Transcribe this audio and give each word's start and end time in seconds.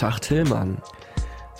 Tag 0.00 0.20
Tillmann. 0.22 0.78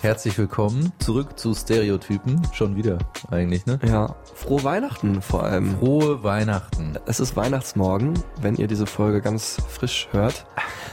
herzlich 0.01 0.35
willkommen 0.35 0.91
zurück 0.97 1.37
zu 1.37 1.53
Stereotypen. 1.53 2.41
Schon 2.53 2.75
wieder 2.75 2.97
eigentlich, 3.29 3.67
ne? 3.67 3.79
Ja, 3.85 4.15
frohe 4.33 4.63
Weihnachten 4.63 5.21
vor 5.21 5.43
allem. 5.43 5.77
Frohe 5.77 6.23
Weihnachten. 6.23 6.97
Es 7.05 7.19
ist 7.19 7.35
Weihnachtsmorgen, 7.35 8.15
wenn 8.41 8.55
ihr 8.55 8.65
diese 8.65 8.87
Folge 8.87 9.21
ganz 9.21 9.61
frisch 9.69 10.09
hört. 10.11 10.47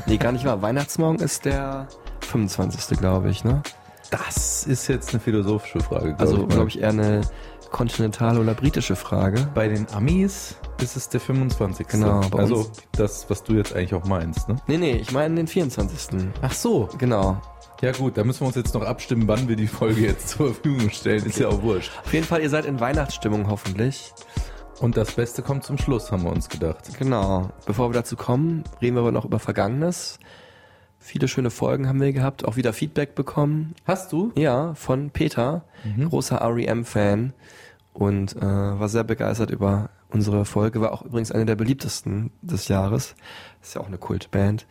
Nee, 0.05 0.19
gar 0.19 0.33
nicht 0.33 0.45
wahr. 0.45 0.61
Weihnachtsmorgen 0.61 1.21
ist 1.21 1.47
der 1.47 1.89
25. 2.21 2.99
glaube 2.99 3.31
ich, 3.31 3.45
ne? 3.45 3.63
Das 4.11 4.67
ist 4.67 4.87
jetzt 4.89 5.15
eine 5.15 5.21
philosophische 5.21 5.81
Frage. 5.81 6.09
Glaub 6.09 6.21
Also, 6.21 6.47
glaube 6.47 6.69
ich, 6.69 6.81
eher 6.81 6.91
eine 6.91 7.23
kontinentale 7.71 8.41
oder 8.41 8.55
britische 8.55 8.97
Frage. 8.97 9.49
Bei 9.55 9.69
den 9.69 9.87
Amis 9.93 10.57
ist 10.83 10.97
es 10.97 11.09
der 11.09 11.21
25. 11.21 11.87
Genau, 11.89 12.21
Also 12.37 12.57
uns- 12.57 12.71
das, 12.93 13.29
was 13.31 13.43
du 13.45 13.55
jetzt 13.55 13.75
eigentlich 13.75 13.95
auch 13.95 14.05
meinst, 14.05 14.49
ne? 14.49 14.57
Nee, 14.67 14.79
nee, 14.79 14.93
ich 14.97 15.13
meine 15.13 15.35
den 15.35 15.47
24. 15.47 16.19
Ach 16.43 16.53
so. 16.53 16.89
Genau. 16.99 17.41
Ja 17.81 17.93
gut, 17.93 18.17
da 18.17 18.25
müssen 18.25 18.41
wir 18.41 18.47
uns 18.49 18.57
jetzt 18.57 18.75
noch 18.75 18.83
abstimmen, 18.83 19.29
wann 19.29 19.49
wir 19.49 19.55
die 19.57 19.69
Folge 19.69 20.01
jetzt 20.01 20.31
zur 20.31 20.53
Verfügung 20.55 20.91
stellen. 20.91 21.25
Ist 21.25 21.39
ja 21.39 21.49
auch 21.49 21.63
wurscht. 21.63 21.93
Auf 22.05 22.13
jeden 22.13 22.27
Fall, 22.27 22.41
ihr 22.43 22.51
seid 22.51 22.65
in 22.65 22.81
Weihnachtsstimmung 22.81 23.49
hoffentlich. 23.49 24.13
Und 24.81 24.97
das 24.97 25.13
Beste 25.13 25.43
kommt 25.43 25.65
zum 25.65 25.77
Schluss, 25.79 26.11
haben 26.13 26.23
wir 26.25 26.31
uns 26.33 26.49
gedacht. 26.49 26.97
Genau. 26.99 27.51
Bevor 27.67 27.91
wir 27.91 27.95
dazu 27.95 28.17
kommen, 28.17 28.65
reden 28.81 28.97
wir 28.97 29.01
aber 29.01 29.13
noch 29.13 29.25
über 29.25 29.39
Vergangenes. 29.41 30.19
Viele 31.01 31.29
schöne 31.29 31.51
Folgen 31.51 31.89
haben 31.89 32.01
wir 32.01 32.13
gehabt, 32.13 32.45
auch 32.45 32.57
wieder 32.57 32.73
Feedback 32.73 33.15
bekommen. 33.15 33.75
Hast 33.87 34.13
du? 34.13 34.33
Ja, 34.37 34.75
von 34.75 35.11
Peter, 35.11 35.63
großer 36.09 36.41
REM-Fan 36.43 37.33
und 37.99 38.37
äh, 38.37 38.41
war 38.41 38.89
sehr 38.89 39.03
begeistert 39.03 39.51
über 39.51 39.91
unsere 40.09 40.45
Folge. 40.45 40.81
War 40.81 40.93
auch 40.93 41.03
übrigens 41.03 41.33
eine 41.33 41.47
der 41.47 41.57
beliebtesten 41.57 42.31
des 42.43 42.69
Jahres. 42.69 43.17
Ist 43.61 43.75
ja 43.75 43.81
auch 43.81 43.89
eine 43.89 43.99
Kultband. 43.99 44.67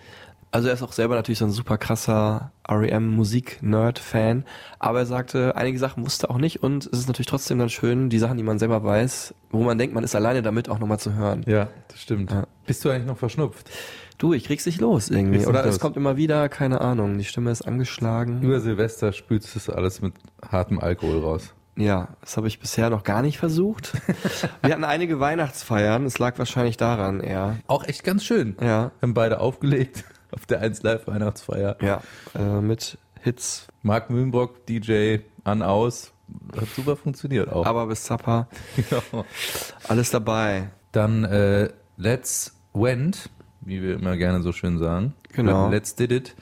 Also 0.49 0.69
er 0.69 0.73
ist 0.73 0.81
auch 0.81 0.93
selber 0.93 1.15
natürlich 1.15 1.39
so 1.39 1.45
ein 1.45 1.51
super 1.51 1.77
krasser 1.77 2.53
REM-Musik-Nerd-Fan. 2.69 4.45
Aber 4.79 4.99
er 4.99 5.05
sagte, 5.05 5.57
einige 5.57 5.77
Sachen 5.77 6.05
wusste 6.05 6.27
er 6.27 6.31
auch 6.31 6.37
nicht 6.37 6.63
und 6.63 6.85
es 6.85 6.99
ist 6.99 7.07
natürlich 7.07 7.27
trotzdem 7.27 7.59
dann 7.59 7.67
schön, 7.67 8.09
die 8.09 8.17
Sachen, 8.17 8.37
die 8.37 8.43
man 8.43 8.59
selber 8.59 8.81
weiß, 8.81 9.35
wo 9.51 9.61
man 9.61 9.77
denkt, 9.77 9.93
man 9.93 10.05
ist 10.05 10.15
alleine 10.15 10.41
damit, 10.41 10.69
auch 10.69 10.79
nochmal 10.79 10.99
zu 10.99 11.13
hören. 11.13 11.43
Ja, 11.47 11.67
das 11.89 12.01
stimmt. 12.01 12.31
Ja. 12.31 12.47
Bist 12.65 12.85
du 12.85 12.89
eigentlich 12.89 13.07
noch 13.07 13.17
verschnupft? 13.17 13.69
Du, 14.17 14.31
ich 14.33 14.45
krieg's 14.45 14.65
nicht 14.65 14.79
los 14.79 15.09
irgendwie. 15.09 15.45
Oder 15.45 15.65
es 15.65 15.75
los. 15.75 15.79
kommt 15.79 15.97
immer 15.97 16.15
wieder, 16.15 16.47
keine 16.47 16.79
Ahnung. 16.79 17.17
Die 17.17 17.25
Stimme 17.25 17.51
ist 17.51 17.63
angeschlagen. 17.63 18.41
Über 18.41 18.61
Silvester 18.61 19.11
spülst 19.11 19.67
du 19.67 19.73
alles 19.73 20.01
mit 20.01 20.13
hartem 20.49 20.79
Alkohol 20.79 21.19
raus. 21.19 21.53
Ja, 21.77 22.09
das 22.21 22.37
habe 22.37 22.47
ich 22.47 22.59
bisher 22.59 22.89
noch 22.89 23.03
gar 23.03 23.21
nicht 23.21 23.37
versucht. 23.37 23.93
Wir 24.61 24.71
hatten 24.73 24.83
einige 24.83 25.19
Weihnachtsfeiern, 25.19 26.05
es 26.05 26.19
lag 26.19 26.37
wahrscheinlich 26.39 26.77
daran 26.77 27.19
eher. 27.21 27.57
Auch 27.67 27.83
echt 27.85 28.03
ganz 28.03 28.23
schön. 28.23 28.57
Ja, 28.61 28.91
Haben 29.01 29.13
beide 29.13 29.39
aufgelegt 29.39 30.03
auf 30.31 30.45
der 30.45 30.61
1 30.61 30.83
Live 30.83 31.07
Weihnachtsfeier. 31.07 31.77
ja, 31.81 32.01
äh, 32.35 32.61
mit 32.61 32.97
Hits, 33.21 33.67
Marc 33.83 34.09
Mühlenbrock, 34.09 34.65
DJ, 34.65 35.17
an, 35.43 35.61
aus. 35.61 36.11
Hat 36.59 36.67
super 36.75 36.95
funktioniert 36.97 37.49
auch. 37.51 37.65
aber 37.65 37.87
bis 37.87 38.03
Zappa, 38.03 38.47
Ja. 38.91 39.01
alles 39.87 40.09
dabei. 40.11 40.69
Dann 40.91 41.23
äh, 41.23 41.69
Let's 41.95 42.53
Went, 42.73 43.29
wie 43.61 43.81
wir 43.81 43.95
immer 43.95 44.17
gerne 44.17 44.41
so 44.41 44.51
schön 44.51 44.77
sagen. 44.77 45.13
Genau. 45.33 45.69
Let's 45.69 45.95
Did 45.95 46.11
It. 46.11 46.35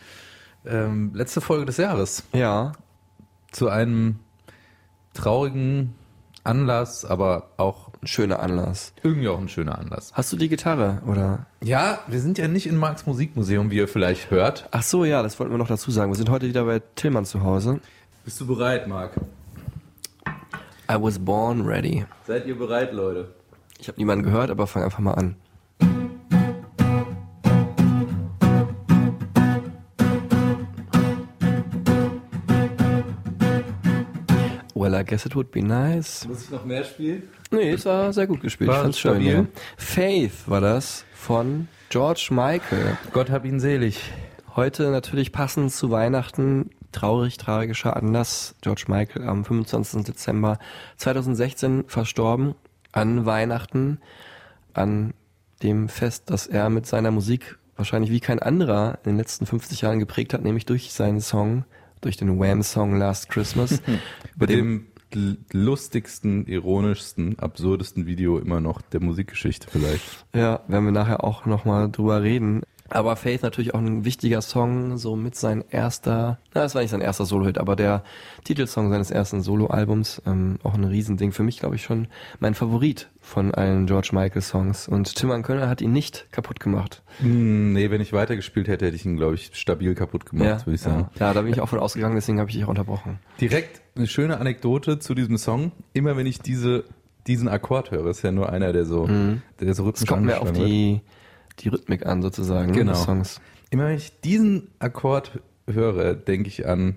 Ähm, 0.65 1.11
letzte 1.13 1.41
Folge 1.41 1.65
des 1.65 1.77
Jahres. 1.77 2.23
Ja, 2.33 2.71
Zu 3.51 3.69
einem 3.69 4.19
traurigen 5.15 5.95
Anlass, 6.43 7.05
aber 7.05 7.47
auch 7.57 7.89
ein 8.01 8.07
schöner 8.07 8.39
Anlass. 8.39 8.93
irgendwie 9.01 9.27
auch 9.27 9.39
ein 9.39 9.49
schöner 9.49 9.79
Anlass. 9.79 10.11
Hast 10.13 10.31
du 10.31 10.37
die 10.37 10.47
Gitarre 10.47 11.01
oder? 11.07 11.47
Ja, 11.63 11.99
wir 12.07 12.19
sind 12.21 12.37
ja 12.37 12.47
nicht 12.47 12.67
in 12.67 12.77
Marks 12.77 13.07
Musikmuseum, 13.07 13.71
wie 13.71 13.77
ihr 13.77 13.87
vielleicht 13.87 14.29
hört. 14.29 14.67
Ach 14.71 14.83
so, 14.83 15.05
ja, 15.05 15.23
das 15.23 15.39
wollten 15.39 15.51
wir 15.53 15.57
noch 15.57 15.67
dazu 15.67 15.89
sagen. 15.89 16.11
Wir 16.11 16.17
sind 16.17 16.29
heute 16.29 16.47
wieder 16.47 16.65
bei 16.65 16.81
Tillmann 16.95 17.25
zu 17.25 17.41
Hause. 17.41 17.79
Bist 18.23 18.39
du 18.39 18.45
bereit, 18.45 18.87
Marc? 18.87 19.13
I 20.89 20.95
was 20.99 21.17
born 21.17 21.61
ready. 21.61 22.05
Seid 22.27 22.45
ihr 22.45 22.57
bereit, 22.57 22.93
Leute? 22.93 23.33
Ich 23.79 23.87
habe 23.87 23.97
niemanden 23.97 24.23
gehört, 24.23 24.51
aber 24.51 24.67
fang 24.67 24.83
einfach 24.83 24.99
mal 24.99 25.13
an. 25.13 25.35
I 34.95 35.03
guess 35.03 35.25
it 35.25 35.35
would 35.35 35.51
be 35.51 35.61
nice. 35.61 36.27
Muss 36.27 36.43
ich 36.43 36.49
noch 36.49 36.65
mehr 36.65 36.83
spielen? 36.83 37.23
Nee, 37.51 37.71
es 37.71 37.85
war 37.85 38.11
sehr 38.13 38.27
gut 38.27 38.41
gespielt. 38.41 38.69
War 38.69 38.77
ich 38.77 38.81
fand's 38.81 38.99
schön. 38.99 39.11
stabil? 39.11 39.33
Ja. 39.33 39.45
Faith 39.77 40.47
war 40.47 40.61
das 40.61 41.05
von 41.13 41.67
George 41.89 42.29
Michael. 42.31 42.97
Gott 43.13 43.29
hab 43.29 43.45
ihn 43.45 43.59
selig. 43.59 44.11
Heute 44.55 44.91
natürlich 44.91 45.31
passend 45.31 45.71
zu 45.71 45.91
Weihnachten. 45.91 46.69
Traurig, 46.91 47.37
tragischer 47.37 47.95
Anlass. 47.95 48.55
George 48.61 48.85
Michael 48.87 49.27
am 49.27 49.43
25. 49.43 50.03
Dezember 50.03 50.59
2016 50.97 51.85
verstorben. 51.87 52.55
An 52.91 53.25
Weihnachten. 53.25 53.99
An 54.73 55.13
dem 55.61 55.89
Fest, 55.89 56.29
das 56.29 56.47
er 56.47 56.69
mit 56.69 56.85
seiner 56.85 57.11
Musik 57.11 57.57
wahrscheinlich 57.75 58.11
wie 58.11 58.19
kein 58.19 58.39
anderer 58.39 58.99
in 59.03 59.11
den 59.11 59.17
letzten 59.17 59.45
50 59.45 59.81
Jahren 59.81 59.99
geprägt 59.99 60.33
hat, 60.33 60.43
nämlich 60.43 60.65
durch 60.65 60.93
seinen 60.93 61.21
Song, 61.21 61.65
durch 62.05 62.17
den 62.17 62.39
Wham-Song 62.39 62.97
Last 62.97 63.29
Christmas. 63.29 63.81
Bei 64.37 64.45
dem 64.45 64.85
l- 65.11 65.37
lustigsten, 65.51 66.45
ironischsten, 66.45 67.39
absurdesten 67.39 68.05
Video 68.05 68.37
immer 68.37 68.61
noch 68.61 68.81
der 68.81 69.01
Musikgeschichte 69.01 69.67
vielleicht. 69.71 70.25
Ja, 70.33 70.61
werden 70.67 70.85
wir 70.85 70.91
nachher 70.91 71.23
auch 71.23 71.45
nochmal 71.47 71.89
drüber 71.91 72.21
reden. 72.21 72.61
Aber 72.89 73.15
Faith 73.15 73.41
natürlich 73.41 73.73
auch 73.73 73.79
ein 73.79 74.05
wichtiger 74.05 74.41
Song, 74.41 74.97
so 74.97 75.15
mit 75.15 75.35
sein 75.35 75.63
erster, 75.69 76.37
na, 76.53 76.61
das 76.61 76.75
war 76.75 76.81
nicht 76.81 76.91
sein 76.91 77.01
erster 77.01 77.25
Solo-Hit, 77.25 77.57
aber 77.57 77.75
der 77.75 78.03
Titelsong 78.43 78.91
seines 78.91 79.09
ersten 79.09 79.41
Solo-Albums, 79.41 80.21
ähm, 80.27 80.59
auch 80.63 80.75
ein 80.75 80.83
Riesending. 80.83 81.31
Für 81.31 81.41
mich, 81.41 81.59
glaube 81.59 81.75
ich, 81.75 81.83
schon 81.83 82.07
mein 82.39 82.53
Favorit 82.53 83.09
von 83.21 83.55
allen 83.55 83.87
George 83.87 84.09
Michael-Songs. 84.13 84.87
Und 84.87 85.15
Timman 85.15 85.41
Kölner 85.41 85.67
hat 85.67 85.81
ihn 85.81 85.93
nicht 85.93 86.27
kaputt 86.31 86.59
gemacht. 86.59 87.01
Hm, 87.19 87.73
nee, 87.73 87.89
wenn 87.89 88.01
ich 88.01 88.13
weitergespielt 88.13 88.67
hätte, 88.67 88.85
hätte 88.85 88.95
ich 88.95 89.05
ihn, 89.05 89.17
glaube 89.17 89.33
ich, 89.33 89.49
stabil 89.53 89.95
kaputt 89.95 90.27
gemacht, 90.27 90.67
würde 90.67 90.75
ich 90.75 90.81
sagen. 90.81 91.09
ja. 91.19 91.27
ja, 91.27 91.33
da 91.33 91.41
bin 91.41 91.51
ich 91.51 91.61
auch 91.61 91.69
von 91.69 91.79
ausgegangen, 91.79 92.15
deswegen 92.15 92.39
habe 92.39 92.49
ich 92.51 92.55
dich 92.55 92.65
auch 92.65 92.69
unterbrochen. 92.69 93.17
Direkt 93.41 93.81
eine 93.95 94.05
schöne 94.05 94.39
Anekdote 94.39 94.99
zu 94.99 95.15
diesem 95.15 95.37
Song. 95.37 95.71
Immer 95.93 96.17
wenn 96.17 96.27
ich 96.27 96.39
diese, 96.39 96.83
diesen 97.25 97.47
Akkord 97.47 97.89
höre, 97.89 98.07
ist 98.07 98.21
ja 98.21 98.31
nur 98.31 98.51
einer, 98.51 98.73
der 98.73 98.85
so, 98.85 99.07
der 99.59 99.73
so 99.73 99.85
rhythmisch 99.85 100.07
kommt 100.07 100.25
mehr 100.25 100.41
auf 100.41 100.49
angeschlagen 100.49 100.91
wird. 100.93 101.01
Die, 101.59 101.69
Rhythmik 101.69 102.05
an, 102.05 102.21
sozusagen, 102.21 102.71
ne, 102.71 102.77
Genau. 102.77 102.91
des 102.93 103.03
Songs. 103.03 103.41
Immer 103.69 103.87
wenn 103.87 103.95
ich 103.97 104.19
diesen 104.21 104.69
Akkord 104.79 105.39
höre, 105.67 106.13
denke 106.15 106.47
ich 106.49 106.67
an 106.67 106.95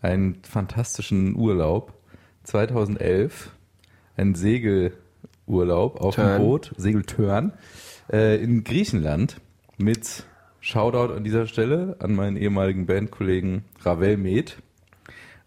einen 0.00 0.42
fantastischen 0.42 1.34
Urlaub. 1.36 1.94
2011, 2.44 3.50
ein 4.16 4.34
Segelurlaub 4.34 6.00
auf 6.00 6.14
Turn. 6.14 6.28
dem 6.28 6.38
Boot, 6.42 6.72
Segeltörn, 6.76 7.52
äh, 8.10 8.42
in 8.42 8.64
Griechenland 8.64 9.40
mit 9.76 10.24
Shoutout 10.60 11.12
an 11.14 11.24
dieser 11.24 11.46
Stelle 11.46 11.96
an 12.00 12.14
meinen 12.14 12.36
ehemaligen 12.36 12.86
Bandkollegen 12.86 13.64
Ravel 13.82 14.16
Med 14.16 14.56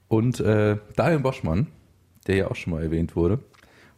und 0.07 0.39
äh, 0.39 0.77
Daniel 0.95 1.19
Boschmann, 1.19 1.67
der 2.27 2.35
ja 2.35 2.47
auch 2.51 2.55
schon 2.55 2.73
mal 2.73 2.83
erwähnt 2.83 3.15
wurde. 3.15 3.39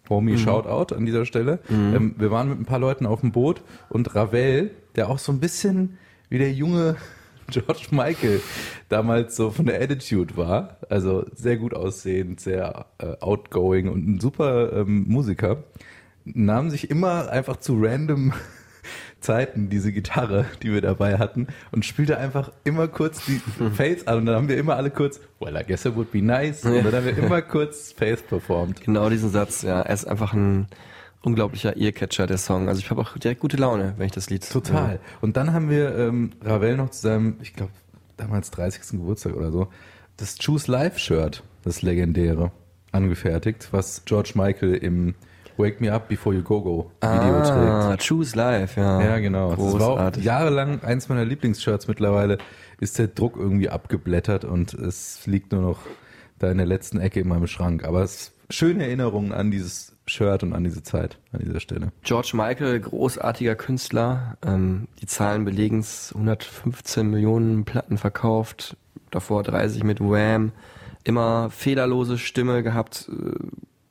Homie, 0.09 0.37
Shoutout 0.37 0.93
an 0.95 1.05
dieser 1.05 1.25
Stelle. 1.25 1.59
Ähm, 1.69 2.15
wir 2.17 2.29
waren 2.31 2.49
mit 2.49 2.59
ein 2.59 2.65
paar 2.65 2.79
Leuten 2.79 3.05
auf 3.05 3.21
dem 3.21 3.31
Boot 3.31 3.61
und 3.89 4.13
Ravel, 4.15 4.71
der 4.95 5.09
auch 5.09 5.19
so 5.19 5.31
ein 5.31 5.39
bisschen 5.39 5.97
wie 6.29 6.37
der 6.37 6.51
junge 6.51 6.95
George 7.49 7.87
Michael 7.91 8.41
damals 8.89 9.35
so 9.35 9.51
von 9.51 9.65
der 9.65 9.81
Attitude 9.81 10.37
war, 10.37 10.77
also 10.89 11.25
sehr 11.35 11.57
gut 11.57 11.73
aussehend, 11.73 12.39
sehr 12.39 12.85
äh, 12.99 13.15
outgoing 13.19 13.89
und 13.89 14.07
ein 14.07 14.19
super 14.19 14.73
ähm, 14.73 15.05
Musiker, 15.07 15.63
nahm 16.25 16.69
sich 16.69 16.89
immer 16.89 17.29
einfach 17.29 17.57
zu 17.57 17.77
random 17.79 18.33
Zeiten 19.19 19.69
diese 19.69 19.91
Gitarre, 19.91 20.45
die 20.61 20.71
wir 20.71 20.81
dabei 20.81 21.17
hatten 21.17 21.47
und 21.71 21.85
spielte 21.85 22.17
einfach 22.17 22.51
immer 22.63 22.87
kurz 22.87 23.25
die 23.25 23.41
Faith 23.73 24.07
an 24.07 24.19
und 24.19 24.25
dann 24.25 24.35
haben 24.35 24.47
wir 24.49 24.57
immer 24.57 24.75
alle 24.75 24.91
kurz 24.91 25.19
Well, 25.39 25.55
I 25.55 25.63
guess 25.65 25.85
it 25.85 25.95
would 25.95 26.11
be 26.11 26.21
nice 26.21 26.63
und 26.63 26.73
dann 26.83 26.93
haben 26.93 27.05
wir 27.05 27.17
immer 27.17 27.41
kurz 27.41 27.91
Faith 27.91 28.27
performt. 28.27 28.81
Genau 28.81 29.09
diesen 29.09 29.29
Satz, 29.29 29.61
ja. 29.61 29.81
Er 29.81 29.93
ist 29.93 30.05
einfach 30.05 30.33
ein 30.33 30.67
unglaublicher 31.21 31.77
Earcatcher, 31.77 32.27
der 32.27 32.37
Song. 32.37 32.67
Also 32.67 32.79
ich 32.79 32.89
habe 32.89 33.01
auch 33.01 33.17
direkt 33.17 33.39
gute 33.39 33.57
Laune, 33.57 33.93
wenn 33.97 34.05
ich 34.05 34.11
das 34.11 34.29
Lied 34.29 34.47
Total. 34.49 34.99
Und 35.21 35.37
dann 35.37 35.53
haben 35.53 35.69
wir 35.69 35.97
ähm, 35.97 36.31
Ravel 36.43 36.77
noch 36.77 36.91
zu 36.91 37.01
seinem, 37.01 37.37
ich 37.41 37.53
glaube, 37.53 37.71
damals 38.17 38.51
30. 38.51 38.99
Geburtstag 38.99 39.35
oder 39.35 39.51
so, 39.51 39.67
das 40.17 40.37
Choose 40.37 40.71
Life 40.71 40.99
Shirt, 40.99 41.43
das 41.63 41.81
legendäre, 41.81 42.51
angefertigt, 42.91 43.69
was 43.71 44.03
George 44.05 44.33
Michael 44.35 44.75
im 44.75 45.15
Wake 45.57 45.81
Me 45.81 45.91
Up 45.91 46.07
Before 46.09 46.35
You 46.35 46.43
Go 46.43 46.61
Go 46.61 46.91
Video 47.01 47.09
Ah, 47.39 47.87
trägt. 47.95 48.07
Choose 48.07 48.35
Life, 48.37 48.79
ja. 48.79 49.01
Ja, 49.01 49.17
genau. 49.19 49.51
Das 49.51 49.59
war 49.59 49.65
auch 49.65 49.71
Großartig. 49.95 50.23
jahrelang 50.23 50.81
eins 50.83 51.09
meiner 51.09 51.25
Lieblingsshirts. 51.25 51.87
Mittlerweile 51.87 52.37
ist 52.79 52.97
der 52.99 53.07
Druck 53.07 53.37
irgendwie 53.37 53.69
abgeblättert 53.69 54.45
und 54.45 54.73
es 54.73 55.25
liegt 55.27 55.51
nur 55.51 55.61
noch 55.61 55.79
da 56.39 56.49
in 56.51 56.57
der 56.57 56.65
letzten 56.67 56.99
Ecke 56.99 57.19
in 57.19 57.27
meinem 57.27 57.47
Schrank. 57.47 57.85
Aber 57.85 58.01
es 58.03 58.15
ist 58.15 58.33
schöne 58.49 58.83
Erinnerungen 58.85 59.31
an 59.31 59.51
dieses 59.51 59.95
Shirt 60.05 60.43
und 60.43 60.53
an 60.53 60.63
diese 60.65 60.83
Zeit 60.83 61.17
an 61.31 61.39
dieser 61.45 61.59
Stelle. 61.61 61.91
George 62.03 62.31
Michael, 62.33 62.79
großartiger 62.81 63.55
Künstler. 63.55 64.37
Ähm, 64.45 64.87
die 65.01 65.05
Zahlen 65.05 65.45
belegen 65.45 65.79
es, 65.79 66.11
115 66.13 67.09
Millionen 67.09 67.63
Platten 67.63 67.97
verkauft, 67.97 68.75
davor 69.11 69.43
30 69.43 69.83
mit 69.83 70.01
Wham. 70.01 70.51
Immer 71.05 71.49
fehlerlose 71.51 72.17
Stimme 72.17 72.63
gehabt, 72.63 73.09
äh, 73.09 73.31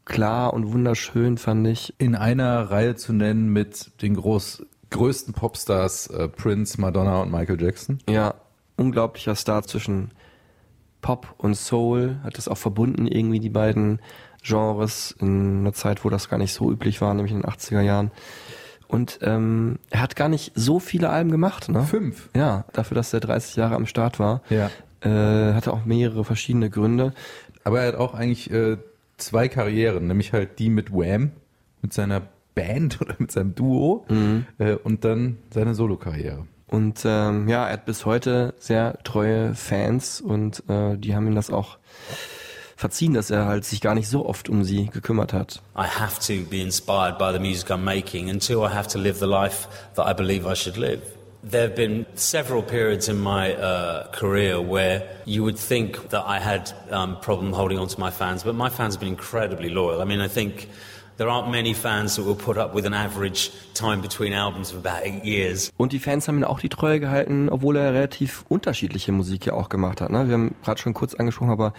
klar 0.05 0.53
und 0.53 0.73
wunderschön 0.73 1.39
fand 1.39 1.67
ich. 1.67 1.95
In 1.99 2.15
einer 2.15 2.71
Reihe 2.71 2.97
zu 2.97 3.13
nennen 3.13 3.53
mit 3.53 4.03
den 4.03 4.15
groß, 4.15 4.65
größten 4.91 5.35
Popstars 5.35 6.09
äh, 6.09 6.29
Prince, 6.29 6.81
Madonna 6.81 7.23
und 7.23 7.31
Michael 7.31 7.61
Jackson. 7.61 7.99
Ja, 8.09 8.35
unglaublicher 8.77 9.35
Star 9.35 9.63
zwischen 9.63 10.13
Pop 11.01 11.35
und 11.39 11.57
Soul, 11.57 12.17
hat 12.23 12.39
das 12.39 12.49
auch 12.49 12.59
verbunden 12.59 13.07
irgendwie 13.07 13.41
die 13.41 13.51
beiden 13.51 14.01
Genres 14.43 15.15
in 15.19 15.61
einer 15.61 15.73
Zeit, 15.73 16.05
wo 16.05 16.11
das 16.11 16.29
gar 16.29 16.39
nicht 16.39 16.53
so 16.53 16.71
üblich 16.71 17.01
war, 17.01 17.13
nämlich 17.15 17.33
in 17.33 17.43
den 17.43 17.51
80er 17.51 17.81
Jahren. 17.81 18.11
Und 18.89 19.21
ähm, 19.23 19.79
er 19.91 20.03
hat 20.03 20.17
gar 20.17 20.29
nicht 20.29 20.53
so 20.55 20.79
viele 20.79 21.09
Alben 21.09 21.31
gemacht, 21.31 21.69
ne? 21.69 21.83
Fünf. 21.85 22.29
Ja, 22.37 22.67
dafür, 22.73 22.95
dass 22.95 23.13
er 23.13 23.21
30 23.21 23.57
Jahre 23.57 23.75
am 23.75 23.87
Start 23.87 24.19
war. 24.19 24.43
Ja. 24.51 24.71
Äh, 25.01 25.55
hatte 25.55 25.73
auch 25.73 25.85
mehrere 25.85 26.25
verschiedene 26.25 26.71
Gründe. 26.71 27.15
Aber 27.65 27.81
er 27.81 27.89
hat 27.89 27.95
auch 27.95 28.15
eigentlich 28.15 28.51
äh, 28.51 28.77
zwei 29.25 29.49
Karrieren, 29.49 30.07
nämlich 30.07 30.33
halt 30.33 30.59
die 30.59 30.71
mit 30.71 30.93
Wham, 30.93 31.33
mit 31.81 31.93
seiner 31.93 32.23
Band 32.55 33.01
oder 33.03 33.15
mit 33.19 33.33
seinem 33.33 33.55
Duo 33.55 34.07
äh, 34.59 34.75
und 34.75 35.05
dann 35.05 35.39
seine 35.53 35.75
Solokarriere. 35.75 36.47
Und 36.67 37.03
ähm, 37.05 37.49
ja, 37.49 37.67
er 37.67 37.75
hat 37.75 37.85
bis 37.85 38.07
heute 38.07 38.55
sehr 38.59 38.99
treue 39.05 39.55
Fans 39.55 40.23
und 40.23 40.63
äh, 40.71 40.97
die 40.97 41.15
haben 41.15 41.27
ihm 41.27 41.35
das 41.35 41.51
auch 41.51 41.77
verziehen, 42.77 43.13
dass 43.13 43.31
er 43.31 43.45
halt 43.45 43.65
sich 43.67 43.81
gar 43.83 43.95
nicht 43.95 44.09
so 44.09 44.27
oft 44.27 44.49
um 44.49 44.65
sie 44.65 44.87
gekümmert 44.87 45.35
hat. 45.35 45.63
I 45.77 45.85
have 45.85 46.19
to 46.27 46.49
be 46.49 46.63
inspired 46.63 47.19
by 47.19 47.31
the 47.33 47.39
music 47.39 47.71
I'm 47.71 47.85
making, 47.85 48.31
and 48.31 48.45
two, 48.45 48.65
I 48.65 48.71
have 48.71 48.89
to 48.89 48.99
live 48.99 49.19
the 49.19 49.27
life 49.27 49.69
that 49.97 50.07
I 50.07 50.15
believe 50.15 50.51
I 50.51 50.57
should 50.57 50.79
live. 50.79 51.03
There 51.45 51.63
have 51.63 51.75
been 51.75 52.07
several 52.15 52.63
periods 52.63 53.09
in 53.09 53.19
my 53.19 53.55
uh, 53.55 54.07
career 54.13 54.61
where 54.61 55.03
you 55.25 55.43
would 55.43 55.59
think 55.59 56.11
that 56.11 56.25
I 56.25 56.39
had 56.39 56.71
um, 56.91 57.19
problem 57.21 57.53
holding 57.53 57.81
on 57.81 57.89
to 57.89 57.99
my 57.99 58.13
fans, 58.13 58.45
but 58.45 58.55
my 58.55 58.71
fans 58.71 58.95
have 58.95 59.01
been 59.01 59.09
incredibly 59.09 59.69
loyal. 59.69 60.01
I 60.01 60.05
mean, 60.05 60.21
I 60.21 60.29
think 60.29 60.69
there 61.17 61.29
aren't 61.29 61.51
many 61.51 61.75
fans 61.75 62.15
that 62.15 62.23
will 62.23 62.37
put 62.37 62.57
up 62.59 62.75
with 62.75 62.87
an 62.87 62.95
average 62.95 63.51
time 63.75 64.01
between 64.01 64.33
albums 64.33 64.73
of 64.73 64.87
about 64.87 65.05
eight 65.05 65.25
years. 65.25 65.73
Und 65.77 65.93
die 65.93 65.99
Fans 65.99 66.29
haben 66.29 66.39
ihn 66.39 66.45
auch 66.45 66.61
die 66.61 66.69
Treue 66.69 67.01
gehalten, 67.01 67.49
obwohl 67.49 67.77
er 67.77 67.93
relativ 67.93 68.45
unterschiedliche 68.49 69.11
Musik 69.11 69.47
ja 69.47 69.55
auch 69.55 69.69
gemacht 69.69 70.01
hat. 70.01 70.11
Ne? 70.11 70.29
Wir 70.29 70.35
haben 70.35 70.55
gerade 70.63 70.81
schon 70.81 70.95
kurz 70.95 71.15
angesprochen, 71.15 71.51
aber 71.51 71.73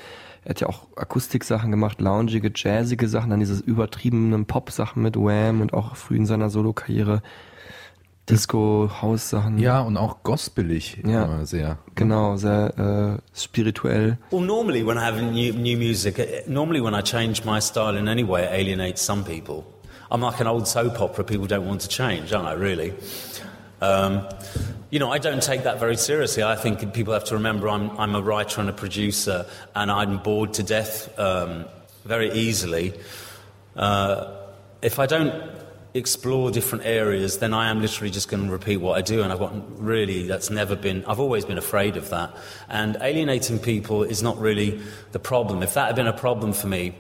er 0.44 0.50
hat 0.50 0.60
ja 0.60 0.68
auch 0.68 0.88
Akustiksachen 0.98 1.72
gemacht, 1.72 2.02
loungige, 2.02 2.52
jazzige 2.54 3.08
Sachen, 3.08 3.30
dann 3.30 3.40
diese 3.40 3.64
übertriebenen 3.64 4.46
Pop-Sachen 4.46 5.02
mit 5.02 5.16
Wham 5.16 5.62
und 5.62 5.74
auch 5.74 5.96
früh 5.96 6.18
in 6.18 6.26
seiner 6.26 6.50
Solo-Karriere 6.50 7.22
Disco, 8.30 8.90
House-Sachen. 9.02 9.58
Ja, 9.60 9.82
und 9.82 9.98
auch 9.98 10.24
gospelig 10.24 10.98
Ja. 11.06 11.24
immer 11.26 11.46
sehr. 11.46 11.78
Genau, 11.96 12.38
sehr 12.38 13.20
äh, 13.20 13.38
spirituell. 13.38 14.18
Well, 14.32 14.42
normally 14.46 14.86
when 14.86 14.98
I 14.98 15.02
have 15.02 15.22
new, 15.22 15.52
new 15.54 15.78
music, 15.78 16.20
uh, 16.20 16.24
normally 16.48 16.82
when 16.82 16.94
I 16.96 17.02
change 17.02 17.44
my 17.44 17.60
style 17.60 17.98
in 17.98 18.08
any 18.08 18.24
way, 18.24 18.44
it 18.46 18.52
alienates 18.52 19.02
some 19.06 19.24
people. 19.24 19.66
I'm 20.10 20.22
like 20.22 20.40
an 20.40 20.48
old 20.48 20.68
soap 20.68 21.02
opera 21.02 21.24
people 21.26 21.48
don't 21.48 21.68
want 21.68 21.82
to 21.82 21.90
change, 21.90 22.32
aren't 22.34 22.48
I, 22.48 22.54
really? 22.54 22.94
Um, 23.82 24.22
you 24.90 25.00
know, 25.00 25.12
I 25.12 25.18
don't 25.18 25.42
take 25.44 25.64
that 25.64 25.80
very 25.80 25.98
seriously. 25.98 26.44
I 26.44 26.56
think 26.56 26.94
people 26.94 27.14
have 27.14 27.26
to 27.26 27.34
remember 27.36 27.68
I'm, 27.68 27.90
I'm 28.00 28.16
a 28.16 28.22
writer 28.22 28.62
and 28.62 28.70
a 28.70 28.74
producer, 28.74 29.46
and 29.76 29.92
I'm 29.92 30.20
bored 30.24 30.54
to 30.54 30.64
death 30.64 31.10
um, 31.20 31.66
very 32.06 32.32
easily. 32.32 32.94
Uh, 33.76 34.28
if 34.82 35.00
I 35.00 35.08
don't 35.08 35.34
explore 35.94 36.50
different 36.52 36.86
areas, 36.86 37.38
then 37.38 37.54
I 37.54 37.70
am 37.70 37.82
literally 37.82 38.10
just 38.10 38.28
going 38.28 38.46
to 38.46 38.52
repeat 38.52 38.78
what 38.78 38.98
I 38.98 39.02
do. 39.02 39.22
And 39.22 39.32
I've 39.32 39.40
got 39.40 39.54
really, 39.80 40.28
that's 40.28 40.50
never 40.50 40.76
been, 40.76 41.06
I've 41.06 41.20
always 41.20 41.46
been 41.46 41.58
afraid 41.58 41.98
of 41.98 42.10
that. 42.10 42.36
And 42.70 42.98
alienating 43.02 43.60
people 43.60 44.04
is 44.04 44.24
not 44.24 44.40
really 44.40 44.82
the 45.12 45.20
problem. 45.20 45.62
If 45.62 45.76
that 45.76 45.88
had 45.88 45.96
been 45.96 46.08
a 46.08 46.14
problem 46.14 46.54
for 46.54 46.68
me, 46.68 46.96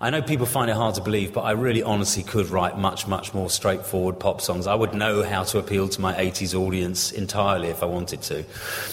I 0.00 0.10
know 0.10 0.20
people 0.20 0.44
find 0.44 0.68
it 0.68 0.76
hard 0.76 0.96
to 0.96 1.00
believe, 1.00 1.32
but 1.32 1.42
I 1.42 1.52
really 1.52 1.82
honestly 1.82 2.24
could 2.24 2.50
write 2.50 2.76
much, 2.76 3.06
much 3.06 3.32
more 3.32 3.48
straightforward 3.48 4.18
pop 4.18 4.40
songs. 4.40 4.66
I 4.66 4.74
would 4.74 4.92
know 4.92 5.22
how 5.22 5.44
to 5.44 5.58
appeal 5.58 5.88
to 5.88 6.00
my 6.00 6.12
80s 6.14 6.54
audience 6.54 7.12
entirely 7.12 7.68
if 7.68 7.82
I 7.82 7.86
wanted 7.86 8.20
to. 8.22 8.44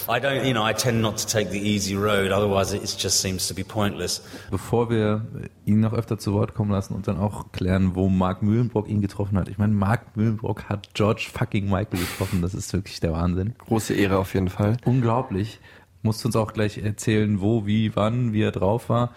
I 0.08 0.20
don't, 0.20 0.46
you 0.46 0.54
know, 0.54 0.62
I 0.62 0.72
tend 0.72 1.02
not 1.02 1.16
to 1.18 1.26
take 1.26 1.50
the 1.50 1.58
easy 1.58 1.96
road, 1.96 2.30
otherwise 2.30 2.72
it 2.72 2.82
just 2.96 3.20
seems 3.20 3.48
to 3.48 3.54
be 3.54 3.64
pointless. 3.64 4.22
Bevor 4.50 4.90
wir 4.90 5.22
ihn 5.66 5.80
noch 5.80 5.92
öfter 5.92 6.18
zu 6.18 6.34
Wort 6.34 6.54
kommen 6.54 6.70
lassen 6.70 6.94
und 6.94 7.08
dann 7.08 7.18
auch 7.18 7.50
klären, 7.50 7.96
wo 7.96 8.08
Mark 8.08 8.42
Mühlenbrock 8.42 8.88
ihn 8.88 9.00
getroffen 9.00 9.36
hat. 9.36 9.48
Ich 9.48 9.58
meine, 9.58 9.72
Mark 9.74 10.16
Mühlenbrock 10.16 10.68
hat 10.68 10.94
George 10.94 11.28
fucking 11.32 11.64
Michael 11.68 11.98
getroffen. 11.98 12.42
Das 12.42 12.54
ist 12.54 12.72
wirklich 12.72 13.00
der 13.00 13.12
Wahnsinn. 13.12 13.54
Große 13.58 13.92
Ehre 13.92 14.18
auf 14.18 14.34
jeden 14.34 14.48
Fall. 14.48 14.76
Unglaublich. 14.84 15.58
Musst 16.02 16.24
uns 16.24 16.36
auch 16.36 16.52
gleich 16.52 16.78
erzählen, 16.78 17.40
wo, 17.40 17.66
wie, 17.66 17.94
wann, 17.96 18.32
wie 18.32 18.42
er 18.42 18.50
drauf 18.52 18.88
war. 18.88 19.10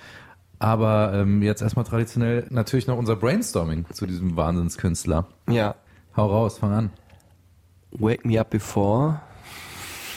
Aber 0.59 1.13
ähm, 1.13 1.41
jetzt 1.41 1.61
erstmal 1.61 1.85
traditionell 1.85 2.47
natürlich 2.49 2.87
noch 2.87 2.97
unser 2.97 3.15
Brainstorming 3.15 3.85
zu 3.91 4.05
diesem 4.05 4.35
Wahnsinnskünstler. 4.35 5.27
Ja. 5.49 5.75
Hau 6.15 6.27
raus, 6.27 6.59
fang 6.59 6.71
an. 6.71 6.89
Wake 7.91 8.25
Me 8.25 8.39
Up 8.39 8.49
Before. 8.49 9.21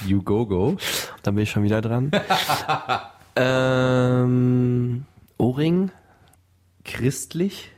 You 0.06 0.23
go 0.23 0.46
go. 0.46 0.76
Da 1.23 1.32
bin 1.32 1.43
ich 1.43 1.50
schon 1.50 1.64
wieder 1.64 1.81
dran. 1.81 2.11
ähm, 3.37 5.05
Ohrring. 5.38 5.90
Christlich. 6.85 7.73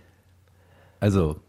Also 1.00 1.40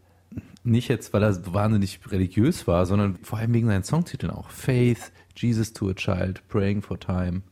nicht 0.64 0.88
jetzt, 0.88 1.12
weil 1.12 1.22
er 1.22 1.52
wahnsinnig 1.52 2.00
religiös 2.10 2.66
war, 2.66 2.86
sondern 2.86 3.18
vor 3.22 3.38
allem 3.38 3.52
wegen 3.52 3.66
seinen 3.66 3.84
Songtiteln 3.84 4.32
auch. 4.32 4.48
Faith, 4.50 5.12
Jesus 5.36 5.72
to 5.72 5.90
a 5.90 5.94
Child, 5.94 6.46
Praying 6.48 6.82
for 6.82 6.98
Time. 6.98 7.42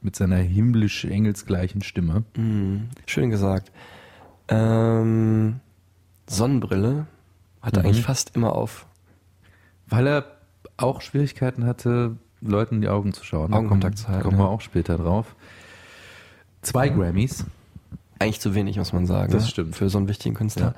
Mit 0.00 0.14
seiner 0.16 0.36
himmlisch 0.36 1.04
engelsgleichen 1.04 1.82
Stimme. 1.82 2.24
Mhm, 2.36 2.88
schön 3.06 3.30
gesagt. 3.30 3.72
Ähm, 4.48 5.60
Sonnenbrille. 6.28 7.06
Hat 7.60 7.76
er 7.76 7.80
Mhm. 7.82 7.86
eigentlich 7.88 8.04
fast 8.04 8.36
immer 8.36 8.54
auf. 8.54 8.86
Weil 9.88 10.06
er 10.06 10.24
auch 10.76 11.00
Schwierigkeiten 11.00 11.64
hatte, 11.64 12.16
Leuten 12.40 12.76
in 12.76 12.80
die 12.82 12.88
Augen 12.88 13.12
zu 13.12 13.24
schauen. 13.24 13.52
Augenkontakt 13.52 13.98
zu 13.98 14.08
halten, 14.08 14.22
Kommen 14.22 14.38
wir 14.38 14.44
ja. 14.44 14.50
auch 14.50 14.60
später 14.60 14.96
drauf. 14.96 15.34
Zwei 16.62 16.88
Grammys. 16.88 17.44
Eigentlich 18.20 18.40
zu 18.40 18.54
wenig, 18.54 18.76
muss 18.76 18.92
man 18.92 19.06
sagen. 19.06 19.32
Das 19.32 19.44
ne? 19.44 19.48
stimmt. 19.48 19.76
Für 19.76 19.88
so 19.88 19.98
einen 19.98 20.08
wichtigen 20.08 20.34
Künstler. 20.34 20.66
Ja. 20.66 20.74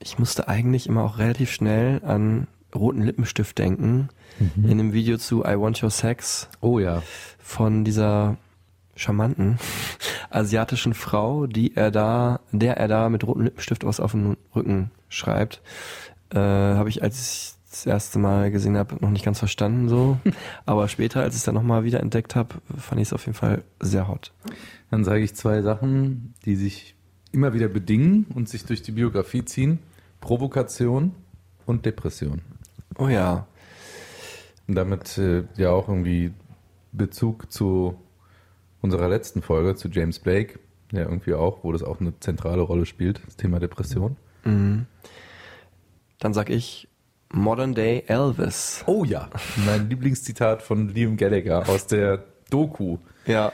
Ich 0.00 0.18
musste 0.18 0.48
eigentlich 0.48 0.88
immer 0.88 1.04
auch 1.04 1.18
relativ 1.18 1.50
schnell 1.52 2.02
an 2.04 2.46
roten 2.74 3.02
Lippenstift 3.02 3.58
denken. 3.58 4.08
Mhm. 4.38 4.68
In 4.68 4.78
dem 4.78 4.92
Video 4.92 5.16
zu 5.18 5.44
I 5.44 5.58
Want 5.58 5.82
Your 5.82 5.90
Sex 5.90 6.48
Oh 6.60 6.78
ja. 6.78 7.02
von 7.38 7.84
dieser 7.84 8.36
charmanten 8.94 9.58
asiatischen 10.30 10.94
Frau, 10.94 11.46
die 11.46 11.76
er 11.76 11.90
da, 11.90 12.40
der 12.52 12.76
er 12.76 12.88
da 12.88 13.08
mit 13.08 13.26
rotem 13.26 13.44
Lippenstift 13.44 13.84
was 13.84 14.00
auf 14.00 14.12
den 14.12 14.36
Rücken 14.54 14.90
schreibt, 15.08 15.62
äh, 16.30 16.38
habe 16.38 16.88
ich, 16.88 17.02
als 17.02 17.20
ich 17.20 17.52
das 17.70 17.86
erste 17.86 18.18
Mal 18.18 18.50
gesehen 18.50 18.76
habe, 18.76 18.96
noch 19.00 19.10
nicht 19.10 19.24
ganz 19.24 19.38
verstanden 19.38 19.88
so. 19.88 20.18
Aber 20.66 20.88
später, 20.88 21.20
als 21.20 21.34
ich 21.34 21.40
es 21.40 21.44
dann 21.44 21.54
nochmal 21.54 21.84
wieder 21.84 22.00
entdeckt 22.00 22.34
habe, 22.34 22.54
fand 22.76 23.00
ich 23.00 23.08
es 23.08 23.12
auf 23.12 23.26
jeden 23.26 23.36
Fall 23.36 23.62
sehr 23.80 24.08
hot. 24.08 24.32
Dann 24.90 25.04
sage 25.04 25.22
ich 25.22 25.34
zwei 25.34 25.60
Sachen, 25.62 26.34
die 26.44 26.56
sich 26.56 26.94
immer 27.32 27.52
wieder 27.52 27.68
bedingen 27.68 28.26
und 28.34 28.48
sich 28.48 28.64
durch 28.64 28.80
die 28.82 28.92
Biografie 28.92 29.44
ziehen. 29.44 29.78
Provokation 30.20 31.12
und 31.66 31.84
Depression. 31.84 32.40
Oh 32.98 33.08
ja. 33.08 33.46
Und 34.68 34.74
damit 34.74 35.16
äh, 35.18 35.44
ja 35.56 35.70
auch 35.70 35.88
irgendwie 35.88 36.32
Bezug 36.92 37.52
zu 37.52 37.94
unserer 38.80 39.08
letzten 39.08 39.42
Folge, 39.42 39.74
zu 39.74 39.88
James 39.88 40.18
Blake, 40.18 40.58
ja 40.92 41.00
irgendwie 41.02 41.34
auch, 41.34 41.62
wo 41.64 41.72
das 41.72 41.82
auch 41.82 42.00
eine 42.00 42.18
zentrale 42.20 42.62
Rolle 42.62 42.86
spielt, 42.86 43.20
das 43.26 43.36
Thema 43.36 43.58
Depression. 43.60 44.16
Mhm. 44.44 44.86
Dann 46.18 46.32
sag 46.34 46.50
ich 46.50 46.88
Modern 47.32 47.74
Day 47.74 48.04
Elvis. 48.06 48.84
Oh 48.86 49.04
ja. 49.04 49.28
Mein 49.66 49.90
Lieblingszitat 49.90 50.62
von 50.62 50.88
Liam 50.88 51.16
Gallagher 51.16 51.68
aus 51.68 51.86
der 51.86 52.24
Doku, 52.50 52.98
Ja. 53.26 53.52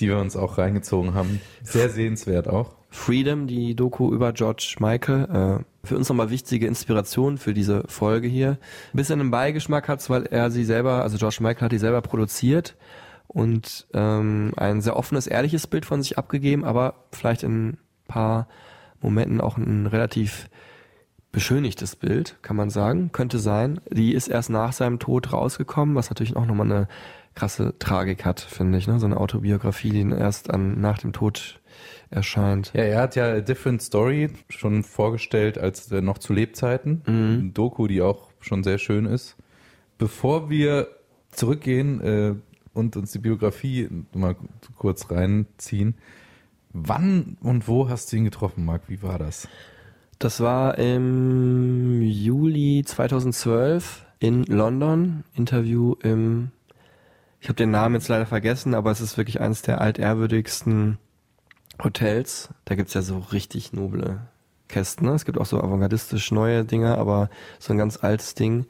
die 0.00 0.08
wir 0.08 0.18
uns 0.18 0.36
auch 0.36 0.58
reingezogen 0.58 1.14
haben. 1.14 1.40
Sehr 1.62 1.88
sehenswert 1.88 2.48
auch. 2.48 2.74
Freedom, 2.92 3.46
die 3.46 3.74
Doku 3.74 4.12
über 4.12 4.32
George 4.32 4.76
Michael. 4.78 5.24
Äh, 5.62 5.86
für 5.86 5.96
uns 5.96 6.08
nochmal 6.08 6.30
wichtige 6.30 6.66
Inspiration 6.66 7.38
für 7.38 7.54
diese 7.54 7.84
Folge 7.88 8.28
hier. 8.28 8.58
Ein 8.92 8.96
bisschen 8.96 9.18
einen 9.18 9.30
Beigeschmack 9.30 9.88
hat's, 9.88 10.10
weil 10.10 10.26
er 10.26 10.50
sie 10.50 10.64
selber, 10.64 11.02
also 11.02 11.16
George 11.16 11.38
Michael 11.40 11.64
hat 11.64 11.72
die 11.72 11.78
selber 11.78 12.02
produziert 12.02 12.76
und 13.26 13.86
ähm, 13.94 14.52
ein 14.56 14.82
sehr 14.82 14.96
offenes, 14.96 15.26
ehrliches 15.26 15.66
Bild 15.66 15.86
von 15.86 16.02
sich 16.02 16.18
abgegeben, 16.18 16.64
aber 16.64 17.06
vielleicht 17.10 17.42
in 17.42 17.70
ein 17.70 17.78
paar 18.08 18.46
Momenten 19.00 19.40
auch 19.40 19.56
ein 19.56 19.86
relativ 19.86 20.48
beschönigtes 21.32 21.96
Bild, 21.96 22.36
kann 22.42 22.56
man 22.56 22.68
sagen, 22.68 23.10
könnte 23.10 23.38
sein. 23.38 23.80
Die 23.90 24.12
ist 24.12 24.28
erst 24.28 24.50
nach 24.50 24.74
seinem 24.74 24.98
Tod 24.98 25.32
rausgekommen, 25.32 25.96
was 25.96 26.10
natürlich 26.10 26.36
auch 26.36 26.44
nochmal 26.44 26.70
eine 26.70 26.88
krasse 27.34 27.74
Tragik 27.78 28.26
hat, 28.26 28.40
finde 28.40 28.76
ich, 28.76 28.86
ne? 28.86 29.00
So 29.00 29.06
eine 29.06 29.16
Autobiografie, 29.16 29.90
die 29.90 30.10
erst 30.10 30.50
an, 30.50 30.78
nach 30.78 30.98
dem 30.98 31.14
Tod 31.14 31.61
erscheint. 32.12 32.72
Ja, 32.74 32.82
er 32.82 33.00
hat 33.00 33.16
ja 33.16 33.32
A 33.32 33.40
Different 33.40 33.82
Story 33.82 34.30
schon 34.48 34.82
vorgestellt 34.82 35.58
als 35.58 35.90
äh, 35.90 36.00
noch 36.00 36.18
zu 36.18 36.32
Lebzeiten. 36.32 37.02
Mhm. 37.06 37.54
Doku, 37.54 37.86
die 37.86 38.02
auch 38.02 38.28
schon 38.40 38.62
sehr 38.62 38.78
schön 38.78 39.06
ist. 39.06 39.36
Bevor 39.98 40.50
wir 40.50 40.88
zurückgehen 41.30 42.00
äh, 42.00 42.34
und 42.74 42.96
uns 42.96 43.12
die 43.12 43.18
Biografie 43.18 43.88
mal 44.14 44.36
kurz 44.76 45.10
reinziehen, 45.10 45.94
wann 46.72 47.36
und 47.40 47.68
wo 47.68 47.88
hast 47.88 48.12
du 48.12 48.16
ihn 48.16 48.24
getroffen, 48.24 48.64
Marc? 48.64 48.88
Wie 48.88 49.02
war 49.02 49.18
das? 49.18 49.48
Das 50.18 50.40
war 50.40 50.78
im 50.78 52.02
Juli 52.02 52.84
2012 52.86 54.06
in 54.20 54.44
London. 54.44 55.24
Interview 55.34 55.94
im, 56.02 56.52
ich 57.40 57.48
habe 57.48 57.56
den 57.56 57.70
Namen 57.70 57.96
jetzt 57.96 58.08
leider 58.08 58.26
vergessen, 58.26 58.74
aber 58.74 58.90
es 58.90 59.00
ist 59.00 59.16
wirklich 59.16 59.40
eines 59.40 59.62
der 59.62 59.80
altehrwürdigsten 59.80 60.98
Hotels. 61.82 62.48
Da 62.64 62.74
gibt's 62.74 62.94
ja 62.94 63.02
so 63.02 63.18
richtig 63.18 63.72
noble 63.72 64.20
Kästen. 64.68 65.06
Ne? 65.06 65.14
Es 65.14 65.24
gibt 65.24 65.38
auch 65.38 65.46
so 65.46 65.60
avantgardistisch 65.60 66.32
neue 66.32 66.64
Dinge, 66.64 66.98
aber 66.98 67.30
so 67.58 67.72
ein 67.72 67.78
ganz 67.78 68.02
altes 68.02 68.34
Ding. 68.34 68.66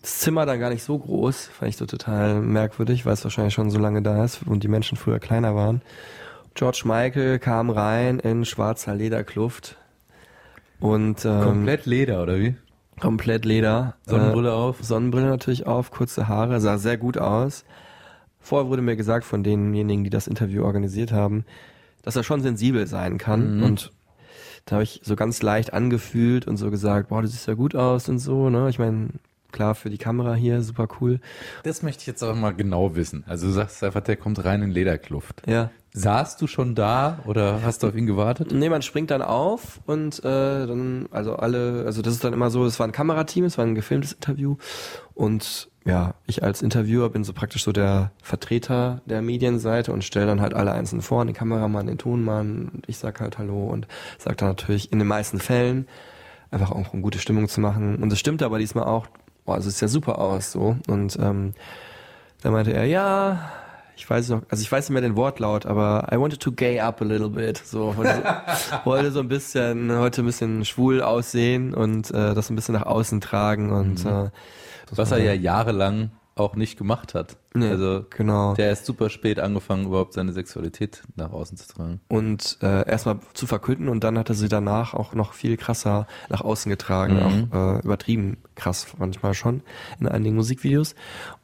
Das 0.00 0.20
Zimmer 0.20 0.46
dann 0.46 0.60
gar 0.60 0.70
nicht 0.70 0.82
so 0.82 0.98
groß, 0.98 1.46
fand 1.46 1.68
ich 1.68 1.76
so 1.76 1.84
total 1.86 2.40
merkwürdig, 2.40 3.04
weil 3.04 3.12
es 3.12 3.24
wahrscheinlich 3.24 3.52
schon 3.52 3.70
so 3.70 3.78
lange 3.78 4.00
da 4.00 4.24
ist 4.24 4.40
und 4.46 4.62
die 4.62 4.68
Menschen 4.68 4.96
früher 4.96 5.18
kleiner 5.18 5.54
waren. 5.54 5.82
George 6.54 6.82
Michael 6.84 7.38
kam 7.38 7.70
rein 7.70 8.18
in 8.18 8.44
schwarzer 8.44 8.94
Lederkluft 8.94 9.76
und 10.80 11.24
ähm, 11.24 11.42
Komplett 11.42 11.86
Leder, 11.86 12.22
oder 12.22 12.38
wie? 12.38 12.56
komplett 13.00 13.44
Leder. 13.44 13.94
Sonnenbrille 14.06 14.50
äh, 14.50 14.52
auf? 14.52 14.76
Sonnenbrille 14.80 15.26
natürlich 15.26 15.66
auf, 15.66 15.90
kurze 15.90 16.28
Haare, 16.28 16.60
sah 16.60 16.78
sehr 16.78 16.96
gut 16.96 17.18
aus. 17.18 17.64
Vorher 18.38 18.68
wurde 18.68 18.82
mir 18.82 18.96
gesagt 18.96 19.24
von 19.24 19.42
denjenigen, 19.42 20.04
die 20.04 20.10
das 20.10 20.28
Interview 20.28 20.64
organisiert 20.64 21.12
haben, 21.12 21.44
dass 22.02 22.16
er 22.16 22.22
schon 22.24 22.42
sensibel 22.42 22.86
sein 22.86 23.18
kann 23.18 23.58
Mhm. 23.58 23.62
und 23.62 23.92
da 24.66 24.76
habe 24.76 24.82
ich 24.84 25.00
so 25.02 25.16
ganz 25.16 25.40
leicht 25.42 25.72
angefühlt 25.72 26.46
und 26.46 26.56
so 26.58 26.70
gesagt, 26.70 27.08
boah, 27.08 27.22
du 27.22 27.28
siehst 27.28 27.46
ja 27.48 27.54
gut 27.54 27.74
aus 27.74 28.08
und 28.08 28.18
so, 28.18 28.50
ne? 28.50 28.68
Ich 28.68 28.78
meine, 28.78 29.08
klar 29.52 29.74
für 29.74 29.90
die 29.90 29.98
Kamera 29.98 30.34
hier, 30.34 30.62
super 30.62 30.86
cool. 31.00 31.18
Das 31.64 31.82
möchte 31.82 32.02
ich 32.02 32.06
jetzt 32.06 32.22
aber 32.22 32.34
mal 32.34 32.52
genau 32.54 32.94
wissen. 32.94 33.24
Also 33.26 33.46
du 33.48 33.52
sagst 33.52 33.82
einfach, 33.82 34.02
der 34.02 34.16
kommt 34.16 34.44
rein 34.44 34.62
in 34.62 34.70
Lederkluft. 34.70 35.42
Ja. 35.46 35.70
Saßt 35.92 36.40
du 36.40 36.46
schon 36.46 36.76
da 36.76 37.18
oder 37.26 37.62
hast 37.64 37.82
du 37.82 37.88
auf 37.88 37.96
ihn 37.96 38.06
gewartet? 38.06 38.52
Nee, 38.52 38.68
man 38.68 38.82
springt 38.82 39.10
dann 39.10 39.22
auf 39.22 39.80
und 39.86 40.20
äh, 40.20 40.22
dann, 40.66 41.08
also 41.10 41.34
alle, 41.36 41.82
also 41.84 42.00
das 42.00 42.14
ist 42.14 42.22
dann 42.22 42.32
immer 42.32 42.50
so, 42.50 42.64
es 42.64 42.78
war 42.78 42.86
ein 42.86 42.92
Kamerateam, 42.92 43.44
es 43.44 43.58
war 43.58 43.64
ein 43.64 43.74
gefilmtes 43.74 44.12
Interview 44.12 44.56
und 45.14 45.68
ja, 45.86 46.14
ich 46.26 46.42
als 46.42 46.60
Interviewer 46.62 47.08
bin 47.08 47.24
so 47.24 47.32
praktisch 47.32 47.64
so 47.64 47.72
der 47.72 48.10
Vertreter 48.22 49.00
der 49.06 49.22
Medienseite 49.22 49.92
und 49.92 50.04
stelle 50.04 50.26
dann 50.26 50.40
halt 50.40 50.52
alle 50.54 50.72
einzeln 50.72 51.00
vor, 51.00 51.24
den 51.24 51.34
Kameramann, 51.34 51.86
den 51.86 51.98
Tonmann 51.98 52.70
und 52.74 52.88
ich 52.88 52.98
sag 52.98 53.20
halt 53.20 53.38
Hallo 53.38 53.64
und 53.66 53.86
sag 54.18 54.36
dann 54.36 54.48
natürlich 54.50 54.92
in 54.92 54.98
den 54.98 55.08
meisten 55.08 55.38
Fällen 55.38 55.88
einfach 56.50 56.70
auch 56.70 56.92
um 56.92 57.00
gute 57.00 57.18
Stimmung 57.18 57.48
zu 57.48 57.60
machen 57.60 57.96
und 57.96 58.12
es 58.12 58.18
stimmt 58.18 58.42
aber 58.42 58.58
diesmal 58.58 58.84
auch, 58.84 59.06
boah, 59.46 59.56
es 59.56 59.64
sieht 59.64 59.80
ja 59.80 59.88
super 59.88 60.18
aus 60.18 60.52
so 60.52 60.76
und 60.86 61.18
ähm, 61.18 61.54
da 62.42 62.50
meinte 62.50 62.72
er, 62.72 62.84
ja, 62.84 63.50
ich 63.96 64.08
weiß 64.08 64.30
noch, 64.30 64.42
also 64.48 64.62
ich 64.62 64.70
weiß 64.72 64.88
nicht 64.88 64.94
mehr 64.94 65.02
den 65.02 65.16
Wortlaut, 65.16 65.66
aber 65.66 66.08
I 66.12 66.16
wanted 66.18 66.40
to 66.40 66.52
gay 66.52 66.80
up 66.80 67.02
a 67.02 67.04
little 67.04 67.28
bit. 67.28 67.58
So 67.58 67.94
wollte 67.98 68.14
so, 68.14 68.76
wollte 68.90 69.10
so 69.12 69.20
ein 69.20 69.28
bisschen 69.28 69.92
heute 69.92 70.22
ein 70.22 70.24
bisschen 70.26 70.64
schwul 70.64 71.02
aussehen 71.02 71.74
und 71.74 72.10
äh, 72.10 72.34
das 72.34 72.48
ein 72.48 72.56
bisschen 72.56 72.74
nach 72.74 72.86
außen 72.86 73.20
tragen 73.20 73.70
und 73.70 74.02
Mhm. 74.04 74.10
äh, 74.10 74.30
Was 74.96 75.10
er 75.12 75.18
ja 75.18 75.32
jahrelang 75.32 76.10
auch 76.36 76.56
nicht 76.56 76.78
gemacht 76.78 77.12
hat. 77.14 77.36
Nee, 77.52 77.68
also 77.68 78.06
genau. 78.08 78.54
der 78.54 78.70
ist 78.72 78.86
super 78.86 79.10
spät 79.10 79.38
angefangen, 79.40 79.84
überhaupt 79.86 80.14
seine 80.14 80.32
Sexualität 80.32 81.02
nach 81.16 81.32
außen 81.32 81.58
zu 81.58 81.68
tragen. 81.68 82.00
und 82.08 82.56
äh, 82.62 82.88
erstmal 82.88 83.18
zu 83.34 83.46
verkünden 83.46 83.88
und 83.88 84.04
dann 84.04 84.16
hat 84.16 84.30
er 84.30 84.34
sie 84.34 84.48
danach 84.48 84.94
auch 84.94 85.12
noch 85.14 85.34
viel 85.34 85.56
krasser 85.58 86.06
nach 86.30 86.40
außen 86.40 86.70
getragen, 86.70 87.16
Mhm. 87.16 87.48
auch 87.52 87.76
äh, 87.76 87.80
übertrieben 87.80 88.38
krass 88.54 88.86
manchmal 88.98 89.34
schon 89.34 89.62
in 89.98 90.08
einigen 90.08 90.36
Musikvideos. 90.36 90.94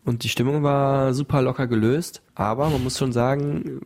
Und 0.05 0.23
die 0.25 0.29
Stimmung 0.31 0.63
war 0.63 1.13
super 1.13 1.43
locker 1.43 1.67
gelöst, 1.67 2.23
aber 2.35 2.71
man 2.71 2.83
muss 2.83 2.97
schon 2.97 3.13
sagen, 3.13 3.81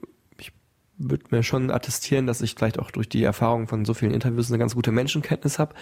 würde 1.00 1.24
mir 1.30 1.42
schon 1.42 1.70
attestieren, 1.70 2.26
dass 2.26 2.42
ich 2.42 2.54
vielleicht 2.54 2.78
auch 2.78 2.90
durch 2.90 3.08
die 3.08 3.24
Erfahrung 3.24 3.66
von 3.66 3.84
so 3.84 3.94
vielen 3.94 4.12
Interviews 4.12 4.50
eine 4.50 4.58
ganz 4.58 4.74
gute 4.74 4.92
Menschenkenntnis 4.92 5.58
habe 5.58 5.74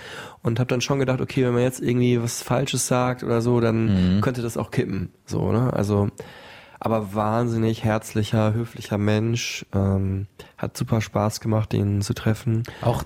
und 0.42 0.60
habe 0.60 0.68
dann 0.68 0.80
schon 0.80 1.00
gedacht, 1.00 1.20
okay, 1.20 1.44
wenn 1.44 1.54
man 1.54 1.62
jetzt 1.62 1.80
irgendwie 1.80 2.22
was 2.22 2.42
Falsches 2.42 2.86
sagt 2.86 3.24
oder 3.24 3.42
so, 3.42 3.60
dann 3.60 4.20
könnte 4.22 4.42
das 4.42 4.56
auch 4.56 4.70
kippen. 4.70 5.10
So, 5.26 5.52
ne? 5.52 5.72
Also 5.72 6.08
aber 6.80 7.12
wahnsinnig 7.14 7.82
herzlicher, 7.82 8.54
höflicher 8.54 8.98
Mensch. 8.98 9.66
Ähm, 9.74 10.28
hat 10.56 10.76
super 10.76 11.00
Spaß 11.00 11.40
gemacht, 11.40 11.74
ihn 11.74 12.02
zu 12.02 12.14
treffen. 12.14 12.62
Auch 12.82 13.02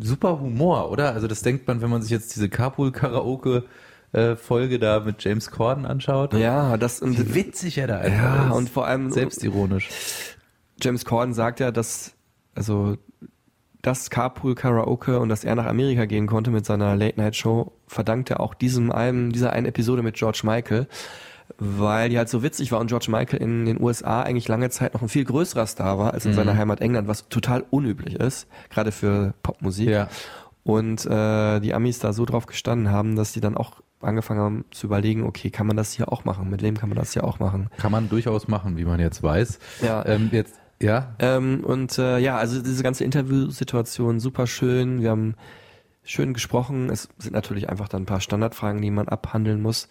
super 0.00 0.40
Humor, 0.40 0.90
oder? 0.90 1.12
Also 1.12 1.26
das 1.26 1.42
denkt 1.42 1.68
man, 1.68 1.82
wenn 1.82 1.90
man 1.90 2.00
sich 2.00 2.10
jetzt 2.10 2.34
diese 2.34 2.48
Carpool-Karaoke-Folge 2.48 4.78
da 4.78 5.00
mit 5.00 5.22
James 5.22 5.50
Corden 5.50 5.84
anschaut. 5.84 6.32
Ja, 6.32 6.78
das 6.78 7.02
und 7.02 7.18
Wie 7.18 7.34
witzig 7.34 7.76
er 7.76 7.88
da 7.88 7.98
einfach 7.98 8.22
ja 8.22 8.46
ist. 8.46 8.52
und 8.54 8.70
vor 8.70 8.86
allem 8.86 9.10
Selbstironisch. 9.10 9.90
James 10.84 11.04
Corden 11.04 11.34
sagt 11.34 11.60
ja, 11.60 11.70
dass 11.70 12.14
also 12.54 12.96
das 13.82 14.10
Carpool 14.10 14.54
Karaoke 14.54 15.18
und 15.20 15.28
dass 15.28 15.44
er 15.44 15.54
nach 15.54 15.66
Amerika 15.66 16.06
gehen 16.06 16.26
konnte 16.26 16.50
mit 16.50 16.64
seiner 16.64 16.96
Late 16.96 17.20
Night 17.20 17.36
Show 17.36 17.72
verdankt 17.86 18.30
er 18.30 18.40
auch 18.40 18.54
diesem 18.54 18.90
einen 18.90 19.30
dieser 19.30 19.52
einen 19.52 19.66
Episode 19.66 20.02
mit 20.02 20.16
George 20.16 20.40
Michael, 20.44 20.86
weil 21.58 22.08
die 22.08 22.16
halt 22.16 22.28
so 22.28 22.42
witzig 22.42 22.72
war 22.72 22.80
und 22.80 22.86
George 22.86 23.06
Michael 23.10 23.42
in 23.42 23.66
den 23.66 23.80
USA 23.80 24.22
eigentlich 24.22 24.48
lange 24.48 24.70
Zeit 24.70 24.94
noch 24.94 25.02
ein 25.02 25.08
viel 25.08 25.24
größerer 25.24 25.66
Star 25.66 25.98
war 25.98 26.14
als 26.14 26.24
in 26.24 26.32
seiner 26.32 26.56
Heimat 26.56 26.80
England, 26.80 27.08
was 27.08 27.28
total 27.28 27.64
unüblich 27.70 28.14
ist, 28.14 28.48
gerade 28.70 28.92
für 28.92 29.34
Popmusik. 29.42 29.88
Ja. 29.88 30.08
Und 30.62 31.04
äh, 31.04 31.60
die 31.60 31.74
Amis 31.74 31.98
da 31.98 32.14
so 32.14 32.24
drauf 32.24 32.46
gestanden 32.46 32.90
haben, 32.90 33.16
dass 33.16 33.32
die 33.32 33.40
dann 33.40 33.54
auch 33.54 33.82
angefangen 34.00 34.40
haben 34.40 34.64
zu 34.70 34.86
überlegen, 34.86 35.24
okay, 35.24 35.50
kann 35.50 35.66
man 35.66 35.76
das 35.76 35.92
hier 35.92 36.10
auch 36.10 36.24
machen? 36.24 36.48
Mit 36.48 36.62
wem 36.62 36.76
kann 36.76 36.88
man 36.88 36.96
das 36.96 37.12
hier 37.12 37.24
auch 37.24 37.38
machen? 37.38 37.68
Kann 37.76 37.92
man 37.92 38.08
durchaus 38.08 38.48
machen, 38.48 38.78
wie 38.78 38.84
man 38.84 38.98
jetzt 39.00 39.22
weiß. 39.22 39.58
Ja. 39.82 40.04
Ähm, 40.06 40.30
jetzt, 40.32 40.54
ja. 40.82 41.14
Ähm, 41.18 41.62
und 41.64 41.98
äh, 41.98 42.18
ja, 42.18 42.36
also 42.36 42.62
diese 42.62 42.82
ganze 42.82 43.04
Interviewsituation 43.04 44.20
super 44.20 44.46
schön. 44.46 45.00
Wir 45.00 45.10
haben 45.10 45.34
schön 46.04 46.34
gesprochen. 46.34 46.90
Es 46.90 47.08
sind 47.18 47.32
natürlich 47.32 47.68
einfach 47.68 47.88
dann 47.88 48.02
ein 48.02 48.06
paar 48.06 48.20
Standardfragen, 48.20 48.82
die 48.82 48.90
man 48.90 49.08
abhandeln 49.08 49.62
muss. 49.62 49.88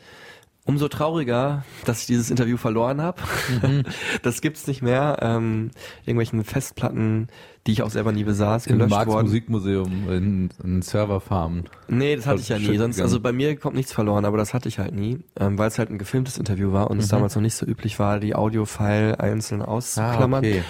Umso 0.66 0.88
trauriger, 0.88 1.66
dass 1.84 2.02
ich 2.02 2.06
dieses 2.08 2.30
Interview 2.32 2.56
verloren 2.56 3.02
habe. 3.02 3.22
Das 4.22 4.40
gibt's 4.40 4.66
nicht 4.68 4.82
mehr. 4.82 5.18
Ähm, 5.22 5.72
irgendwelchen 6.06 6.44
Festplatten, 6.46 7.28
die 7.68 7.74
ich 7.74 7.84
auch 7.84 7.90
selber 7.90 8.14
nie 8.14 8.24
besaß, 8.24 8.68
Im 8.68 8.78
gelöscht 8.78 8.92
Marx 8.92 9.12
worden. 9.12 9.26
Musikmuseum 9.26 10.10
in, 10.10 10.50
in 10.64 10.82
Serverfarmen. 10.82 11.66
Nee, 11.90 12.16
das 12.16 12.26
hatte 12.28 12.42
ich 12.42 12.50
ja 12.50 12.60
nie. 12.60 12.78
Sonst, 12.78 13.02
also 13.02 13.20
bei 13.20 13.34
mir 13.34 13.58
kommt 13.58 13.76
nichts 13.76 13.92
verloren, 13.92 14.24
aber 14.24 14.38
das 14.38 14.54
hatte 14.54 14.70
ich 14.70 14.80
halt 14.80 14.94
nie, 14.94 15.20
ähm, 15.38 15.58
weil 15.58 15.68
es 15.68 15.80
halt 15.80 15.90
ein 15.90 15.98
gefilmtes 15.98 16.38
Interview 16.38 16.72
war 16.72 16.90
und 16.90 17.00
es 17.00 17.10
damals 17.10 17.36
noch 17.36 17.42
nicht 17.42 17.56
so 17.56 17.66
üblich 17.66 18.00
war, 18.00 18.20
die 18.20 18.34
Audio-File 18.36 19.16
einzeln 19.20 19.62
auszuklammern. 19.62 20.46
Ah, 20.46 20.48
okay. 20.48 20.64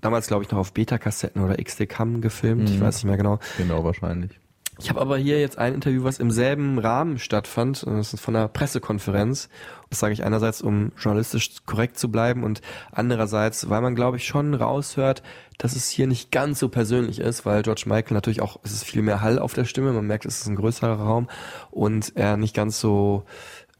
Damals 0.00 0.26
glaube 0.26 0.44
ich 0.44 0.50
noch 0.50 0.58
auf 0.58 0.72
Beta-Kassetten 0.72 1.42
oder 1.42 1.56
XD-Cam 1.56 2.20
gefilmt, 2.20 2.68
ich 2.68 2.80
weiß 2.80 2.96
nicht 2.96 3.04
mehr 3.04 3.16
genau. 3.16 3.38
Genau, 3.58 3.84
wahrscheinlich. 3.84 4.40
Ich 4.78 4.90
habe 4.90 5.00
aber 5.00 5.16
hier 5.16 5.40
jetzt 5.40 5.56
ein 5.56 5.72
Interview, 5.72 6.04
was 6.04 6.18
im 6.18 6.30
selben 6.30 6.78
Rahmen 6.78 7.18
stattfand. 7.18 7.86
Das 7.86 8.12
ist 8.12 8.20
von 8.20 8.36
einer 8.36 8.48
Pressekonferenz. 8.48 9.48
Das 9.88 10.00
sage 10.00 10.12
ich 10.12 10.22
einerseits, 10.22 10.60
um 10.60 10.92
journalistisch 10.98 11.50
korrekt 11.64 11.98
zu 11.98 12.10
bleiben 12.10 12.44
und 12.44 12.60
andererseits, 12.92 13.70
weil 13.70 13.80
man, 13.80 13.94
glaube 13.94 14.18
ich, 14.18 14.26
schon 14.26 14.52
raushört, 14.52 15.22
dass 15.56 15.76
es 15.76 15.88
hier 15.88 16.06
nicht 16.06 16.30
ganz 16.30 16.58
so 16.58 16.68
persönlich 16.68 17.20
ist, 17.20 17.46
weil 17.46 17.62
George 17.62 17.84
Michael 17.86 18.14
natürlich 18.14 18.42
auch, 18.42 18.60
es 18.64 18.72
ist 18.72 18.84
viel 18.84 19.00
mehr 19.00 19.22
Hall 19.22 19.38
auf 19.38 19.54
der 19.54 19.64
Stimme. 19.64 19.92
Man 19.92 20.06
merkt, 20.06 20.26
es 20.26 20.40
ist 20.40 20.46
ein 20.46 20.56
größerer 20.56 21.00
Raum 21.00 21.28
und 21.70 22.12
er 22.14 22.36
nicht 22.36 22.54
ganz 22.54 22.78
so 22.78 23.24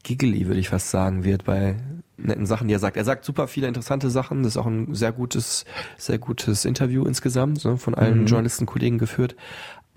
giggly, 0.03 0.47
würde 0.47 0.61
ich 0.61 0.71
fast 0.71 0.91
sagen, 0.91 1.25
wird 1.25 1.45
bei 1.45 1.77
netten 2.17 2.47
Sachen, 2.47 2.69
die 2.69 2.75
er 2.75 2.79
sagt. 2.79 2.97
Er 2.97 3.05
sagt 3.05 3.25
super 3.25 3.49
viele 3.49 3.69
interessante 3.69 4.11
Sachen. 4.11 4.43
Das 4.43 4.53
ist 4.53 4.57
auch 4.57 4.67
ein 4.67 4.95
sehr 4.95 5.13
gutes, 5.13 5.65
sehr 5.97 6.19
gutes 6.19 6.65
Interview 6.65 7.05
insgesamt, 7.05 7.65
ne, 7.65 7.77
von 7.77 7.95
allen 7.95 8.27
Journalistenkollegen 8.27 8.99
geführt. 8.99 9.37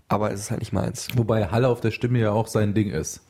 Aber 0.10 0.32
es 0.32 0.42
ist 0.42 0.52
halt 0.52 0.60
nicht 0.62 0.74
meins. 0.74 1.08
Wobei 1.16 1.46
Halle 1.48 1.68
auf 1.68 1.82
der 1.82 1.92
Stimme 1.92 2.20
ja 2.20 2.32
auch 2.32 2.48
sein 2.48 2.74
Ding 2.74 2.90
ist. 2.90 3.22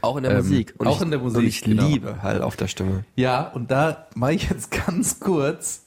Auch 0.00 0.16
in 0.16 0.22
der 0.22 0.32
Ähm, 0.32 0.38
Musik. 0.38 0.74
auch 0.78 0.96
ich, 0.96 1.02
in 1.02 1.10
der 1.10 1.18
Musik, 1.18 1.38
Und 1.38 1.44
ich 1.46 1.62
genau. 1.62 1.86
liebe 1.86 2.22
Hall 2.22 2.42
auf 2.42 2.54
der 2.56 2.68
Stimme. 2.68 3.04
Ja, 3.16 3.48
und 3.48 3.70
da 3.70 4.06
mache 4.14 4.34
ich 4.34 4.48
jetzt 4.48 4.70
ganz 4.86 5.18
kurz, 5.18 5.82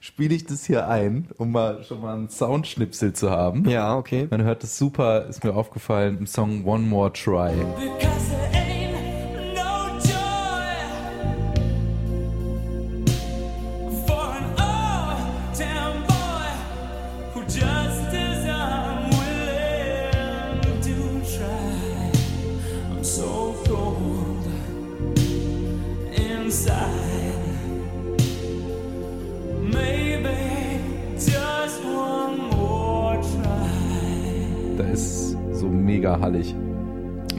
spiele 0.00 0.34
ich 0.36 0.46
das 0.46 0.64
hier 0.64 0.86
ein, 0.88 1.28
um 1.38 1.50
mal 1.50 1.82
schon 1.82 2.00
mal 2.00 2.14
einen 2.14 2.28
Soundschnipsel 2.28 3.12
zu 3.14 3.30
haben. 3.30 3.68
Ja, 3.68 3.96
okay. 3.96 4.28
Man 4.30 4.42
hört 4.42 4.62
es 4.62 4.78
super, 4.78 5.26
ist 5.26 5.42
mir 5.42 5.54
aufgefallen, 5.54 6.18
im 6.18 6.26
Song 6.28 6.64
One 6.64 6.84
More 6.86 7.12
Try. 7.12 7.50
Because 7.76 8.57
mega 35.98 36.20
hallig. 36.20 36.54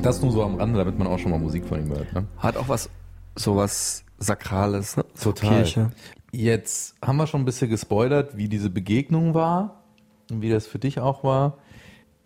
Das 0.01 0.21
nur 0.21 0.33
so 0.33 0.43
am 0.43 0.55
Rande, 0.55 0.77
damit 0.77 0.99
man 0.99 1.07
auch 1.07 1.17
schon 1.17 1.31
mal 1.31 1.39
Musik 1.39 1.65
von 1.65 1.79
ihm 1.79 1.89
hört. 1.95 2.11
Ne? 2.11 2.25
Hat 2.39 2.57
auch 2.57 2.67
was, 2.67 2.89
sowas 3.37 4.03
Sakrales, 4.17 4.97
ne? 4.97 5.05
So 5.13 5.31
Total. 5.31 5.63
Kirche. 5.63 5.91
Jetzt 6.33 6.95
haben 7.01 7.15
wir 7.15 7.25
schon 7.25 7.41
ein 7.41 7.45
bisschen 7.45 7.69
gespoilert, 7.69 8.35
wie 8.35 8.49
diese 8.49 8.69
Begegnung 8.69 9.33
war 9.33 9.85
und 10.29 10.41
wie 10.41 10.49
das 10.49 10.67
für 10.67 10.77
dich 10.77 10.99
auch 10.99 11.23
war. 11.23 11.57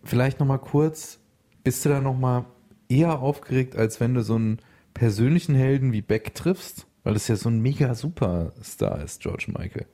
Vielleicht 0.04 0.40
noch 0.40 0.48
mal 0.48 0.58
kurz, 0.58 1.20
bist 1.64 1.86
du 1.86 1.90
da 1.90 2.02
noch 2.02 2.18
mal 2.18 2.46
eher 2.90 3.20
aufgeregt, 3.20 3.76
als 3.76 4.00
wenn 4.00 4.16
du 4.16 4.24
so 4.24 4.34
einen 4.34 4.58
persönlichen 4.96 5.54
Helden 5.54 5.94
wie 5.94 6.02
Beck 6.02 6.34
triffst? 6.34 6.88
Weil 7.04 7.14
das 7.14 7.28
ja 7.28 7.36
so 7.36 7.50
ein 7.50 7.60
mega 7.60 7.94
Superstar 7.94 9.04
ist, 9.04 9.22
George 9.22 9.54
Michael. 9.56 9.86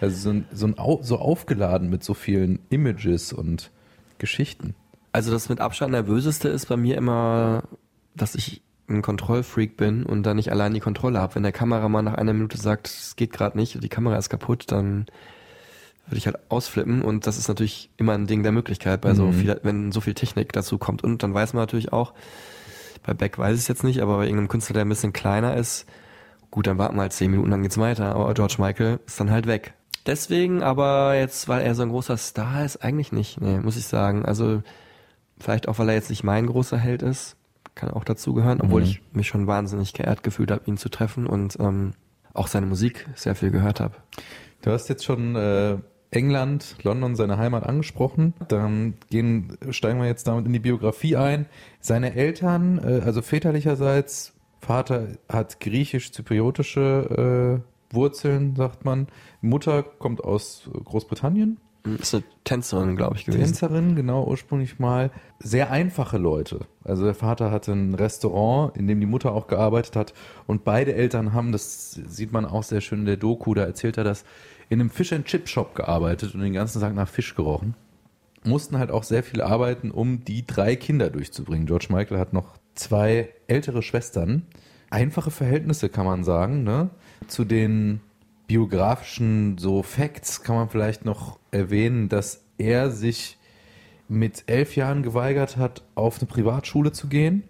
Also 0.00 0.16
so, 0.16 0.30
ein, 0.30 0.46
so, 0.52 0.66
ein, 0.66 0.74
so 1.02 1.18
aufgeladen 1.18 1.88
mit 1.88 2.02
so 2.02 2.12
vielen 2.12 2.58
Images 2.70 3.32
und 3.32 3.70
Geschichten. 4.18 4.74
Also 5.16 5.30
das 5.32 5.48
mit 5.48 5.60
Abstand 5.60 5.92
nervöseste 5.92 6.48
ist 6.48 6.66
bei 6.68 6.76
mir 6.76 6.96
immer, 6.98 7.62
dass 8.14 8.34
ich 8.34 8.60
ein 8.88 9.00
Kontrollfreak 9.00 9.78
bin 9.78 10.04
und 10.04 10.24
dann 10.24 10.36
nicht 10.36 10.50
allein 10.52 10.74
die 10.74 10.80
Kontrolle 10.80 11.18
habe. 11.20 11.36
Wenn 11.36 11.42
der 11.42 11.52
Kameramann 11.52 12.04
nach 12.04 12.14
einer 12.14 12.34
Minute 12.34 12.58
sagt, 12.58 12.86
es 12.88 13.16
geht 13.16 13.32
gerade 13.32 13.56
nicht, 13.56 13.82
die 13.82 13.88
Kamera 13.88 14.16
ist 14.18 14.28
kaputt, 14.28 14.64
dann 14.68 15.06
würde 16.06 16.18
ich 16.18 16.26
halt 16.26 16.38
ausflippen 16.50 17.00
und 17.00 17.26
das 17.26 17.38
ist 17.38 17.48
natürlich 17.48 17.88
immer 17.96 18.12
ein 18.12 18.26
Ding 18.26 18.42
der 18.42 18.52
Möglichkeit 18.52 19.00
bei 19.00 19.14
so 19.14 19.24
Mhm. 19.28 19.32
viel, 19.32 19.60
wenn 19.62 19.90
so 19.90 20.02
viel 20.02 20.12
Technik 20.14 20.52
dazu 20.52 20.76
kommt 20.76 21.02
und 21.02 21.22
dann 21.22 21.32
weiß 21.32 21.54
man 21.54 21.62
natürlich 21.62 21.92
auch, 21.94 22.12
bei 23.04 23.14
Beck 23.14 23.38
weiß 23.38 23.54
ich 23.54 23.62
es 23.62 23.68
jetzt 23.68 23.84
nicht, 23.84 24.00
aber 24.02 24.18
bei 24.18 24.24
irgendeinem 24.24 24.48
Künstler, 24.48 24.74
der 24.74 24.84
ein 24.84 24.88
bisschen 24.90 25.14
kleiner 25.14 25.56
ist, 25.56 25.86
gut, 26.50 26.66
dann 26.66 26.76
warten 26.78 26.94
wir 26.96 27.02
halt 27.02 27.12
zehn 27.14 27.30
Minuten, 27.30 27.50
dann 27.50 27.62
geht's 27.62 27.78
weiter, 27.78 28.14
aber 28.14 28.34
George 28.34 28.56
Michael 28.58 29.00
ist 29.06 29.18
dann 29.18 29.30
halt 29.30 29.46
weg. 29.46 29.72
Deswegen 30.04 30.62
aber 30.62 31.16
jetzt, 31.16 31.48
weil 31.48 31.62
er 31.62 31.74
so 31.74 31.82
ein 31.82 31.88
großer 31.88 32.18
Star 32.18 32.64
ist, 32.64 32.84
eigentlich 32.84 33.10
nicht, 33.12 33.40
nee, 33.40 33.58
muss 33.58 33.76
ich 33.76 33.86
sagen. 33.86 34.24
Also 34.24 34.62
vielleicht 35.38 35.68
auch, 35.68 35.78
weil 35.78 35.88
er 35.88 35.94
jetzt 35.94 36.10
nicht 36.10 36.24
mein 36.24 36.46
großer 36.46 36.78
Held 36.78 37.02
ist, 37.02 37.36
kann 37.74 37.90
auch 37.90 38.04
dazu 38.04 38.34
gehören, 38.34 38.60
obwohl 38.60 38.80
Mhm. 38.82 38.86
ich 38.86 39.02
mich 39.12 39.28
schon 39.28 39.46
wahnsinnig 39.46 39.92
geehrt 39.92 40.22
gefühlt 40.22 40.50
habe, 40.50 40.62
ihn 40.66 40.76
zu 40.78 40.88
treffen 40.88 41.26
und 41.26 41.56
ähm, 41.60 41.92
auch 42.32 42.46
seine 42.48 42.66
Musik 42.66 43.06
sehr 43.14 43.34
viel 43.34 43.50
gehört 43.50 43.80
habe. 43.80 43.94
Du 44.62 44.70
hast 44.70 44.88
jetzt 44.88 45.04
schon 45.04 45.36
äh, 45.36 45.76
England, 46.10 46.76
London, 46.82 47.14
seine 47.16 47.36
Heimat 47.36 47.64
angesprochen. 47.64 48.32
Dann 48.48 48.94
gehen, 49.10 49.58
steigen 49.70 50.00
wir 50.00 50.06
jetzt 50.06 50.26
damit 50.26 50.46
in 50.46 50.52
die 50.52 50.58
Biografie 50.58 51.16
ein. 51.16 51.46
Seine 51.80 52.14
Eltern, 52.14 52.78
äh, 52.78 53.02
also 53.04 53.22
väterlicherseits, 53.22 54.32
Vater 54.60 55.08
hat 55.28 55.60
griechisch-zypriotische 55.60 57.60
äh, 57.60 57.94
Wurzeln, 57.94 58.56
sagt 58.56 58.84
man. 58.84 59.06
Mutter 59.40 59.82
kommt 59.82 60.24
aus 60.24 60.68
Großbritannien. 60.72 61.58
Ist 62.00 62.14
eine 62.14 62.24
Tänzerin, 62.44 62.96
glaube 62.96 63.16
ich, 63.16 63.24
gewesen. 63.24 63.44
Tänzerin, 63.44 63.94
genau, 63.94 64.24
ursprünglich 64.26 64.78
mal. 64.78 65.10
Sehr 65.38 65.70
einfache 65.70 66.18
Leute. 66.18 66.60
Also 66.84 67.04
der 67.04 67.14
Vater 67.14 67.50
hatte 67.50 67.72
ein 67.72 67.94
Restaurant, 67.94 68.76
in 68.76 68.86
dem 68.86 69.00
die 69.00 69.06
Mutter 69.06 69.32
auch 69.32 69.46
gearbeitet 69.46 69.94
hat. 69.94 70.14
Und 70.46 70.64
beide 70.64 70.94
Eltern 70.94 71.32
haben, 71.32 71.52
das 71.52 71.92
sieht 71.92 72.32
man 72.32 72.44
auch 72.44 72.62
sehr 72.62 72.80
schön 72.80 73.00
in 73.00 73.06
der 73.06 73.16
Doku, 73.16 73.54
da 73.54 73.64
erzählt 73.64 73.98
er 73.98 74.04
das, 74.04 74.24
in 74.68 74.80
einem 74.80 74.90
Fish 74.90 75.12
and 75.12 75.26
Chip 75.26 75.48
Shop 75.48 75.74
gearbeitet 75.74 76.34
und 76.34 76.40
den 76.40 76.52
ganzen 76.52 76.80
Tag 76.80 76.94
nach 76.94 77.08
Fisch 77.08 77.34
gerochen. 77.34 77.74
Mussten 78.44 78.78
halt 78.78 78.90
auch 78.90 79.02
sehr 79.02 79.22
viel 79.22 79.42
arbeiten, 79.42 79.90
um 79.90 80.24
die 80.24 80.46
drei 80.46 80.76
Kinder 80.76 81.10
durchzubringen. 81.10 81.66
George 81.66 81.86
Michael 81.90 82.18
hat 82.18 82.32
noch 82.32 82.56
zwei 82.74 83.28
ältere 83.46 83.82
Schwestern. 83.82 84.42
Einfache 84.90 85.30
Verhältnisse, 85.30 85.88
kann 85.88 86.06
man 86.06 86.24
sagen. 86.24 86.62
Ne? 86.62 86.90
Zu 87.26 87.44
den 87.44 88.00
biografischen 88.46 89.58
so 89.58 89.82
Facts 89.82 90.42
kann 90.42 90.56
man 90.56 90.68
vielleicht 90.68 91.04
noch 91.04 91.38
erwähnen, 91.50 92.08
dass 92.08 92.42
er 92.58 92.90
sich 92.90 93.38
mit 94.08 94.44
elf 94.46 94.76
Jahren 94.76 95.02
geweigert 95.02 95.56
hat, 95.56 95.82
auf 95.94 96.18
eine 96.18 96.28
Privatschule 96.28 96.92
zu 96.92 97.08
gehen. 97.08 97.44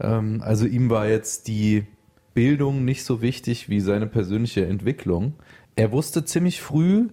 Ähm, 0.00 0.40
also 0.42 0.66
ihm 0.66 0.90
war 0.90 1.08
jetzt 1.08 1.48
die 1.48 1.84
Bildung 2.32 2.84
nicht 2.84 3.04
so 3.04 3.22
wichtig 3.22 3.68
wie 3.68 3.80
seine 3.80 4.06
persönliche 4.06 4.66
Entwicklung. 4.66 5.34
Er 5.76 5.92
wusste 5.92 6.24
ziemlich 6.24 6.60
früh, 6.60 7.08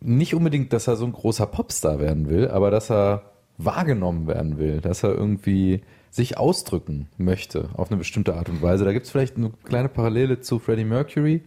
nicht 0.00 0.34
unbedingt, 0.34 0.72
dass 0.72 0.88
er 0.88 0.96
so 0.96 1.06
ein 1.06 1.12
großer 1.12 1.46
Popstar 1.46 1.98
werden 1.98 2.28
will, 2.28 2.48
aber 2.48 2.70
dass 2.70 2.90
er 2.90 3.32
wahrgenommen 3.58 4.26
werden 4.26 4.58
will, 4.58 4.80
dass 4.80 5.02
er 5.02 5.14
irgendwie 5.14 5.82
sich 6.16 6.38
ausdrücken 6.38 7.08
möchte 7.18 7.68
auf 7.74 7.90
eine 7.90 7.98
bestimmte 7.98 8.34
Art 8.34 8.48
und 8.48 8.62
Weise. 8.62 8.86
Da 8.86 8.92
gibt 8.94 9.04
es 9.04 9.12
vielleicht 9.12 9.36
eine 9.36 9.52
kleine 9.64 9.90
Parallele 9.90 10.40
zu 10.40 10.58
Freddie 10.58 10.84
Mercury, 10.84 11.42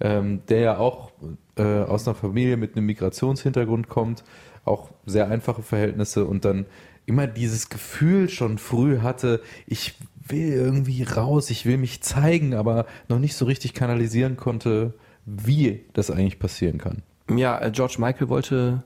ähm, 0.00 0.40
der 0.48 0.60
ja 0.60 0.78
auch 0.78 1.12
äh, 1.56 1.62
aus 1.62 2.06
einer 2.06 2.16
Familie 2.16 2.56
mit 2.56 2.76
einem 2.76 2.86
Migrationshintergrund 2.86 3.88
kommt, 3.88 4.24
auch 4.64 4.90
sehr 5.06 5.28
einfache 5.28 5.62
Verhältnisse 5.62 6.24
und 6.24 6.44
dann 6.44 6.66
immer 7.06 7.28
dieses 7.28 7.68
Gefühl 7.68 8.28
schon 8.28 8.58
früh 8.58 8.98
hatte, 8.98 9.40
ich 9.66 9.94
will 10.26 10.52
irgendwie 10.52 11.04
raus, 11.04 11.50
ich 11.50 11.64
will 11.64 11.78
mich 11.78 12.00
zeigen, 12.02 12.54
aber 12.54 12.86
noch 13.08 13.20
nicht 13.20 13.36
so 13.36 13.44
richtig 13.44 13.72
kanalisieren 13.72 14.36
konnte, 14.36 14.94
wie 15.26 15.84
das 15.92 16.10
eigentlich 16.10 16.40
passieren 16.40 16.78
kann. 16.78 17.02
Ja, 17.30 17.60
äh, 17.60 17.70
George 17.70 17.96
Michael 17.98 18.28
wollte 18.28 18.82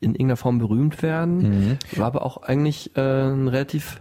in 0.00 0.10
irgendeiner 0.10 0.36
Form 0.36 0.58
berühmt 0.58 1.02
werden, 1.02 1.78
war 1.96 2.06
aber 2.06 2.26
auch 2.26 2.42
eigentlich 2.42 2.96
äh, 2.96 3.00
ein 3.00 3.48
relativ 3.48 4.00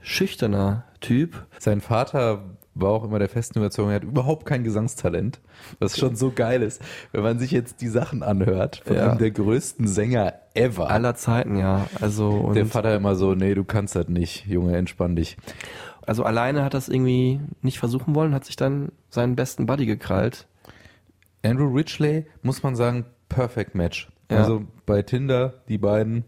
schüchterner 0.00 0.84
Typ. 1.00 1.46
Sein 1.58 1.80
Vater 1.80 2.44
war 2.74 2.90
auch 2.90 3.04
immer 3.04 3.18
der 3.18 3.28
festen 3.30 3.58
Überzeugung, 3.58 3.90
er 3.90 3.96
hat 3.96 4.04
überhaupt 4.04 4.44
kein 4.44 4.62
Gesangstalent, 4.62 5.40
was 5.78 5.96
schon 5.98 6.14
so 6.14 6.30
geil 6.30 6.62
ist, 6.62 6.82
wenn 7.12 7.22
man 7.22 7.38
sich 7.38 7.50
jetzt 7.50 7.80
die 7.80 7.88
Sachen 7.88 8.22
anhört 8.22 8.82
von 8.84 8.96
Ja. 8.96 9.08
einem 9.10 9.18
der 9.18 9.30
größten 9.30 9.86
Sänger 9.88 10.34
ever. 10.54 10.90
Aller 10.90 11.14
Zeiten, 11.14 11.56
ja. 11.56 11.86
Also, 12.00 12.28
und 12.28 12.54
der 12.54 12.66
Vater 12.66 12.94
immer 12.94 13.14
so, 13.14 13.34
nee, 13.34 13.54
du 13.54 13.64
kannst 13.64 13.96
das 13.96 14.08
nicht, 14.08 14.46
Junge, 14.46 14.76
entspann 14.76 15.16
dich. 15.16 15.38
also 16.06 16.22
alleine 16.22 16.62
hat 16.64 16.74
das 16.74 16.88
irgendwie 16.90 17.40
nicht 17.62 17.78
versuchen 17.78 18.14
wollen, 18.14 18.34
hat 18.34 18.44
sich 18.44 18.56
dann 18.56 18.92
seinen 19.08 19.36
besten 19.36 19.64
Buddy 19.66 19.86
gekrallt. 19.86 20.46
Andrew 21.42 21.72
Ridgely, 21.74 22.26
muss 22.42 22.62
man 22.62 22.76
sagen, 22.76 23.06
perfect 23.30 23.74
match. 23.74 24.08
Ja. 24.30 24.38
Also 24.38 24.64
bei 24.84 25.00
Tinder, 25.02 25.54
die 25.68 25.78
beiden, 25.78 26.24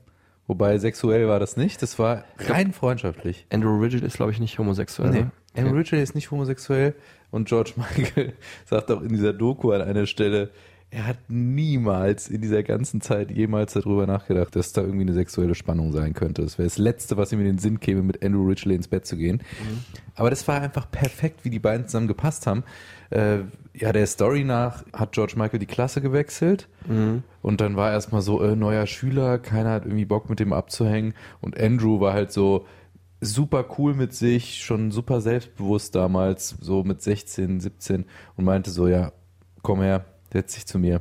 wobei 0.48 0.78
sexuell 0.78 1.28
war 1.28 1.38
das 1.38 1.56
nicht, 1.56 1.80
das 1.82 1.98
war 2.00 2.24
rein 2.38 2.72
freundschaftlich. 2.72 3.46
Andrew 3.50 3.78
Ridgel 3.80 4.02
ist, 4.02 4.16
glaube 4.16 4.32
ich, 4.32 4.40
nicht 4.40 4.58
homosexuell. 4.58 5.10
Nee. 5.10 5.20
ne? 5.20 5.30
Andrew 5.56 5.76
Ridgely 5.76 6.02
ist 6.02 6.14
nicht 6.14 6.30
homosexuell 6.30 6.94
und 7.30 7.48
George 7.48 7.74
Michael 7.76 8.32
sagt 8.66 8.90
auch 8.90 9.02
in 9.02 9.10
dieser 9.10 9.32
Doku 9.32 9.72
an 9.72 9.82
einer 9.82 10.06
Stelle, 10.06 10.50
er 10.90 11.06
hat 11.06 11.18
niemals 11.28 12.28
in 12.28 12.40
dieser 12.40 12.62
ganzen 12.62 13.02
Zeit 13.02 13.30
jemals 13.30 13.74
darüber 13.74 14.06
nachgedacht, 14.06 14.56
dass 14.56 14.72
da 14.72 14.80
irgendwie 14.80 15.02
eine 15.02 15.12
sexuelle 15.12 15.54
Spannung 15.54 15.92
sein 15.92 16.14
könnte. 16.14 16.40
Das 16.42 16.56
wäre 16.56 16.66
das 16.66 16.78
Letzte, 16.78 17.18
was 17.18 17.30
ihm 17.30 17.40
in 17.40 17.44
den 17.44 17.58
Sinn 17.58 17.78
käme, 17.78 18.02
mit 18.02 18.24
Andrew 18.24 18.46
Ridgely 18.46 18.74
ins 18.74 18.88
Bett 18.88 19.06
zu 19.06 19.18
gehen. 19.18 19.42
Aber 20.14 20.30
das 20.30 20.48
war 20.48 20.62
einfach 20.62 20.90
perfekt, 20.90 21.44
wie 21.44 21.50
die 21.50 21.58
beiden 21.58 21.86
zusammen 21.86 22.08
gepasst 22.08 22.46
haben. 22.46 22.64
Äh, 23.10 23.40
ja, 23.78 23.92
der 23.92 24.06
Story 24.06 24.44
nach 24.44 24.84
hat 24.92 25.12
George 25.12 25.34
Michael 25.36 25.58
die 25.58 25.66
Klasse 25.66 26.00
gewechselt 26.00 26.68
und 27.42 27.60
dann 27.60 27.76
war 27.76 27.92
erstmal 27.92 28.22
so, 28.22 28.42
äh, 28.42 28.56
neuer 28.56 28.86
Schüler, 28.86 29.38
keiner 29.38 29.70
hat 29.70 29.84
irgendwie 29.84 30.04
Bock 30.04 30.28
mit 30.28 30.40
dem 30.40 30.52
abzuhängen 30.52 31.14
und 31.40 31.58
Andrew 31.58 32.00
war 32.00 32.12
halt 32.12 32.32
so, 32.32 32.66
super 33.20 33.66
cool 33.78 33.94
mit 33.94 34.14
sich, 34.14 34.62
schon 34.62 34.90
super 34.90 35.20
selbstbewusst 35.20 35.94
damals, 35.94 36.56
so 36.60 36.84
mit 36.84 37.02
16, 37.02 37.60
17 37.60 38.04
und 38.36 38.44
meinte 38.44 38.70
so, 38.70 38.86
ja, 38.86 39.12
komm 39.62 39.80
her, 39.80 40.04
setz 40.32 40.54
dich 40.54 40.66
zu 40.66 40.78
mir. 40.78 41.00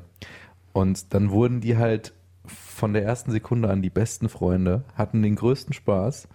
Und 0.74 1.13
dann 1.13 1.32
wurden 1.32 1.62
die 1.62 1.78
halt 1.78 2.13
von 2.46 2.94
der 2.94 3.04
ersten 3.04 3.32
Sekunde 3.32 3.70
an 3.70 3.82
die 3.82 3.90
besten 3.90 4.30
Freunde, 4.30 4.84
hatten 4.96 5.22
den 5.22 5.36
größten 5.36 5.74
Spaß. 5.74 6.28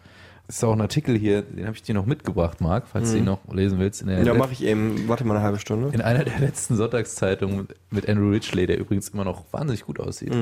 Ist 0.53 0.63
auch 0.65 0.75
ein 0.75 0.83
Artikel 0.83 1.17
hier, 1.17 1.41
den 1.41 1.65
habe 1.65 1.75
ich 1.75 1.83
dir 1.83 1.95
noch 1.95 2.05
mitgebracht, 2.05 2.61
Marc, 2.61 2.87
falls 2.87 3.13
du 3.13 3.17
ihn 3.17 3.25
noch 3.25 3.39
lesen 3.55 3.79
willst. 3.79 4.05
Ja, 4.07 4.35
mache 4.35 4.53
ich 4.53 4.63
eben. 4.63 5.09
Warte 5.09 5.25
mal 5.25 5.35
eine 5.35 5.43
halbe 5.43 5.59
Stunde. 5.59 5.89
in 5.95 6.03
einer 6.03 6.25
der 6.25 6.41
letzten 6.41 6.77
Sonntagszeitungen 6.77 7.69
mit 7.91 8.07
Andrew 8.07 8.29
Ridgely, 8.29 8.67
der 8.67 8.79
übrigens 8.79 9.09
immer 9.09 9.25
noch 9.25 9.45
wahnsinnig 9.51 9.87
gut 9.87 9.99
aussieht, 9.99 10.37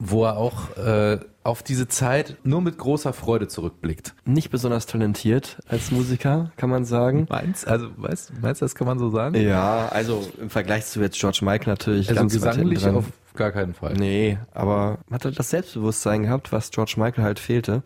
wo 0.00 0.24
er 0.24 0.38
auch 0.38 0.76
äh, 0.76 1.20
auf 1.44 1.62
diese 1.62 1.86
Zeit 1.86 2.36
nur 2.42 2.62
mit 2.62 2.78
großer 2.78 3.12
Freude 3.12 3.46
zurückblickt. 3.46 4.12
Nicht 4.24 4.50
besonders 4.50 4.86
talentiert 4.86 5.58
als 5.68 5.92
Musiker, 5.92 6.50
kann 6.56 6.68
man 6.70 6.84
sagen. 6.84 7.28
Meinst, 7.30 7.68
also, 7.68 7.90
weißt, 7.98 8.32
meinst 8.40 8.60
du, 8.60 8.64
das 8.64 8.74
kann 8.74 8.88
man 8.88 8.98
so 8.98 9.10
sagen? 9.10 9.36
Ja, 9.36 9.88
also 9.88 10.26
im 10.40 10.50
Vergleich 10.50 10.86
zu 10.86 11.00
jetzt 11.00 11.20
George 11.20 11.38
Michael 11.42 11.68
natürlich 11.68 12.08
Also 12.08 12.22
ganz 12.22 12.32
gesanglich 12.32 12.84
auf 12.88 13.04
gar 13.36 13.52
keinen 13.52 13.74
Fall. 13.74 13.94
Nee, 13.94 14.38
aber 14.52 14.98
hat 15.12 15.24
halt 15.24 15.38
das 15.38 15.50
Selbstbewusstsein 15.50 16.24
gehabt, 16.24 16.50
was 16.50 16.70
George 16.70 16.94
Michael 16.96 17.22
halt 17.22 17.38
fehlte. 17.38 17.84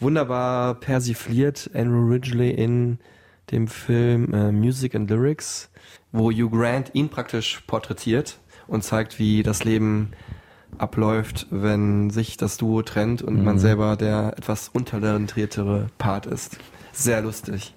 Wunderbar 0.00 0.74
persifliert 0.76 1.70
Andrew 1.74 2.08
Ridgely 2.08 2.50
in 2.50 2.98
dem 3.50 3.66
Film 3.66 4.32
äh, 4.32 4.52
Music 4.52 4.94
and 4.94 5.10
Lyrics, 5.10 5.70
wo 6.12 6.30
Hugh 6.30 6.50
Grant 6.50 6.90
ihn 6.94 7.08
praktisch 7.08 7.62
porträtiert 7.66 8.38
und 8.66 8.84
zeigt, 8.84 9.18
wie 9.18 9.42
das 9.42 9.64
Leben 9.64 10.12
abläuft, 10.76 11.46
wenn 11.50 12.10
sich 12.10 12.36
das 12.36 12.58
Duo 12.58 12.82
trennt 12.82 13.22
und 13.22 13.38
Mhm. 13.38 13.44
man 13.44 13.58
selber 13.58 13.96
der 13.96 14.34
etwas 14.36 14.68
untertalentiertere 14.68 15.86
Part 15.98 16.26
ist. 16.26 16.58
Sehr 16.92 17.22
lustig. 17.22 17.74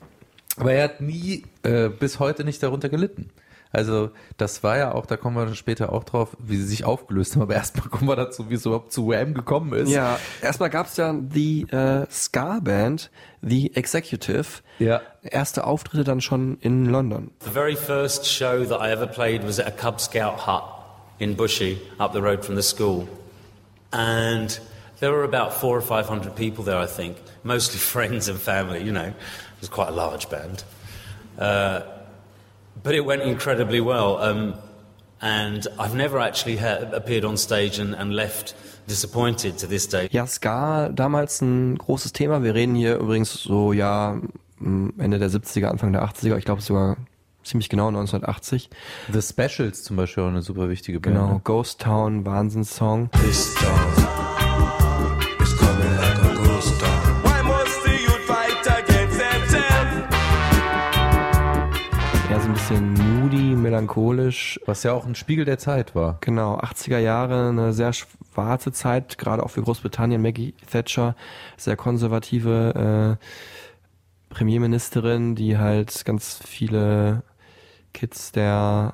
Aber 0.57 0.73
er 0.73 0.83
hat 0.83 1.01
nie 1.01 1.43
äh, 1.63 1.89
bis 1.89 2.19
heute 2.19 2.43
nicht 2.43 2.61
darunter 2.61 2.89
gelitten. 2.89 3.29
Also 3.73 4.11
das 4.37 4.63
war 4.63 4.77
ja 4.77 4.93
auch, 4.93 5.05
da 5.05 5.15
kommen 5.15 5.37
wir 5.37 5.45
dann 5.45 5.55
später 5.55 5.93
auch 5.93 6.03
drauf, 6.03 6.35
wie 6.39 6.57
sie 6.57 6.65
sich 6.65 6.83
aufgelöst 6.83 7.35
haben. 7.35 7.43
Aber 7.43 7.55
erstmal 7.55 7.87
kommen 7.87 8.07
wir 8.07 8.15
dazu, 8.15 8.49
wie 8.49 8.55
es 8.55 8.65
überhaupt 8.65 8.91
zu 8.91 9.07
Wham 9.07 9.33
gekommen 9.33 9.73
ist. 9.73 9.89
Ja, 9.89 10.19
erstmal 10.41 10.69
gab's 10.69 10.97
ja 10.97 11.13
die 11.13 11.63
äh, 11.71 12.05
Ska-Band, 12.11 13.09
The 13.41 13.75
Executive. 13.75 14.61
Ja. 14.79 15.01
Erste 15.23 15.65
Auftritte 15.65 16.03
dann 16.03 16.21
schon 16.21 16.57
in 16.59 16.85
London. 16.85 17.31
The 17.43 17.49
very 17.49 17.75
first 17.75 18.27
show 18.27 18.65
that 18.65 18.81
I 18.81 18.91
ever 18.91 19.07
played 19.07 19.43
was 19.43 19.59
at 19.59 19.67
a 19.67 19.71
Cub 19.71 20.01
Scout 20.01 20.45
hut 20.45 20.63
in 21.19 21.35
Bushy, 21.35 21.79
up 21.99 22.13
the 22.13 22.21
road 22.21 22.43
from 22.43 22.55
the 22.55 22.63
school. 22.63 23.07
And 23.91 24.59
there 24.99 25.11
were 25.11 25.23
about 25.23 25.53
four 25.53 25.77
or 25.77 25.81
five 25.81 26.07
hundred 26.07 26.35
people 26.35 26.63
there, 26.63 26.77
I 26.77 26.87
think, 26.87 27.17
mostly 27.43 27.79
friends 27.93 28.27
and 28.27 28.39
family, 28.39 28.83
you 28.83 28.91
know. 28.91 29.07
It 29.07 29.61
was 29.61 29.69
quite 29.69 29.89
a 29.89 29.95
large 29.95 30.29
band. 30.29 30.63
Uh, 31.37 31.81
but 32.83 32.93
it 32.93 33.05
went 33.05 33.23
incredibly 33.23 33.81
well. 33.81 34.17
Um, 34.17 34.53
and 35.21 35.67
I've 35.79 35.95
never 35.95 36.19
actually 36.19 36.57
ha- 36.57 36.89
appeared 36.93 37.25
on 37.25 37.37
stage 37.37 37.79
and, 37.79 37.95
and 37.95 38.13
left 38.13 38.55
disappointed 38.87 39.57
to 39.59 39.67
this 39.67 39.87
day. 39.87 40.09
Ja, 40.11 40.25
Ska 40.25 40.89
damals 40.89 41.41
ein 41.41 41.77
großes 41.77 42.13
Thema. 42.13 42.43
Wir 42.43 42.55
reden 42.55 42.75
hier 42.75 42.97
übrigens 42.97 43.33
so, 43.33 43.73
ja, 43.73 44.19
Ende 44.59 45.19
der 45.19 45.29
70er, 45.29 45.67
Anfang 45.67 45.93
der 45.93 46.03
80er. 46.03 46.37
Ich 46.37 46.45
glaube 46.45 46.61
sogar 46.61 46.97
ziemlich 47.43 47.69
genau 47.69 47.87
1980. 47.87 48.69
The 49.11 49.21
Specials 49.21 49.83
zum 49.83 49.95
Beispiel 49.97 50.23
auch 50.23 50.27
eine 50.27 50.41
super 50.41 50.69
wichtige 50.69 50.99
Band. 50.99 51.15
Genau, 51.15 51.33
ne? 51.33 51.41
Ghost 51.43 51.81
Town, 51.81 52.25
Wahnsinnssong. 52.25 53.09
This 53.11 53.55
dog 53.55 54.20
melancholisch. 63.71 64.59
Was 64.65 64.83
ja 64.83 64.93
auch 64.93 65.05
ein 65.05 65.15
Spiegel 65.15 65.45
der 65.45 65.57
Zeit 65.57 65.95
war. 65.95 66.17
Genau, 66.21 66.57
80er 66.59 66.99
Jahre, 66.99 67.49
eine 67.49 67.73
sehr 67.73 67.93
schwarze 67.93 68.71
Zeit, 68.71 69.17
gerade 69.17 69.43
auch 69.43 69.49
für 69.49 69.61
Großbritannien. 69.61 70.21
Maggie 70.21 70.53
Thatcher, 70.69 71.15
sehr 71.57 71.75
konservative 71.77 73.17
äh, 73.19 74.33
Premierministerin, 74.33 75.35
die 75.35 75.57
halt 75.57 76.05
ganz 76.05 76.39
viele 76.45 77.23
Kids 77.93 78.31
der 78.31 78.93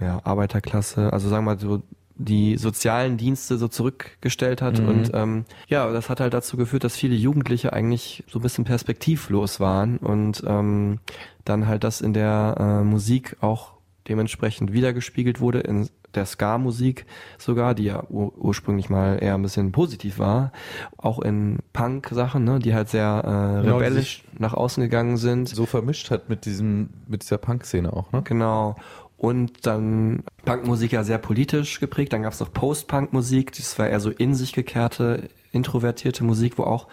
ja, 0.00 0.20
Arbeiterklasse, 0.24 1.12
also 1.12 1.28
sagen 1.28 1.44
wir 1.44 1.54
mal 1.54 1.60
so 1.60 1.82
die 2.14 2.56
sozialen 2.56 3.16
Dienste 3.16 3.56
so 3.56 3.68
zurückgestellt 3.68 4.62
hat 4.62 4.80
Mhm. 4.80 4.88
und 4.88 5.10
ähm, 5.14 5.44
ja, 5.68 5.90
das 5.92 6.08
hat 6.08 6.20
halt 6.20 6.34
dazu 6.34 6.56
geführt, 6.56 6.84
dass 6.84 6.94
viele 6.96 7.14
Jugendliche 7.14 7.72
eigentlich 7.72 8.22
so 8.28 8.38
ein 8.38 8.42
bisschen 8.42 8.64
perspektivlos 8.64 9.60
waren 9.60 9.96
und 9.98 10.42
ähm, 10.46 10.98
dann 11.44 11.66
halt 11.66 11.84
das 11.84 12.00
in 12.00 12.12
der 12.12 12.56
äh, 12.58 12.84
Musik 12.84 13.36
auch 13.40 13.71
dementsprechend 14.08 14.72
wiedergespiegelt 14.72 15.40
wurde 15.40 15.60
in 15.60 15.88
der 16.14 16.26
Ska-Musik 16.26 17.06
sogar, 17.38 17.74
die 17.74 17.84
ja 17.84 18.04
ur 18.08 18.36
ursprünglich 18.36 18.90
mal 18.90 19.18
eher 19.20 19.34
ein 19.34 19.42
bisschen 19.42 19.72
positiv 19.72 20.18
war, 20.18 20.52
auch 20.96 21.20
in 21.20 21.58
Punk-Sachen, 21.72 22.44
ne, 22.44 22.58
die 22.58 22.74
halt 22.74 22.88
sehr 22.88 23.22
äh, 23.24 23.62
Genau, 23.62 23.78
rebellisch 23.78 24.24
nach 24.38 24.52
außen 24.54 24.82
gegangen 24.82 25.16
sind. 25.16 25.48
So 25.48 25.66
vermischt 25.66 26.10
hat 26.10 26.28
mit 26.28 26.44
diesem, 26.44 26.90
mit 27.06 27.22
dieser 27.22 27.38
Punk-Szene 27.38 27.92
auch, 27.92 28.12
ne? 28.12 28.22
Genau. 28.24 28.76
Und 29.16 29.66
dann 29.66 30.24
Punkmusik 30.44 30.90
ja 30.92 31.04
sehr 31.04 31.18
politisch 31.18 31.78
geprägt. 31.78 32.12
Dann 32.12 32.22
gab 32.22 32.32
es 32.32 32.40
noch 32.40 32.52
Post-Punk-Musik. 32.52 33.52
Das 33.52 33.78
war 33.78 33.88
eher 33.88 34.00
so 34.00 34.10
in 34.10 34.34
sich 34.34 34.52
gekehrte, 34.52 35.28
introvertierte 35.52 36.24
Musik, 36.24 36.58
wo 36.58 36.64
auch 36.64 36.88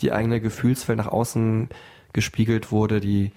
die 0.00 0.10
eigene 0.10 0.40
Gefühlswelt 0.40 0.96
nach 0.96 1.08
außen 1.08 1.68
gespiegelt 2.14 2.72
wurde, 2.72 3.00
die 3.00 3.32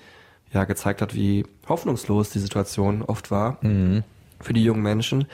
ja 0.54 0.66
gezeigt 0.66 1.02
hat, 1.02 1.14
wie 1.14 1.46
hoffnungslos 1.68 2.30
die 2.30 2.40
Situation 2.40 3.02
oft 3.02 3.32
war 3.32 3.58
für 4.40 4.54
die 4.54 4.64
jungen 4.64 4.82
Menschen. 4.82 5.28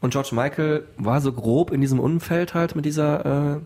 Und 0.00 0.10
George 0.10 0.30
Michael 0.32 0.84
war 0.96 1.20
so 1.20 1.32
grob 1.32 1.70
in 1.70 1.80
diesem 1.80 2.00
Umfeld 2.00 2.54
halt 2.54 2.74
mit 2.74 2.84
dieser 2.84 3.56
äh, 3.56 3.60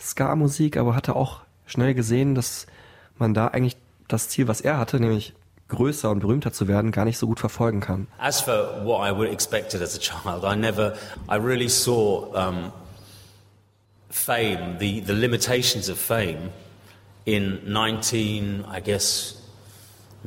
Ska-Musik, 0.00 0.76
aber 0.76 0.94
hatte 0.94 1.14
auch 1.14 1.40
schnell 1.66 1.94
gesehen, 1.94 2.34
dass 2.34 2.66
man 3.18 3.34
da 3.34 3.48
eigentlich 3.48 3.76
das 4.08 4.28
Ziel, 4.28 4.48
was 4.48 4.60
er 4.60 4.78
hatte, 4.78 5.00
nämlich 5.00 5.34
größer 5.68 6.10
und 6.10 6.20
berühmter 6.20 6.52
zu 6.52 6.68
werden, 6.68 6.92
gar 6.92 7.04
nicht 7.04 7.18
so 7.18 7.26
gut 7.26 7.40
verfolgen 7.40 7.80
kann. 7.80 8.06
As 8.18 8.40
for 8.40 8.84
what 8.84 9.08
I 9.08 9.16
would 9.16 9.30
expected 9.30 9.82
as 9.82 9.96
a 9.96 10.00
child, 10.00 10.44
I 10.44 10.56
never, 10.56 10.94
I 11.28 11.36
really 11.36 11.68
saw 11.68 12.32
um, 12.34 12.72
fame, 14.08 14.76
the, 14.78 15.02
the 15.04 15.12
limitations 15.12 15.88
of 15.88 15.98
fame, 15.98 16.50
in 17.24 17.60
19, 17.66 18.64
I 18.72 18.80
guess, 18.80 19.42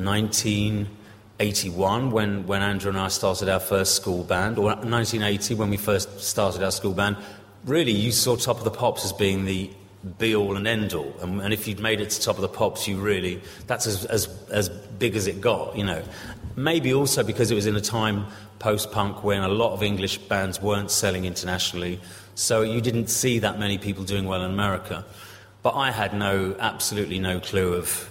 1981 0.03 2.11
when, 2.11 2.47
when 2.47 2.61
Andrew 2.61 2.89
and 2.89 2.99
I 2.99 3.09
started 3.09 3.49
our 3.49 3.59
first 3.59 3.95
school 3.95 4.23
band, 4.23 4.57
or 4.57 4.65
1980 4.65 5.55
when 5.55 5.69
we 5.69 5.77
first 5.77 6.21
started 6.21 6.63
our 6.63 6.71
school 6.71 6.93
band. 6.93 7.17
Really, 7.65 7.91
you 7.91 8.11
saw 8.11 8.35
Top 8.35 8.57
of 8.57 8.63
the 8.63 8.71
Pops 8.71 9.05
as 9.05 9.13
being 9.13 9.45
the 9.45 9.69
be 10.17 10.35
all 10.35 10.55
and 10.55 10.67
end 10.67 10.93
all. 10.93 11.13
And, 11.21 11.41
and 11.41 11.53
if 11.53 11.67
you'd 11.67 11.79
made 11.79 11.99
it 11.99 12.09
to 12.11 12.21
Top 12.21 12.35
of 12.35 12.41
the 12.41 12.47
Pops, 12.47 12.87
you 12.87 12.97
really, 12.97 13.41
that's 13.67 13.85
as, 13.85 14.05
as, 14.05 14.27
as 14.49 14.69
big 14.69 15.15
as 15.15 15.27
it 15.27 15.41
got, 15.41 15.77
you 15.77 15.83
know. 15.83 16.01
Maybe 16.55 16.93
also 16.93 17.23
because 17.23 17.51
it 17.51 17.55
was 17.55 17.65
in 17.65 17.75
a 17.75 17.81
time 17.81 18.25
post 18.59 18.91
punk 18.91 19.23
when 19.23 19.43
a 19.43 19.49
lot 19.49 19.73
of 19.73 19.83
English 19.83 20.17
bands 20.17 20.61
weren't 20.61 20.91
selling 20.91 21.25
internationally, 21.25 21.99
so 22.35 22.61
you 22.61 22.81
didn't 22.81 23.07
see 23.07 23.39
that 23.39 23.59
many 23.59 23.77
people 23.77 24.03
doing 24.03 24.25
well 24.25 24.43
in 24.43 24.51
America. 24.51 25.05
But 25.63 25.75
I 25.75 25.91
had 25.91 26.13
no, 26.13 26.55
absolutely 26.59 27.19
no 27.19 27.39
clue 27.39 27.73
of, 27.73 28.09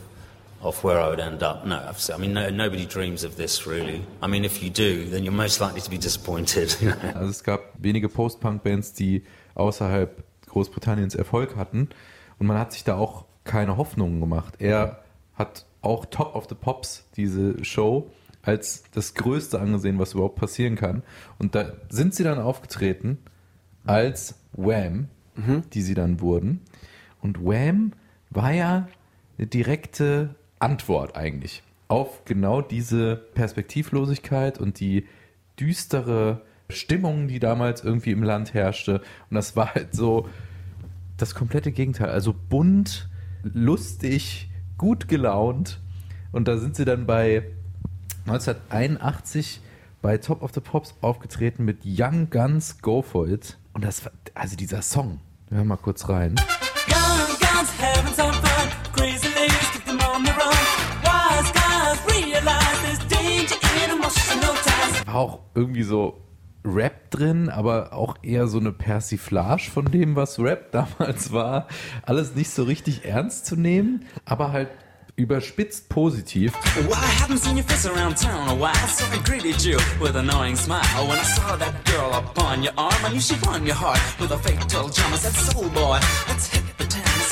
of 0.62 0.82
where 0.84 0.98
I 1.00 1.08
would 1.10 1.20
end 1.20 1.42
up. 1.42 1.64
No, 1.66 1.76
I've- 1.76 2.12
I 2.12 2.18
mean, 2.18 2.32
no, 2.32 2.50
nobody 2.50 2.86
dreams 2.86 3.24
of 3.24 3.36
this 3.36 3.66
really. 3.66 4.02
I 4.22 4.26
mean, 4.28 4.44
if 4.44 4.62
you 4.62 4.70
do, 4.70 5.08
then 5.10 5.24
you're 5.24 5.30
most 5.34 5.60
likely 5.60 5.80
to 5.80 5.90
be 5.90 5.98
disappointed. 5.98 6.76
Also 7.14 7.30
es 7.30 7.42
gab 7.44 7.60
wenige 7.78 8.08
Post-Punk-Bands, 8.08 8.92
die 8.94 9.22
außerhalb 9.54 10.22
Großbritanniens 10.46 11.14
Erfolg 11.14 11.56
hatten. 11.56 11.88
Und 12.38 12.46
man 12.46 12.58
hat 12.58 12.72
sich 12.72 12.84
da 12.84 12.96
auch 12.96 13.24
keine 13.44 13.76
Hoffnungen 13.76 14.20
gemacht. 14.20 14.54
Er 14.58 15.02
hat 15.34 15.66
auch 15.82 16.06
Top 16.06 16.34
of 16.34 16.46
the 16.48 16.54
Pops, 16.54 17.04
diese 17.16 17.64
Show, 17.64 18.10
als 18.42 18.84
das 18.94 19.14
Größte 19.14 19.60
angesehen, 19.60 19.98
was 19.98 20.14
überhaupt 20.14 20.36
passieren 20.36 20.74
kann. 20.76 21.02
Und 21.38 21.54
da 21.54 21.72
sind 21.90 22.14
sie 22.14 22.24
dann 22.24 22.38
aufgetreten 22.38 23.18
als 23.84 24.34
Wham, 24.52 25.08
die 25.72 25.82
sie 25.82 25.94
dann 25.94 26.20
wurden. 26.20 26.60
Und 27.22 27.44
Wham 27.44 27.92
war 28.30 28.52
ja 28.52 28.88
eine 29.38 29.46
direkte 29.46 30.34
Antwort 30.58 31.16
eigentlich 31.16 31.62
auf 31.88 32.24
genau 32.24 32.60
diese 32.60 33.16
Perspektivlosigkeit 33.16 34.58
und 34.58 34.78
die 34.78 35.06
düstere 35.58 36.42
Stimmung, 36.68 37.28
die 37.28 37.38
damals 37.38 37.82
irgendwie 37.82 38.10
im 38.10 38.22
Land 38.22 38.54
herrschte. 38.54 39.00
Und 39.30 39.34
das 39.34 39.56
war 39.56 39.74
halt 39.74 39.94
so 39.94 40.28
das 41.16 41.34
komplette 41.34 41.72
Gegenteil. 41.72 42.10
Also 42.10 42.34
bunt, 42.34 43.08
lustig, 43.42 44.50
gut 44.76 45.08
gelaunt. 45.08 45.80
Und 46.30 46.46
da 46.46 46.58
sind 46.58 46.76
sie 46.76 46.84
dann 46.84 47.06
bei 47.06 47.44
1981 48.26 49.62
bei 50.02 50.18
Top 50.18 50.42
of 50.42 50.52
the 50.54 50.60
Pops 50.60 50.94
aufgetreten 51.00 51.64
mit 51.64 51.78
Young 51.84 52.28
Guns 52.30 52.80
Go 52.82 53.02
For 53.02 53.26
It. 53.26 53.56
Und 53.72 53.84
das 53.84 54.04
war, 54.04 54.12
also 54.34 54.56
dieser 54.56 54.82
Song, 54.82 55.20
wir 55.48 55.58
hören 55.58 55.68
mal 55.68 55.76
kurz 55.76 56.08
rein. 56.08 56.36
Young 56.86 57.38
guns 57.40 57.70
having 57.80 58.14
some 58.14 58.32
fun. 58.32 58.68
Crazy 58.92 59.37
war 65.08 65.14
auch 65.14 65.40
irgendwie 65.54 65.82
so 65.82 66.22
Rap 66.64 67.10
drin, 67.10 67.48
aber 67.48 67.92
auch 67.92 68.16
eher 68.22 68.46
so 68.46 68.58
eine 68.58 68.72
Persiflage 68.72 69.70
von 69.70 69.86
dem, 69.90 70.16
was 70.16 70.38
Rap 70.38 70.70
damals 70.98 71.32
war. 71.32 71.66
Alles 72.02 72.34
nicht 72.34 72.50
so 72.50 72.64
richtig 72.64 73.04
ernst 73.04 73.46
zu 73.46 73.56
nehmen, 73.56 74.04
aber 74.24 74.52
halt 74.52 74.68
überspitzt 75.16 75.88
positiv. 75.88 76.52
Well, 76.76 76.96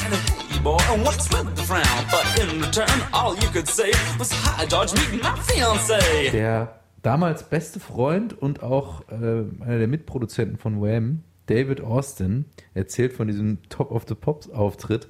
Hey 0.09 0.61
boy, 0.63 0.77
what's 1.03 1.29
with 1.31 1.57
the 1.57 1.63
frown? 1.63 1.83
But 2.13 2.39
in 2.39 2.61
return, 2.61 3.03
all 3.13 3.35
you 3.35 3.49
could 3.49 3.67
say 3.67 3.91
was, 4.21 4.31
Hi, 4.31 4.65
George, 4.65 4.93
meet 4.95 5.21
my 5.21 5.31
fiancée. 5.41 6.31
Der 6.31 6.79
damals 7.03 7.43
beste 7.43 7.81
Freund 7.81 8.33
und 8.33 8.63
auch 8.63 9.03
äh, 9.09 9.15
einer 9.15 9.79
der 9.79 9.89
Mitproduzenten 9.89 10.59
von 10.59 10.81
Wham, 10.81 11.25
David 11.47 11.81
Austin, 11.81 12.45
erzählt 12.75 13.15
von 13.15 13.27
diesem 13.27 13.59
Top 13.69 13.91
of 13.91 14.05
the 14.07 14.15
Pops 14.15 14.49
Auftritt, 14.49 15.09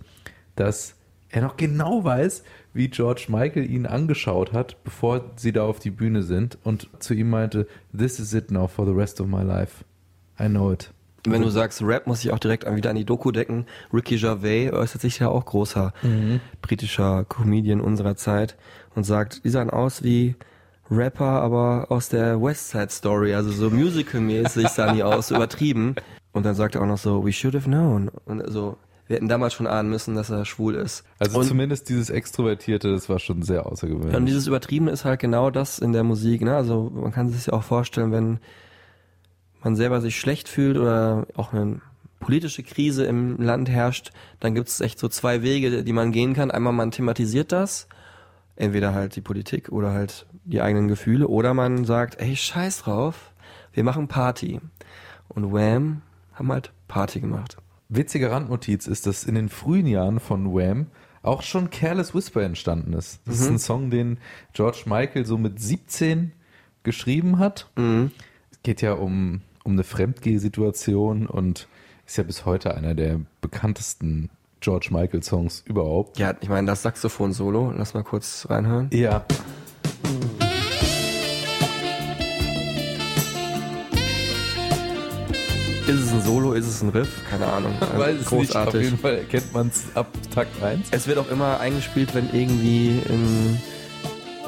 dass 0.54 0.94
er 1.28 1.42
noch 1.42 1.58
genau 1.58 2.02
weiß, 2.02 2.42
wie 2.72 2.88
George 2.88 3.26
Michael 3.28 3.70
ihn 3.70 3.84
angeschaut 3.84 4.54
hat, 4.54 4.82
bevor 4.82 5.32
sie 5.36 5.52
da 5.52 5.64
auf 5.64 5.78
die 5.78 5.90
Bühne 5.90 6.22
sind 6.22 6.56
und 6.64 6.88
zu 7.00 7.12
ihm 7.12 7.28
meinte, 7.28 7.68
This 7.94 8.18
is 8.18 8.32
it 8.32 8.50
now 8.50 8.66
for 8.66 8.86
the 8.86 8.92
rest 8.92 9.20
of 9.20 9.26
my 9.26 9.42
life. 9.42 9.84
I 10.40 10.46
know 10.46 10.72
it. 10.72 10.90
Wenn 11.32 11.42
du 11.42 11.50
sagst 11.50 11.82
Rap, 11.82 12.06
muss 12.06 12.24
ich 12.24 12.32
auch 12.32 12.38
direkt 12.38 12.64
an- 12.66 12.76
wieder 12.76 12.90
an 12.90 12.96
die 12.96 13.04
Doku 13.04 13.30
denken. 13.32 13.66
Ricky 13.92 14.16
Gervais 14.16 14.70
äußert 14.72 15.00
sich 15.00 15.18
ja 15.18 15.28
auch 15.28 15.44
großer 15.44 15.92
britischer 16.62 17.24
Comedian 17.24 17.80
unserer 17.80 18.16
Zeit 18.16 18.56
und 18.94 19.04
sagt, 19.04 19.44
die 19.44 19.50
sahen 19.50 19.70
aus 19.70 20.02
wie 20.02 20.36
Rapper, 20.90 21.24
aber 21.42 21.86
aus 21.90 22.08
der 22.08 22.40
West 22.40 22.70
Side 22.70 22.90
Story, 22.90 23.34
also 23.34 23.50
so 23.50 23.70
musicalmäßig 23.70 24.68
sahen 24.68 24.94
die 24.96 25.02
aus, 25.02 25.30
übertrieben. 25.32 25.94
Und 26.32 26.44
dann 26.46 26.54
sagt 26.54 26.74
er 26.74 26.82
auch 26.82 26.86
noch 26.86 26.98
so, 26.98 27.24
we 27.24 27.32
should 27.32 27.54
have 27.54 27.64
known. 27.68 28.10
Und 28.26 28.42
so, 28.50 28.76
wir 29.08 29.16
hätten 29.16 29.28
damals 29.28 29.54
schon 29.54 29.66
ahnen 29.66 29.88
müssen, 29.90 30.14
dass 30.14 30.30
er 30.30 30.44
schwul 30.44 30.74
ist. 30.74 31.02
Also 31.18 31.38
und, 31.40 31.46
zumindest 31.46 31.88
dieses 31.88 32.10
Extrovertierte, 32.10 32.92
das 32.92 33.08
war 33.08 33.18
schon 33.18 33.42
sehr 33.42 33.66
außergewöhnlich. 33.66 34.14
und 34.16 34.26
dieses 34.26 34.46
Übertriebene 34.46 34.90
ist 34.92 35.04
halt 35.04 35.18
genau 35.20 35.50
das 35.50 35.78
in 35.78 35.92
der 35.92 36.04
Musik, 36.04 36.42
ne? 36.42 36.54
Also 36.54 36.90
man 36.94 37.10
kann 37.12 37.30
sich 37.30 37.46
ja 37.46 37.52
auch 37.54 37.62
vorstellen, 37.62 38.12
wenn 38.12 38.38
man 39.62 39.76
selber 39.76 40.00
sich 40.00 40.18
schlecht 40.18 40.48
fühlt 40.48 40.76
oder 40.76 41.26
auch 41.34 41.52
eine 41.52 41.80
politische 42.20 42.62
Krise 42.62 43.04
im 43.04 43.40
Land 43.40 43.68
herrscht, 43.68 44.12
dann 44.40 44.54
gibt 44.54 44.68
es 44.68 44.80
echt 44.80 44.98
so 44.98 45.08
zwei 45.08 45.42
Wege, 45.42 45.84
die 45.84 45.92
man 45.92 46.12
gehen 46.12 46.34
kann. 46.34 46.50
Einmal 46.50 46.72
man 46.72 46.90
thematisiert 46.90 47.52
das, 47.52 47.88
entweder 48.56 48.94
halt 48.94 49.16
die 49.16 49.20
Politik 49.20 49.70
oder 49.70 49.92
halt 49.92 50.26
die 50.44 50.60
eigenen 50.60 50.88
Gefühle, 50.88 51.28
oder 51.28 51.54
man 51.54 51.84
sagt, 51.84 52.20
ey, 52.20 52.36
scheiß 52.36 52.82
drauf, 52.82 53.32
wir 53.72 53.84
machen 53.84 54.08
Party. 54.08 54.60
Und 55.28 55.52
Wham 55.52 56.02
haben 56.34 56.52
halt 56.52 56.72
Party 56.88 57.20
gemacht. 57.20 57.56
Witzige 57.88 58.30
Randnotiz 58.30 58.86
ist, 58.86 59.06
dass 59.06 59.24
in 59.24 59.34
den 59.34 59.48
frühen 59.48 59.86
Jahren 59.86 60.20
von 60.20 60.54
Wham 60.54 60.86
auch 61.22 61.42
schon 61.42 61.70
Careless 61.70 62.14
Whisper 62.14 62.42
entstanden 62.42 62.92
ist. 62.92 63.20
Das 63.26 63.40
ist 63.40 63.48
ein 63.48 63.58
Song, 63.58 63.90
den 63.90 64.18
George 64.52 64.84
Michael 64.86 65.26
so 65.26 65.36
mit 65.36 65.60
17 65.60 66.32
geschrieben 66.84 67.38
hat. 67.38 67.68
Es 67.76 68.10
geht 68.66 68.82
ja 68.82 68.94
um, 68.94 69.42
um 69.62 69.74
eine 69.74 69.84
Fremdgeh-Situation 69.84 71.28
und 71.28 71.68
ist 72.04 72.16
ja 72.16 72.24
bis 72.24 72.44
heute 72.44 72.74
einer 72.74 72.96
der 72.96 73.20
bekanntesten 73.40 74.28
George 74.58 74.88
Michael 74.90 75.22
Songs 75.22 75.62
überhaupt. 75.66 76.18
Ja, 76.18 76.34
ich 76.40 76.48
meine, 76.48 76.66
das 76.66 76.82
Saxophon-Solo, 76.82 77.74
lass 77.76 77.94
mal 77.94 78.02
kurz 78.02 78.44
reinhören. 78.50 78.90
Ja. 78.92 79.24
Ist 85.86 86.00
es 86.00 86.12
ein 86.12 86.22
Solo, 86.22 86.52
ist 86.54 86.66
es 86.66 86.82
ein 86.82 86.88
Riff? 86.88 87.22
Keine 87.30 87.46
Ahnung. 87.46 87.72
Also 87.80 87.98
Weiß 87.98 88.20
es 88.20 88.32
nicht. 88.32 88.56
Auf 88.56 88.74
jeden 88.74 88.98
Fall 88.98 89.18
erkennt 89.18 89.54
man 89.54 89.68
es 89.68 89.84
ab 89.94 90.08
Takt 90.34 90.60
1. 90.60 90.88
Es 90.90 91.06
wird 91.06 91.18
auch 91.18 91.30
immer 91.30 91.60
eingespielt, 91.60 92.16
wenn 92.16 92.34
irgendwie 92.34 93.00
in 93.08 93.58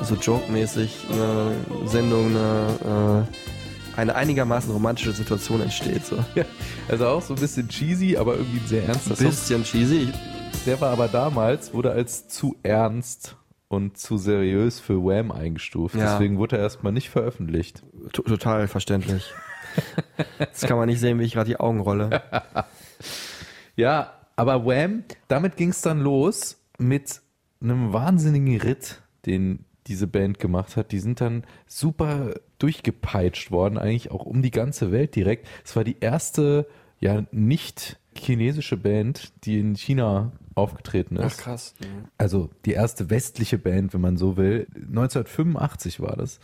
so 0.03 0.17
joke-mäßig 0.17 1.07
eine 1.13 1.53
Sendung 1.87 2.37
eine, 2.37 3.27
äh, 3.29 3.48
eine 3.99 4.15
einigermaßen 4.15 4.71
romantische 4.73 5.11
Situation 5.13 5.61
entsteht. 5.61 6.07
So. 6.07 6.25
Also 6.89 7.09
auch 7.09 7.21
so 7.21 7.35
ein 7.35 7.41
bisschen 7.41 7.69
cheesy, 7.69 8.17
aber 8.17 8.37
irgendwie 8.37 8.61
ein 8.61 8.67
sehr 8.69 8.85
ernster 8.85 9.11
Ein 9.11 9.17
Song. 9.17 9.27
bisschen 9.27 9.65
cheesy. 9.65 10.13
Der 10.67 10.81
war 10.81 10.91
aber 10.91 11.09
damals, 11.09 11.75
wurde 11.75 11.91
als 11.91 12.29
zu 12.29 12.55
ernst 12.63 13.37
und 13.67 13.99
zu 13.99 14.17
seriös 14.17 14.79
für 14.79 15.03
Wham 15.03 15.33
eingestuft. 15.33 15.97
Ja. 15.97 16.13
Deswegen 16.13 16.39
wurde 16.39 16.57
er 16.57 16.63
erstmal 16.63 16.93
nicht 16.93 17.11
veröffentlicht. 17.11 17.83
T 18.13 18.23
total 18.23 18.69
verständlich. 18.69 19.33
Das 20.39 20.61
kann 20.63 20.77
man 20.79 20.89
nicht 20.89 21.01
sehen, 21.01 21.19
wie 21.19 21.25
ich 21.25 21.33
gerade 21.33 21.49
die 21.51 21.59
Augen 21.61 21.81
rolle. 21.81 22.23
Ja, 23.77 24.13
aber 24.35 24.65
Wham, 24.67 25.05
damit 25.29 25.57
ging 25.57 25.69
es 25.71 25.83
dann 25.83 26.01
los 26.01 26.57
mit 26.79 27.21
einem 27.61 27.93
wahnsinnigen 27.93 28.61
Ritt, 28.61 29.01
den 29.25 29.65
diese 29.89 30.07
Band 30.07 30.39
gemacht 30.39 30.77
hat. 30.77 30.93
Die 30.93 30.99
sind 30.99 31.21
dann 31.21 31.45
super 31.67 32.35
durchgepeitscht 32.59 33.51
worden, 33.51 33.79
eigentlich 33.79 34.11
auch 34.11 34.25
um 34.25 34.43
die 34.43 34.51
ganze 34.51 34.93
Welt 34.93 35.15
direkt. 35.15 35.47
Es 35.65 35.75
war 35.77 35.85
die 35.85 35.97
erste, 36.01 36.67
ja, 37.01 37.25
nicht 37.31 37.99
chinesische 38.15 38.77
Band, 38.77 39.33
die 39.45 39.59
in 39.61 39.77
China 39.77 40.33
aufgetreten 40.55 41.17
ist. 41.17 41.39
krass. 41.39 41.75
Also 42.19 42.51
die 42.65 42.73
erste 42.73 43.11
westliche 43.11 43.59
Band, 43.59 43.95
wenn 43.95 44.01
man 44.01 44.17
so 44.17 44.37
will. 44.37 44.67
1985 44.75 46.01
war 46.01 46.17
das. 46.17 46.41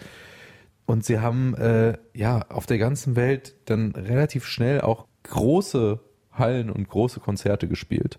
Und 0.87 1.05
sie 1.05 1.19
haben 1.19 1.55
äh, 1.57 1.99
ja 2.13 2.43
auf 2.49 2.67
der 2.67 2.79
ganzen 2.79 3.17
Welt 3.17 3.55
dann 3.65 3.93
relativ 3.93 4.45
schnell 4.45 4.83
auch 4.83 5.07
große 5.25 6.01
Hallen 6.33 6.71
und 6.71 6.89
große 6.89 7.21
Konzerte 7.21 7.69
gespielt. 7.69 8.19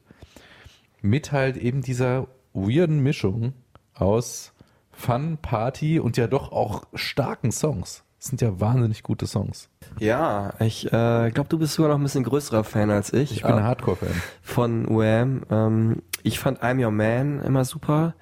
Mit 1.02 1.32
halt 1.32 1.58
eben 1.58 1.82
dieser 1.82 2.28
weirden 2.54 3.00
Mischung 3.00 3.54
aus 3.94 4.54
Fun, 4.96 5.38
Party 5.42 6.00
und 6.00 6.18
ja 6.18 6.28
doch 6.28 6.52
auch 6.52 6.84
starken 6.94 7.52
Songs. 7.52 8.04
Das 8.20 8.30
sind 8.30 8.42
ja 8.42 8.60
wahnsinnig 8.60 9.04
gute 9.04 9.28
Songs. 9.28 9.70
Ja, 10.00 10.54
ich 10.60 10.88
äh, 10.88 11.30
glaube, 11.32 11.50
du 11.50 11.60
bist 11.60 11.74
sogar 11.74 11.90
noch 11.92 11.98
ein 12.00 12.04
bisschen 12.04 12.24
größerer 12.24 12.64
Fan 12.64 12.90
als 12.90 13.14
ich. 13.14 13.32
Ich 13.32 13.44
bin 13.44 13.52
ein 13.52 13.60
Ah, 13.60 13.64
Hardcore-Fan. 13.68 14.10
von 14.42 14.88
Wham. 14.90 15.44
Ähm, 15.52 16.02
ich 16.24 16.40
fand 16.40 16.64
I'm 16.64 16.84
Your 16.84 16.92
Man 16.92 17.42
immer 17.42 17.66
super. 17.66 18.16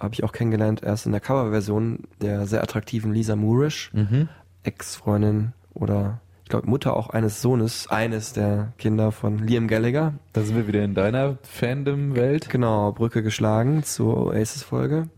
Habe 0.00 0.12
ich 0.14 0.24
auch 0.24 0.32
kennengelernt 0.32 0.82
erst 0.82 1.06
in 1.06 1.12
der 1.12 1.20
Coverversion 1.20 2.00
der 2.20 2.46
sehr 2.46 2.62
attraktiven 2.64 3.12
Lisa 3.14 3.36
Moorish, 3.36 3.92
Ex-Freundin 4.64 5.52
oder 5.72 6.20
ich 6.42 6.50
glaube 6.50 6.68
Mutter 6.68 6.94
auch 6.96 7.10
eines 7.10 7.40
Sohnes, 7.40 7.86
eines 7.88 8.32
der 8.32 8.72
Kinder 8.76 9.12
von 9.12 9.38
Liam 9.38 9.66
Gallagher. 9.68 10.14
Da 10.32 10.42
sind 10.42 10.56
wir 10.56 10.66
wieder 10.66 10.82
in 10.84 10.94
deiner 10.94 11.38
Fandom-Welt. 11.42 12.50
Genau, 12.50 12.92
Brücke 12.92 13.22
geschlagen 13.22 13.82
zur 13.82 14.16
Oasis-Folge. 14.26 15.08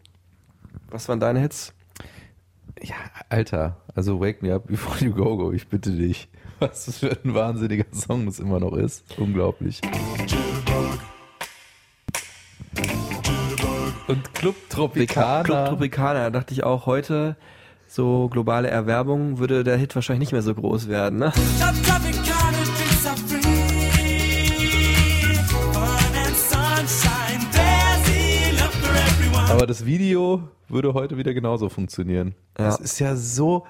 Was 0.90 1.08
waren 1.08 1.20
deine 1.20 1.40
Hits? 1.40 1.74
Ja, 2.82 2.94
Alter, 3.28 3.76
also 3.94 4.20
Wake 4.20 4.42
Me 4.42 4.54
Up 4.54 4.66
Before 4.66 4.98
You 5.04 5.14
Go 5.14 5.36
Go, 5.36 5.52
ich 5.52 5.68
bitte 5.68 5.90
dich. 5.92 6.28
Was 6.58 6.86
das 6.86 6.98
für 6.98 7.10
ein 7.10 7.34
wahnsinniger 7.34 7.84
Song 7.92 8.26
das 8.26 8.38
immer 8.38 8.60
noch 8.60 8.72
ist. 8.72 9.18
Unglaublich. 9.18 9.80
Und 14.08 14.34
Club 14.34 14.54
Tropicana. 14.70 15.42
Club 15.42 15.68
Tropicana, 15.68 16.24
da 16.24 16.30
dachte 16.30 16.54
ich 16.54 16.64
auch 16.64 16.86
heute, 16.86 17.36
so 17.88 18.28
globale 18.28 18.68
Erwerbung, 18.68 19.38
würde 19.38 19.64
der 19.64 19.76
Hit 19.76 19.94
wahrscheinlich 19.94 20.20
nicht 20.20 20.32
mehr 20.32 20.42
so 20.42 20.54
groß 20.54 20.88
werden. 20.88 21.18
Ne? 21.18 21.32
Aber 29.48 29.66
das 29.66 29.86
Video 29.86 30.48
würde 30.68 30.94
heute 30.94 31.16
wieder 31.16 31.34
genauso 31.34 31.68
funktionieren. 31.68 32.34
Ja. 32.58 32.66
Das 32.66 32.80
ist 32.80 32.98
ja 32.98 33.16
so, 33.16 33.66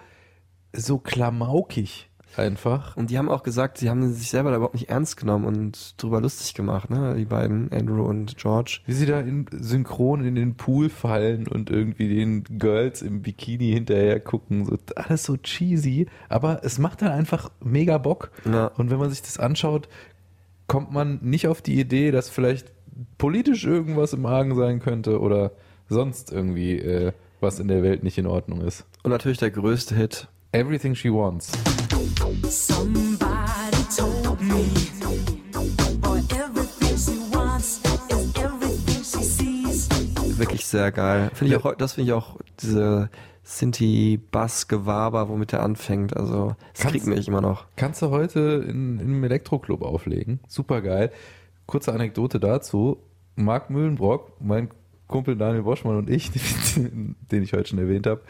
so 0.73 0.99
klamaukig 0.99 2.09
einfach. 2.39 2.97
Und 2.97 3.11
die 3.11 3.19
haben 3.19 3.29
auch 3.29 3.43
gesagt, 3.43 3.79
sie 3.79 3.89
haben 3.89 4.13
sich 4.13 4.31
selber 4.31 4.51
da 4.51 4.57
überhaupt 4.57 4.75
nicht 4.75 4.91
ernst 4.91 5.17
genommen 5.17 5.45
und 5.45 6.01
drüber 6.03 6.21
lustig 6.21 6.55
gemacht, 6.55 6.91
ne? 6.91 7.15
Die 7.17 7.25
beiden, 7.25 7.73
Andrew 7.73 8.05
und 8.05 8.37
George. 8.37 8.81
Wie 8.87 8.93
sie 8.93 9.07
da 9.07 9.21
in 9.21 9.47
synchron 9.53 10.25
in 10.25 10.35
den 10.35 10.57
Pool 10.57 10.89
fallen 10.89 11.49
und 11.49 11.71
irgendwie 11.71 12.15
den 12.15 12.45
Girls 12.45 13.03
im 13.03 13.23
Bikini 13.23 13.73
hinterher 13.73 14.21
gucken. 14.21 14.65
So, 14.65 14.77
alles 14.97 15.25
so 15.25 15.37
cheesy, 15.37 16.07
aber 16.29 16.61
es 16.63 16.79
macht 16.79 17.03
dann 17.03 17.13
einfach 17.13 17.51
mega 17.61 17.99
Bock. 17.99 18.31
Ja. 18.45 18.67
Und 18.67 18.91
wenn 18.91 18.99
man 18.99 19.11
sich 19.11 19.23
das 19.23 19.39
anschaut, 19.39 19.89
kommt 20.67 20.93
man 20.93 21.21
nicht 21.23 21.49
auf 21.49 21.63
die 21.63 21.79
Idee, 21.81 22.11
dass 22.11 22.29
vielleicht 22.29 22.73
politisch 23.19 23.65
irgendwas 23.65 24.13
im 24.13 24.27
Argen 24.27 24.55
sein 24.57 24.81
könnte 24.81 25.21
oder 25.21 25.53
sonst 25.89 26.33
irgendwie 26.33 26.79
äh, 26.79 27.13
was 27.41 27.59
in 27.61 27.69
der 27.69 27.83
Welt 27.83 28.03
nicht 28.03 28.19
in 28.19 28.27
Ordnung 28.27 28.61
ist. 28.63 28.85
Und 29.03 29.11
natürlich 29.11 29.39
der 29.39 29.51
größte 29.51 29.95
Hit. 29.95 30.29
Everything 30.53 30.95
She 30.95 31.13
Wants. 31.13 31.53
Somebody 32.49 33.17
told 33.97 34.41
me, 34.41 34.65
boy, 36.01 36.19
everything 36.31 36.97
she 36.97 37.19
wants 37.35 37.81
is 38.09 38.35
everything 38.43 39.03
she 39.05 39.23
sees. 39.25 39.89
Wirklich 40.39 40.67
sehr 40.67 40.91
geil. 40.93 41.31
Finde 41.35 41.55
ich 41.57 41.65
auch, 41.65 41.75
das 41.75 41.95
finde 41.95 42.11
ich 42.11 42.13
auch 42.15 42.37
diese 42.61 43.11
Sinti-Bass-Gewaber, 43.43 45.29
womit 45.29 45.53
er 45.53 45.63
anfängt. 45.63 46.17
Also, 46.17 46.57
das 46.73 46.83
Kannst- 46.83 46.93
kriegt 46.93 47.07
mich 47.07 47.29
immer 47.29 47.41
noch. 47.41 47.67
Kannst 47.77 48.03
du 48.03 48.11
heute 48.11 48.65
in, 48.69 48.99
in 48.99 49.07
einem 49.07 49.25
Elektroclub 49.25 49.83
auflegen. 49.83 50.41
Super 50.49 50.81
geil. 50.83 51.11
Kurze 51.67 51.93
Anekdote 51.93 52.41
dazu. 52.41 52.99
Marc 53.37 53.71
Mühlenbrock, 53.71 54.33
mein 54.41 54.71
Kumpel 55.09 55.37
Daniel 55.37 55.63
Boschmann 55.63 55.97
und 55.97 56.11
ich, 56.11 56.31
den 56.77 57.43
ich 57.43 57.53
heute 57.53 57.69
schon 57.71 57.79
erwähnt 57.79 58.07
habe, 58.07 58.23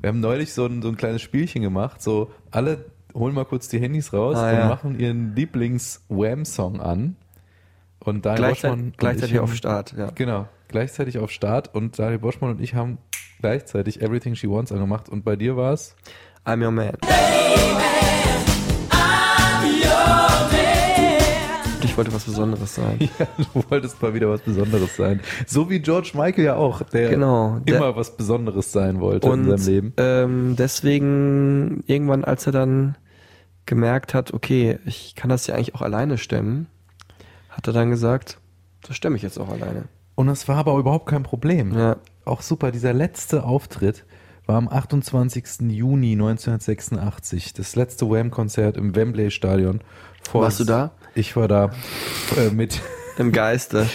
wir 0.00 0.08
haben 0.08 0.20
neulich 0.20 0.52
so 0.52 0.66
ein, 0.66 0.82
so 0.82 0.88
ein 0.88 0.96
kleines 0.96 1.22
Spielchen 1.22 1.62
gemacht. 1.62 2.02
So, 2.02 2.30
alle 2.50 2.84
holen 3.14 3.34
mal 3.34 3.44
kurz 3.46 3.68
die 3.68 3.78
Handys 3.80 4.12
raus 4.12 4.36
Ah, 4.36 4.50
und 4.50 4.56
ja. 4.58 4.68
machen 4.68 4.98
ihren 5.00 5.34
Lieblings-Wham-Song 5.34 6.80
an. 6.80 7.16
Und 8.00 8.26
Daniel 8.26 8.50
Boschmann 8.50 8.52
Gleichzeitig, 8.52 8.84
und 8.92 8.98
gleichzeitig 8.98 9.34
ich 9.34 9.40
auf 9.40 9.48
haben- 9.50 9.56
Start, 9.56 9.94
ja. 9.96 10.10
Genau, 10.14 10.48
gleichzeitig 10.68 11.18
auf 11.18 11.30
Start 11.30 11.74
und 11.74 11.98
Daniel 11.98 12.18
Boschmann 12.18 12.50
und 12.50 12.60
ich 12.60 12.74
haben 12.74 12.98
gleichzeitig 13.40 14.02
Everything 14.02 14.34
She 14.34 14.48
Wants 14.50 14.70
angemacht 14.70 15.08
und 15.08 15.24
bei 15.24 15.34
dir 15.36 15.56
war 15.56 15.72
es? 15.72 15.96
I'm 16.44 16.62
your 16.64 16.70
man. 16.70 16.92
Ich 21.96 21.98
wollte 21.98 22.12
was 22.14 22.24
Besonderes 22.24 22.74
sein. 22.74 22.98
Ja, 23.18 23.26
du 23.54 23.64
wolltest 23.70 24.02
mal 24.02 24.12
wieder 24.12 24.28
was 24.28 24.42
Besonderes 24.42 24.96
sein. 24.96 25.20
So 25.46 25.70
wie 25.70 25.78
George 25.80 26.10
Michael 26.14 26.44
ja 26.44 26.56
auch, 26.56 26.82
der 26.82 27.08
Genau, 27.08 27.58
der- 27.60 27.78
immer 27.78 27.96
was 27.96 28.16
Besonderes 28.18 28.70
sein 28.70 29.00
wollte 29.00 29.26
Und 29.28 29.48
in 29.48 29.56
seinem 29.56 29.66
Leben. 29.66 29.92
Ähm, 29.96 30.56
deswegen, 30.58 31.82
irgendwann, 31.86 32.24
als 32.24 32.44
er 32.46 32.52
dann 32.52 32.96
gemerkt 33.64 34.12
hat, 34.12 34.34
okay, 34.34 34.78
ich 34.84 35.14
kann 35.14 35.30
das 35.30 35.46
ja 35.46 35.54
eigentlich 35.54 35.74
auch 35.74 35.80
alleine 35.82 36.18
stemmen, 36.18 36.66
hat 37.48 37.66
er 37.66 37.72
dann 37.72 37.88
gesagt, 37.90 38.38
das 38.86 38.94
stemme 38.96 39.16
ich 39.16 39.22
jetzt 39.22 39.38
auch 39.38 39.48
alleine. 39.48 39.84
Und 40.14 40.26
das 40.26 40.46
war 40.48 40.56
aber 40.56 40.76
überhaupt 40.78 41.06
kein 41.08 41.22
Problem. 41.22 41.76
Ja. 41.76 41.96
Auch 42.26 42.42
super, 42.42 42.72
dieser 42.72 42.92
letzte 42.92 43.44
Auftritt 43.44 44.04
war 44.46 44.56
am 44.56 44.68
28. 44.68 45.62
Juni 45.70 46.12
1986, 46.12 47.54
das 47.54 47.74
letzte 47.74 48.08
Wham-Konzert 48.08 48.76
im 48.76 48.94
Wembley 48.94 49.30
Stadion. 49.30 49.80
Vor 50.30 50.42
Warst 50.42 50.60
du 50.60 50.64
da? 50.64 50.92
Ich 51.16 51.34
war 51.34 51.48
da 51.48 51.70
äh, 52.36 52.50
mit. 52.50 52.80
Im 53.18 53.32
Geiste. 53.32 53.88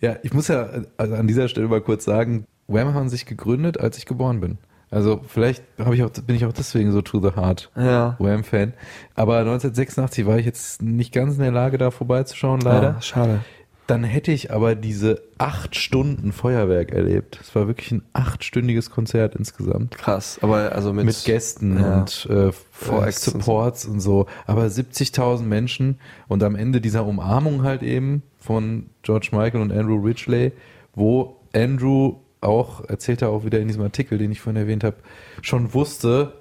Ja, 0.00 0.16
ich 0.22 0.34
muss 0.34 0.48
ja 0.48 0.68
also 0.98 1.14
an 1.14 1.26
dieser 1.26 1.48
Stelle 1.48 1.66
mal 1.68 1.80
kurz 1.80 2.04
sagen, 2.04 2.46
Wham 2.68 2.92
haben 2.92 3.08
sich 3.08 3.24
gegründet, 3.24 3.80
als 3.80 3.96
ich 3.96 4.04
geboren 4.04 4.40
bin. 4.40 4.58
Also 4.90 5.22
vielleicht 5.26 5.64
ich 5.92 6.02
auch, 6.04 6.10
bin 6.10 6.36
ich 6.36 6.44
auch 6.44 6.52
deswegen 6.52 6.92
so 6.92 7.02
to 7.02 7.20
the 7.20 7.34
heart 7.34 7.70
Ja. 7.74 8.16
Wham-Fan. 8.18 8.74
Aber 9.14 9.38
1986 9.38 10.26
war 10.26 10.38
ich 10.38 10.46
jetzt 10.46 10.82
nicht 10.82 11.12
ganz 11.12 11.34
in 11.34 11.42
der 11.42 11.50
Lage, 11.50 11.78
da 11.78 11.90
vorbeizuschauen, 11.90 12.60
leider. 12.60 12.96
Ah, 12.98 13.02
schade. 13.02 13.40
Dann 13.86 14.02
hätte 14.02 14.32
ich 14.32 14.50
aber 14.50 14.74
diese 14.74 15.22
acht 15.38 15.76
Stunden 15.76 16.32
Feuerwerk 16.32 16.90
erlebt. 16.90 17.38
Es 17.40 17.54
war 17.54 17.68
wirklich 17.68 17.92
ein 17.92 18.02
achtstündiges 18.12 18.90
Konzert 18.90 19.36
insgesamt. 19.36 19.96
Krass. 19.96 20.38
Aber 20.42 20.72
also 20.72 20.92
mit, 20.92 21.06
Mit, 21.06 21.24
Gästen 21.24 21.78
ja. 21.78 22.00
und 22.00 22.26
äh, 22.28 22.50
so. 22.80 23.10
Supports 23.10 23.84
und 23.84 24.00
so. 24.00 24.26
Aber 24.46 24.64
70.000 24.64 25.42
Menschen 25.42 26.00
und 26.26 26.42
am 26.42 26.56
Ende 26.56 26.80
dieser 26.80 27.06
Umarmung 27.06 27.62
halt 27.62 27.82
eben 27.82 28.22
von 28.38 28.90
George 29.02 29.28
Michael 29.32 29.60
und 29.60 29.72
Andrew 29.72 29.96
Ridgely, 29.96 30.52
wo 30.94 31.36
Andrew 31.52 32.16
auch, 32.40 32.84
erzählt 32.88 33.22
er 33.22 33.30
auch 33.30 33.44
wieder 33.44 33.60
in 33.60 33.68
diesem 33.68 33.82
Artikel, 33.82 34.18
den 34.18 34.32
ich 34.32 34.40
vorhin 34.40 34.60
erwähnt 34.60 34.84
habe, 34.84 34.96
schon 35.42 35.74
wusste, 35.74 36.32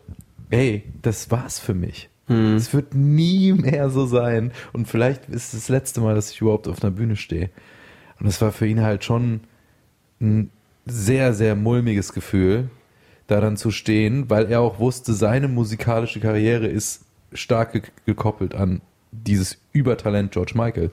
ey, 0.49 0.83
das 1.01 1.31
war's 1.31 1.59
für 1.59 1.73
mich. 1.73 2.09
Hm. 2.27 2.55
Es 2.55 2.73
wird 2.73 2.93
nie 2.93 3.53
mehr 3.53 3.89
so 3.89 4.05
sein. 4.05 4.51
Und 4.73 4.87
vielleicht 4.87 5.29
ist 5.29 5.53
es 5.53 5.61
das 5.61 5.69
letzte 5.69 6.01
Mal, 6.01 6.15
dass 6.15 6.31
ich 6.31 6.41
überhaupt 6.41 6.67
auf 6.67 6.83
einer 6.83 6.91
Bühne 6.91 7.15
stehe. 7.15 7.49
Und 8.19 8.27
es 8.27 8.41
war 8.41 8.51
für 8.51 8.67
ihn 8.67 8.81
halt 8.81 9.03
schon 9.03 9.41
ein 10.21 10.49
sehr, 10.85 11.33
sehr 11.33 11.55
mulmiges 11.55 12.13
Gefühl, 12.13 12.69
da 13.27 13.41
dann 13.41 13.57
zu 13.57 13.71
stehen, 13.71 14.29
weil 14.29 14.51
er 14.51 14.61
auch 14.61 14.79
wusste, 14.79 15.13
seine 15.13 15.47
musikalische 15.47 16.19
Karriere 16.19 16.67
ist 16.67 17.05
stark 17.33 17.73
ge 17.73 17.81
gekoppelt 18.05 18.55
an 18.55 18.81
dieses 19.11 19.57
Übertalent 19.71 20.31
George 20.31 20.53
Michael. 20.55 20.91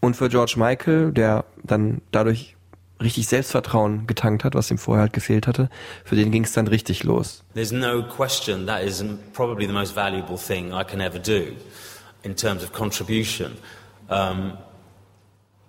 Und 0.00 0.16
für 0.16 0.28
George 0.28 0.54
Michael, 0.56 1.12
der 1.12 1.44
dann 1.62 2.00
dadurch 2.10 2.56
richtig 3.02 3.28
Selbstvertrauen 3.28 4.06
getankt 4.06 4.44
hat, 4.44 4.54
was 4.54 4.70
ihm 4.70 4.78
vorher 4.78 5.02
halt 5.02 5.12
gefehlt 5.12 5.46
hatte, 5.46 5.68
für 6.04 6.16
den 6.16 6.30
ging 6.30 6.44
es 6.44 6.52
dann 6.52 6.66
richtig 6.66 7.04
los. 7.04 7.42
There's 7.54 7.72
no 7.72 8.02
question 8.02 8.66
that 8.66 8.82
is 8.82 9.04
probably 9.32 9.66
the 9.66 9.72
most 9.72 9.94
valuable 9.94 10.38
thing 10.38 10.72
I 10.72 10.84
can 10.84 11.00
ever 11.00 11.18
do 11.18 11.56
in 12.22 12.34
terms 12.34 12.62
of 12.62 12.72
contribution. 12.72 13.56
Um, 14.08 14.58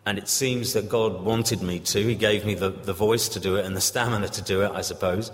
and 0.06 0.18
it 0.18 0.28
seems 0.28 0.74
that 0.74 0.90
God 0.90 1.24
wanted 1.24 1.62
me 1.62 1.80
to. 1.80 2.00
He 2.00 2.16
gave 2.16 2.46
me 2.46 2.56
the, 2.56 2.70
the 2.70 2.94
voice 2.94 3.30
to 3.30 3.40
do 3.40 3.56
it 3.56 3.66
and 3.66 3.76
the 3.76 3.82
stamina 3.82 4.28
to 4.30 4.42
do 4.42 4.62
it, 4.62 4.72
I 4.74 4.82
suppose. 4.82 5.32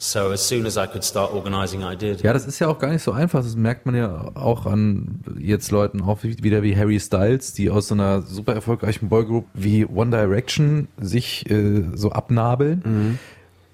So 0.00 0.20
as 0.30 0.46
soon 0.48 0.64
as 0.64 0.76
I 0.76 0.86
could 0.86 1.04
start 1.04 1.32
organizing, 1.32 1.82
I 1.82 1.96
did. 1.96 2.22
Ja, 2.22 2.32
das 2.32 2.46
ist 2.46 2.60
ja 2.60 2.68
auch 2.68 2.78
gar 2.78 2.92
nicht 2.92 3.02
so 3.02 3.10
einfach. 3.12 3.42
Das 3.42 3.56
merkt 3.56 3.84
man 3.84 3.96
ja 3.96 4.30
auch 4.34 4.64
an 4.66 5.20
jetzt 5.38 5.72
Leuten 5.72 6.02
auch 6.02 6.22
wie- 6.22 6.40
wieder 6.42 6.62
wie 6.62 6.76
Harry 6.76 7.00
Styles, 7.00 7.52
die 7.52 7.68
aus 7.68 7.88
so 7.88 7.94
einer 7.94 8.22
super 8.22 8.54
erfolgreichen 8.54 9.08
Boygroup 9.08 9.46
wie 9.54 9.84
One 9.86 10.10
Direction 10.12 10.86
sich 11.00 11.50
äh, 11.50 11.82
so 11.94 12.12
abnabeln. 12.12 13.18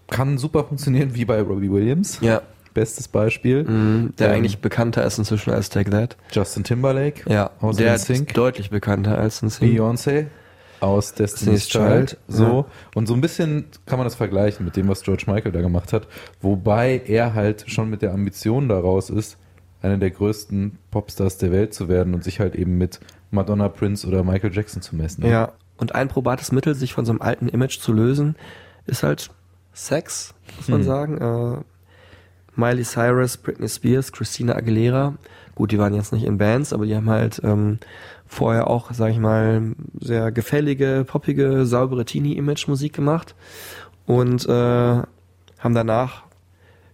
Kann 0.09 0.39
super 0.39 0.65
funktionieren 0.65 1.11
wie 1.15 1.25
bei 1.27 1.41
Robbie 1.43 1.71
Williams. 1.71 2.19
Ja. 2.23 2.41
Bestes 2.73 3.07
Beispiel. 3.07 3.63
Der 3.65 4.29
Ähm, 4.29 4.35
eigentlich 4.35 4.59
bekannter 4.59 5.05
ist 5.05 5.19
inzwischen 5.19 5.51
als 5.53 5.69
Take 5.69 5.91
That. 5.91 6.17
Justin 6.33 6.65
Timberlake 6.65 7.23
Ja, 7.31 7.51
aus 7.61 7.77
der 7.77 7.95
ist 7.95 8.11
deutlich 8.37 8.71
bekannter 8.71 9.17
als 9.17 9.43
ein 9.43 9.49
Sing. 9.51 9.69
Beyoncé 9.79 10.27
aus 10.85 11.15
Destiny's. 11.15 11.67
Child, 11.69 12.17
So. 12.29 12.45
ja. 12.45 12.65
Und 12.95 13.07
so 13.09 13.15
ein 13.15 13.21
bisschen 13.21 13.65
kann 13.87 13.99
man 13.99 14.07
das 14.07 14.15
vergleichen 14.15 14.65
mit 14.65 14.77
dem, 14.77 14.89
was 14.89 15.03
George 15.03 15.25
Michael 15.27 15.53
da 15.53 15.61
gemacht 15.61 15.93
hat. 15.93 16.07
Wobei 16.41 17.03
er 17.07 17.35
halt 17.35 17.65
schon 17.67 17.91
mit 17.91 18.03
der 18.03 18.13
Ambition 18.13 18.69
daraus 18.69 19.11
ist, 19.11 19.37
einer 19.83 19.97
der 19.99 20.11
größten 20.11 20.79
Popstars 20.91 21.39
der 21.39 21.51
Welt 21.53 21.75
zu 21.75 21.89
werden 21.89 22.15
und 22.15 22.25
sich 22.25 22.41
halt 22.41 22.55
eben 22.55 22.79
mit 22.79 23.01
Madonna, 23.31 23.69
Prince 23.69 24.07
oder 24.07 24.23
Michael 24.23 24.53
Jackson 24.55 24.81
zu 24.83 24.95
messen. 24.97 25.27
Ja. 25.27 25.53
Und 25.77 25.95
ein 25.95 26.09
probates 26.09 26.53
Mittel, 26.53 26.75
sich 26.75 26.93
von 26.95 27.05
so 27.05 27.13
einem 27.13 27.21
alten 27.21 27.49
Image 27.49 27.79
zu 27.81 27.93
lösen, 27.93 28.37
ist 28.87 29.03
halt 29.03 29.31
Sex, 29.73 30.33
muss 30.57 30.69
man 30.69 30.81
Hm. 30.81 30.87
sagen. 30.87 31.19
Äh, 31.59 31.63
Miley 32.57 32.85
Cyrus, 32.85 33.37
Britney 33.37 33.69
Spears, 33.69 34.13
Christina 34.13 34.55
Aguilera. 34.55 35.15
Gut, 35.57 35.73
die 35.73 35.79
waren 35.79 35.93
jetzt 35.95 36.13
nicht 36.13 36.25
in 36.25 36.39
Bands, 36.39 36.73
aber 36.73 36.87
die 36.87 36.95
haben 36.95 37.11
halt 37.11 37.41
ähm, 37.45 37.79
vorher 38.27 38.69
auch, 38.69 38.93
sag 38.93 39.11
ich 39.11 39.19
mal, 39.19 39.75
sehr 40.01 40.33
gefällige, 40.33 41.05
poppige, 41.07 41.67
saubere 41.67 42.05
Teenie-Image-Musik 42.05 42.93
gemacht 42.93 43.35
und 44.07 44.47
äh, 44.47 44.53
haben 44.53 45.75
danach 45.75 46.25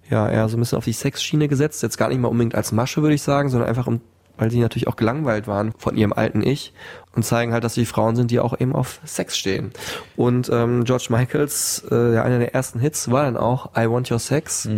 ja 0.09 0.29
eher 0.29 0.49
so 0.49 0.57
ein 0.57 0.61
bisschen 0.61 0.79
auf 0.79 0.85
die 0.85 0.93
Sexschiene 0.93 1.49
gesetzt. 1.49 1.83
Jetzt 1.83 1.97
gar 1.97 2.09
nicht 2.09 2.21
mal 2.21 2.29
unbedingt 2.29 2.55
als 2.55 2.73
Masche, 2.73 3.03
würde 3.03 3.15
ich 3.15 3.23
sagen, 3.23 3.49
sondern 3.49 3.69
einfach 3.69 3.87
um, 3.87 4.01
weil 4.37 4.51
sie 4.51 4.61
natürlich 4.61 4.89
auch 4.89 4.97
gelangweilt 4.97 5.47
waren 5.47 5.73
von 5.79 5.97
ihrem 5.97 6.13
alten 6.13 6.43
Ich 6.43 6.73
und 7.15 7.25
zeigen 7.25 7.53
halt, 7.53 7.65
dass 7.65 7.75
sie 7.75 7.87
Frauen 7.87 8.17
sind, 8.17 8.31
die 8.31 8.41
auch 8.41 8.59
eben 8.59 8.75
auf 8.75 9.01
Sex 9.05 9.37
stehen. 9.37 9.71
Und 10.17 10.51
ähm, 10.53 10.85
George 10.85 11.07
Michaels, 11.11 11.85
äh, 11.91 12.19
einer 12.19 12.39
der 12.39 12.55
ersten 12.55 12.81
Hits 12.81 13.11
war 13.11 13.25
dann 13.25 13.37
auch 13.37 13.77
I 13.77 13.89
Want 13.89 14.11
Your 14.11 14.19
Sex. 14.19 14.69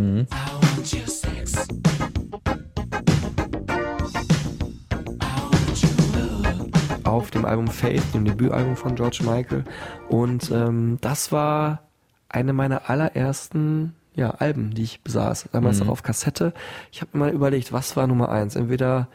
Auf 7.13 7.31
dem 7.31 7.45
Album 7.45 7.69
Faith, 7.69 8.03
dem 8.15 8.25
Debütalbum 8.25 8.77
von 8.77 8.95
George 8.95 9.21
Michael. 9.23 9.65
Und 10.09 10.51
ähm, 10.51 10.99
das 11.01 11.31
war 11.33 11.83
eine 12.29 12.53
meiner 12.53 12.89
allerersten 12.89 13.95
ja, 14.15 14.31
Alben, 14.31 14.73
die 14.75 14.83
ich 14.83 15.03
besaß. 15.03 15.49
Damals 15.53 15.81
Mhm. 15.81 15.87
auch 15.89 15.93
auf 15.93 16.03
Kassette. 16.03 16.53
Ich 16.91 17.01
habe 17.01 17.11
mir 17.13 17.27
mal 17.27 17.33
überlegt, 17.33 17.73
was 17.73 17.97
war 17.97 18.07
Nummer 18.07 18.31
eins? 18.31 18.57
Entweder 18.57 19.09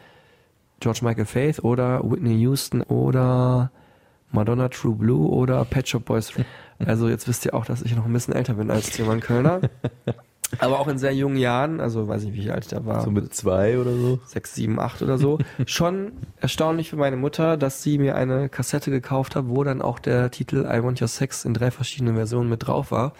George 0.79 0.99
Michael 1.03 1.25
Faith 1.25 1.60
oder 1.63 2.01
Whitney 2.03 2.36
Houston 2.41 2.81
oder 2.81 3.71
Madonna 4.31 4.69
True 4.69 4.95
Blue 4.95 5.27
oder 5.29 5.65
Pet 5.65 5.88
Shop 5.89 6.05
Boys. 6.05 6.31
Also 6.86 7.10
jetzt 7.10 7.27
wisst 7.27 7.43
ihr 7.43 7.55
auch, 7.55 7.65
dass 7.65 7.81
ich 7.81 7.95
noch 7.95 8.05
ein 8.05 8.13
bisschen 8.13 8.36
älter 8.36 8.53
bin 8.53 8.69
als 8.69 8.91
Tilman 8.91 9.19
Kölner. 9.19 9.62
Aber 10.60 10.79
auch 10.79 10.88
in 10.88 10.97
sehr 10.97 11.13
jungen 11.13 11.38
Jahren, 11.38 11.79
also 11.81 12.07
weiß 12.07 12.23
nicht, 12.23 12.33
wie 12.36 12.49
alt 12.49 12.63
ich 12.65 12.69
da 12.69 12.86
war 12.86 13.01
So 13.03 13.12
mit 13.12 13.33
zwei 13.33 13.77
oder 13.79 13.91
so. 13.91 14.19
sechs, 14.25 14.55
sieben, 14.55 14.79
acht 14.79 15.01
oder 15.01 15.17
so. 15.17 15.39
Schon 15.65 16.13
erstaunlich 16.39 16.89
für 16.89 16.95
meine 16.95 17.17
Mutter, 17.17 17.57
dass 17.57 17.83
sie 17.83 17.97
mir 17.97 18.15
eine 18.15 18.47
Kassette 18.47 18.89
gekauft 18.89 19.36
hat, 19.36 19.45
wo 19.49 19.63
dann 19.65 19.81
auch 19.81 19.99
der 19.99 20.31
Titel 20.31 20.65
I 20.71 20.81
Want 20.83 21.01
Your 21.01 21.10
Sex 21.10 21.43
in 21.43 21.53
drei 21.53 21.69
verschiedenen 21.69 22.15
Versionen 22.15 22.49
mit 22.49 22.65
drauf 22.65 22.91
war. 22.91 23.13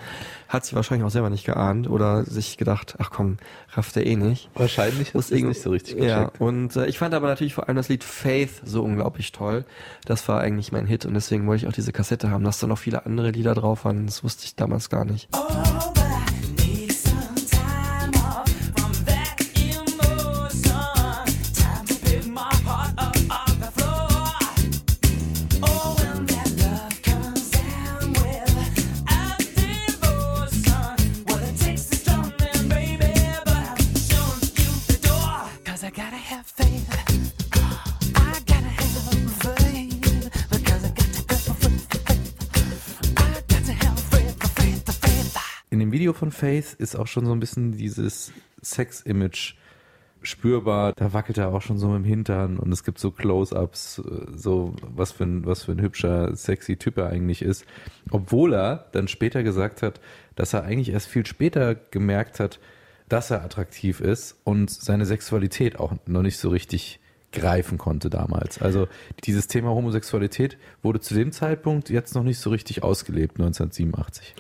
Hat 0.48 0.66
sie 0.66 0.76
wahrscheinlich 0.78 1.06
auch 1.06 1.12
selber 1.12 1.30
nicht 1.30 1.46
geahnt 1.46 1.90
oder 1.90 2.24
sich 2.24 2.56
gedacht, 2.58 2.96
ach 3.00 3.10
komm, 3.12 3.38
rafft 3.74 3.98
er 3.98 4.06
eh 4.06 4.16
nicht. 4.16 4.50
Wahrscheinlich 4.56 5.14
es 5.14 5.30
irgend- 5.30 5.50
nicht 5.50 5.62
so 5.62 5.72
richtig 5.72 5.98
Ja, 6.02 6.20
gecheckt. 6.26 6.40
und 6.40 6.76
äh, 6.78 6.86
ich 6.86 6.98
fand 6.98 7.14
aber 7.14 7.28
natürlich 7.28 7.54
vor 7.54 7.68
allem 7.68 7.76
das 7.76 7.90
Lied 7.90 8.06
Faith 8.06 8.62
so 8.64 8.82
unglaublich 8.84 9.34
toll. 9.34 9.66
Das 10.06 10.26
war 10.30 10.40
eigentlich 10.40 10.72
mein 10.72 10.86
Hit 10.86 11.06
und 11.06 11.14
deswegen 11.16 11.46
wollte 11.48 11.64
ich 11.66 11.68
auch 11.70 11.74
diese 11.76 11.92
Kassette 11.92 12.30
haben, 12.32 12.46
dass 12.46 12.60
da 12.60 12.68
noch 12.68 12.78
viele 12.78 13.06
andere 13.06 13.32
Lieder 13.32 13.54
drauf 13.54 13.84
waren. 13.84 14.06
Das 14.06 14.24
wusste 14.24 14.46
ich 14.46 14.56
damals 14.56 14.90
gar 14.90 15.04
nicht. 15.04 15.28
Cause 15.34 15.67
Faith 46.38 46.74
ist 46.74 46.96
auch 46.96 47.08
schon 47.08 47.26
so 47.26 47.32
ein 47.32 47.40
bisschen 47.40 47.72
dieses 47.72 48.32
Sex-Image 48.62 49.56
spürbar. 50.22 50.94
Da 50.94 51.14
wackelt 51.14 51.38
er 51.38 51.54
auch 51.54 51.62
schon 51.62 51.78
so 51.78 51.94
dem 51.94 52.04
Hintern 52.04 52.58
und 52.60 52.72
es 52.72 52.84
gibt 52.84 53.00
so 53.00 53.12
Close-ups, 53.12 54.00
äh, 54.00 54.04
so 54.36 54.76
was 54.82 55.12
für 55.12 55.24
ein, 55.24 55.46
was 55.46 55.64
für 55.64 55.72
ein 55.72 55.82
hübscher, 55.82 56.36
sexy 56.36 56.78
Typ 56.78 56.98
er 56.98 57.08
eigentlich 57.08 57.42
ist. 57.42 57.66
Obwohl 58.12 58.54
er 58.54 58.88
dann 58.92 59.08
später 59.08 59.44
gesagt 59.44 59.82
hat, 59.82 60.00
dass 60.36 60.54
er 60.54 60.64
eigentlich 60.64 60.90
erst 60.90 61.08
viel 61.08 61.26
später 61.26 61.76
gemerkt 61.76 62.40
hat, 62.40 62.60
dass 63.10 63.32
er 63.32 63.44
attraktiv 63.44 64.02
ist 64.02 64.36
und 64.44 64.70
seine 64.70 65.06
Sexualität 65.06 65.80
auch 65.80 65.94
noch 66.06 66.22
nicht 66.22 66.38
so 66.38 66.50
richtig 66.50 67.00
greifen 67.32 67.78
konnte 67.78 68.10
damals. 68.10 68.62
Also 68.62 68.88
dieses 69.24 69.48
Thema 69.48 69.70
Homosexualität 69.70 70.58
wurde 70.82 71.00
zu 71.00 71.14
dem 71.14 71.32
Zeitpunkt 71.32 71.90
jetzt 71.90 72.16
noch 72.16 72.24
nicht 72.24 72.40
so 72.40 72.50
richtig 72.50 72.84
ausgelebt, 72.84 73.40
1987. 73.40 74.36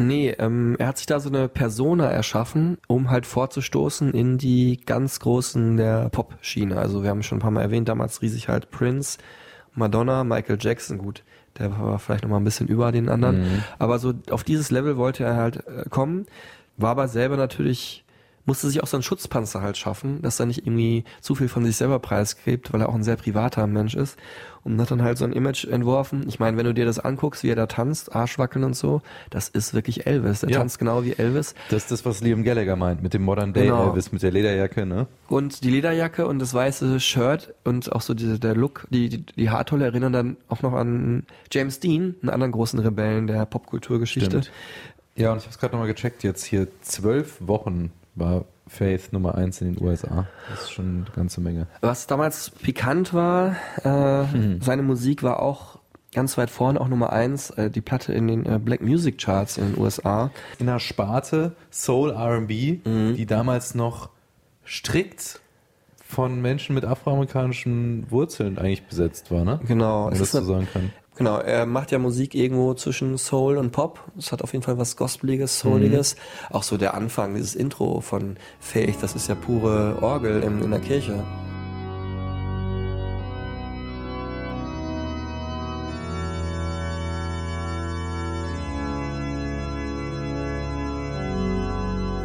Nee, 0.00 0.30
ähm, 0.38 0.76
er 0.78 0.86
hat 0.86 0.98
sich 0.98 1.06
da 1.06 1.18
so 1.18 1.28
eine 1.28 1.48
Persona 1.48 2.08
erschaffen, 2.08 2.78
um 2.86 3.10
halt 3.10 3.26
vorzustoßen 3.26 4.14
in 4.14 4.38
die 4.38 4.80
ganz 4.86 5.18
großen 5.18 5.76
der 5.76 6.08
Pop-Schiene. 6.08 6.78
Also 6.78 7.02
wir 7.02 7.10
haben 7.10 7.24
schon 7.24 7.38
ein 7.38 7.40
paar 7.42 7.50
Mal 7.50 7.62
erwähnt, 7.62 7.88
damals 7.88 8.22
riesig 8.22 8.48
halt 8.48 8.70
Prince, 8.70 9.18
Madonna, 9.74 10.22
Michael 10.22 10.58
Jackson, 10.60 10.98
gut, 10.98 11.24
der 11.58 11.76
war 11.76 11.98
vielleicht 11.98 12.22
noch 12.22 12.30
mal 12.30 12.36
ein 12.36 12.44
bisschen 12.44 12.68
über 12.68 12.92
den 12.92 13.08
anderen. 13.08 13.40
Mhm. 13.40 13.64
Aber 13.80 13.98
so 13.98 14.14
auf 14.30 14.44
dieses 14.44 14.70
Level 14.70 14.96
wollte 14.96 15.24
er 15.24 15.34
halt 15.34 15.66
äh, 15.66 15.88
kommen, 15.90 16.26
war 16.76 16.90
aber 16.90 17.08
selber 17.08 17.36
natürlich 17.36 18.04
musste 18.48 18.66
sich 18.68 18.82
auch 18.82 18.86
so 18.88 18.96
einen 18.96 19.04
Schutzpanzer 19.04 19.60
halt 19.62 19.76
schaffen, 19.76 20.22
dass 20.22 20.40
er 20.40 20.46
nicht 20.46 20.66
irgendwie 20.66 21.04
zu 21.20 21.34
viel 21.36 21.48
von 21.48 21.64
sich 21.64 21.76
selber 21.76 21.98
preisgibt, 22.00 22.72
weil 22.72 22.80
er 22.80 22.88
auch 22.88 22.94
ein 22.94 23.04
sehr 23.04 23.16
privater 23.16 23.66
Mensch 23.66 23.94
ist 23.94 24.18
und 24.64 24.80
hat 24.80 24.90
dann 24.90 25.02
halt 25.02 25.18
so 25.18 25.24
ein 25.24 25.32
Image 25.32 25.64
entworfen. 25.66 26.24
Ich 26.28 26.40
meine, 26.40 26.56
wenn 26.56 26.64
du 26.64 26.72
dir 26.74 26.84
das 26.86 26.98
anguckst, 26.98 27.42
wie 27.44 27.50
er 27.50 27.56
da 27.56 27.66
tanzt, 27.66 28.14
Arschwackeln 28.16 28.64
und 28.64 28.74
so, 28.74 29.02
das 29.30 29.48
ist 29.50 29.74
wirklich 29.74 30.06
Elvis. 30.06 30.40
Der 30.40 30.50
Ja. 30.50 30.58
tanzt 30.58 30.78
genau 30.78 31.04
wie 31.04 31.12
Elvis. 31.12 31.54
Das 31.68 31.82
ist 31.84 31.90
das, 31.90 32.04
was 32.06 32.20
Liam 32.22 32.42
Gallagher 32.42 32.74
meint, 32.76 33.02
mit 33.02 33.12
dem 33.14 33.22
Modern 33.22 33.52
Day 33.52 33.66
Genau. 33.66 33.88
Elvis, 33.90 34.10
mit 34.12 34.22
der 34.22 34.32
Lederjacke, 34.32 34.86
ne? 34.86 35.06
Und 35.28 35.62
die 35.62 35.70
Lederjacke 35.70 36.26
und 36.26 36.38
das 36.38 36.54
weiße 36.54 37.00
Shirt 37.00 37.54
und 37.64 37.92
auch 37.92 38.00
so 38.00 38.14
diese, 38.14 38.38
der 38.40 38.56
Look, 38.56 38.86
die, 38.90 39.10
die, 39.10 39.22
die 39.26 39.50
Haartolle 39.50 39.84
erinnern 39.84 40.12
dann 40.14 40.36
auch 40.48 40.62
noch 40.62 40.72
an 40.72 41.26
James 41.52 41.80
Dean, 41.80 42.14
einen 42.22 42.30
anderen 42.30 42.52
großen 42.52 42.78
Rebellen 42.78 43.26
der 43.26 43.44
Popkulturgeschichte. 43.46 44.40
Ja, 45.16 45.32
und 45.32 45.38
ich 45.38 45.44
habe 45.44 45.50
es 45.52 45.58
gerade 45.58 45.72
nochmal 45.74 45.88
gecheckt, 45.92 46.22
jetzt 46.22 46.44
hier 46.44 46.68
zwölf 46.80 47.36
Wochen 47.40 47.90
war 48.18 48.44
Faith 48.66 49.12
Nummer 49.12 49.34
eins 49.36 49.60
in 49.60 49.74
den 49.74 49.82
USA. 49.84 50.26
Das 50.50 50.62
ist 50.64 50.72
schon 50.72 51.06
eine 51.06 51.16
ganze 51.16 51.40
Menge. 51.40 51.66
Was 51.80 52.06
damals 52.06 52.50
pikant 52.50 53.14
war, 53.14 53.56
äh, 53.82 54.26
seine 54.60 54.82
Musik 54.82 55.22
war 55.22 55.40
auch 55.40 55.78
ganz 56.14 56.36
weit 56.38 56.50
vorne, 56.50 56.80
auch 56.80 56.88
Nummer 56.88 57.12
eins, 57.12 57.50
äh, 57.50 57.70
die 57.70 57.80
Platte 57.80 58.12
in 58.12 58.28
den 58.28 58.44
äh, 58.46 58.58
Black 58.58 58.80
Music 58.82 59.18
Charts 59.18 59.56
in 59.58 59.72
den 59.74 59.78
USA. 59.82 60.30
In 60.58 60.68
einer 60.68 60.80
Sparte 60.80 61.52
Soul 61.70 62.10
R&B, 62.10 62.78
die 62.84 63.26
damals 63.26 63.74
noch 63.74 64.10
strikt 64.66 65.40
von 66.04 66.40
Menschen 66.40 66.74
mit 66.74 66.84
afroamerikanischen 66.84 68.10
Wurzeln 68.10 68.58
eigentlich 68.58 68.84
besetzt 68.86 69.30
war, 69.30 69.44
ne? 69.44 69.60
Genau, 69.66 70.06
Wenn 70.10 70.12
man 70.12 70.12
es 70.14 70.18
das 70.18 70.28
ist 70.28 70.32
so 70.32 70.38
eine- 70.38 70.46
sagen 70.46 70.68
kann. 70.72 70.92
Genau, 71.18 71.38
er 71.38 71.66
macht 71.66 71.90
ja 71.90 71.98
Musik 71.98 72.32
irgendwo 72.36 72.74
zwischen 72.74 73.18
Soul 73.18 73.56
und 73.56 73.72
Pop. 73.72 73.98
Es 74.16 74.30
hat 74.30 74.40
auf 74.40 74.52
jeden 74.52 74.62
Fall 74.62 74.78
was 74.78 74.96
Gospeliges, 74.96 75.58
Souliges. 75.58 76.14
Auch 76.48 76.62
so 76.62 76.76
der 76.76 76.94
Anfang, 76.94 77.34
dieses 77.34 77.56
Intro 77.56 78.00
von 78.00 78.36
Faith, 78.60 78.98
das 79.00 79.16
ist 79.16 79.28
ja 79.28 79.34
pure 79.34 80.00
Orgel 80.00 80.44
in, 80.44 80.62
in 80.62 80.70
der 80.70 80.78
Kirche. 80.78 81.24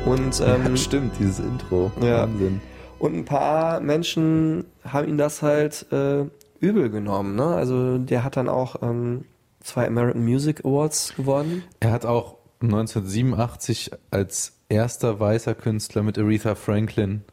Und 0.05 0.39
ähm, 0.45 0.65
ja, 0.67 0.77
stimmt, 0.77 1.13
dieses 1.19 1.39
Intro. 1.39 1.91
Ja. 1.99 2.21
Wahnsinn. 2.21 2.61
Und 2.99 3.15
ein 3.15 3.25
paar 3.25 3.79
Menschen 3.79 4.65
haben 4.85 5.07
ihn 5.09 5.17
das 5.17 5.41
halt 5.41 5.87
äh, 5.91 6.25
übel 6.63 6.89
genommen. 6.89 7.35
Ne? 7.35 7.45
Also 7.45 7.97
der 7.97 8.23
hat 8.23 8.37
dann 8.37 8.49
auch 8.49 8.81
ähm, 8.81 9.25
zwei 9.59 9.85
American 9.85 10.23
Music 10.23 10.65
Awards 10.65 11.13
gewonnen. 11.15 11.63
Er 11.79 11.91
hat 11.91 12.05
auch 12.05 12.37
1987 12.61 13.91
als 14.09 14.53
erster 14.69 15.19
weißer 15.19 15.53
Künstler 15.53 16.03
mit 16.03 16.17
Aretha 16.17 16.55
Franklin 16.55 17.23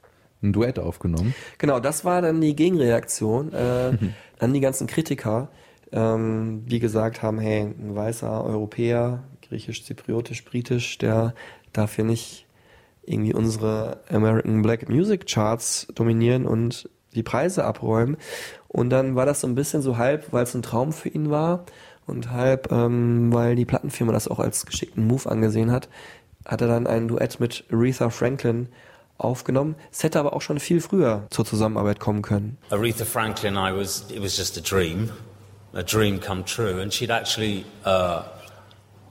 ein 0.42 0.52
Duett 0.52 0.78
aufgenommen. 0.78 1.34
Genau, 1.58 1.80
das 1.80 2.04
war 2.04 2.22
dann 2.22 2.40
die 2.40 2.56
Gegenreaktion 2.56 3.52
äh, 3.52 3.96
an 4.38 4.52
die 4.52 4.60
ganzen 4.60 4.86
Kritiker, 4.86 5.50
ähm, 5.92 6.64
die 6.66 6.80
gesagt 6.80 7.22
haben, 7.22 7.38
hey, 7.38 7.60
ein 7.60 7.94
weißer 7.94 8.44
Europäer, 8.44 9.22
griechisch, 9.46 9.84
zypriotisch, 9.84 10.44
britisch, 10.44 10.98
der 10.98 11.34
darf 11.72 11.96
hier 11.96 12.04
nicht 12.04 12.46
irgendwie 13.02 13.34
unsere 13.34 14.00
American 14.08 14.62
Black 14.62 14.88
Music 14.88 15.26
Charts 15.26 15.88
dominieren 15.94 16.46
und 16.46 16.88
die 17.14 17.22
Preise 17.22 17.64
abräumen. 17.64 18.16
Und 18.68 18.90
dann 18.90 19.16
war 19.16 19.26
das 19.26 19.40
so 19.40 19.46
ein 19.46 19.54
bisschen 19.54 19.82
so 19.82 19.96
halb, 19.96 20.32
weil 20.32 20.44
es 20.44 20.54
ein 20.54 20.62
Traum 20.62 20.92
für 20.92 21.08
ihn 21.08 21.30
war 21.30 21.64
und 22.06 22.30
halb, 22.30 22.70
ähm, 22.72 23.32
weil 23.32 23.56
die 23.56 23.64
Plattenfirma 23.64 24.12
das 24.12 24.28
auch 24.28 24.38
als 24.38 24.66
geschickten 24.66 25.06
Move 25.06 25.28
angesehen 25.28 25.70
hat, 25.70 25.88
hat 26.44 26.60
er 26.60 26.68
dann 26.68 26.86
ein 26.86 27.08
Duett 27.08 27.40
mit 27.40 27.64
Aretha 27.72 28.10
Franklin 28.10 28.68
aufgenommen. 29.18 29.76
Es 29.92 30.02
hätte 30.02 30.18
aber 30.18 30.32
auch 30.34 30.42
schon 30.42 30.58
viel 30.58 30.80
früher 30.80 31.26
zur 31.30 31.44
Zusammenarbeit 31.44 32.00
kommen 32.00 32.22
können. 32.22 32.58
Aretha 32.70 33.04
Franklin, 33.04 33.54
I 33.54 33.72
was, 33.72 34.06
it 34.10 34.22
was 34.22 34.36
just 34.36 34.56
a 34.56 34.60
dream, 34.60 35.10
a 35.74 35.82
dream 35.82 36.20
come 36.20 36.44
true. 36.44 36.80
And 36.80 36.92
she'd 36.92 37.10
actually 37.10 37.64
uh, 37.84 38.22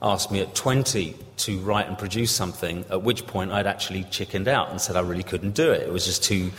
asked 0.02 0.30
me 0.30 0.40
at 0.40 0.54
20 0.54 1.14
to 1.38 1.58
write 1.60 1.88
and 1.88 1.96
produce 1.96 2.32
something, 2.32 2.84
at 2.90 3.02
which 3.02 3.26
point 3.26 3.52
I'd 3.52 3.66
actually 3.66 4.04
chickened 4.10 4.48
out 4.48 4.70
and 4.70 4.80
said 4.80 4.96
I 4.96 5.00
really 5.00 5.22
couldn't 5.22 5.54
do 5.54 5.70
it. 5.70 5.82
It 5.82 5.92
was 5.92 6.04
just 6.04 6.24
too 6.24 6.50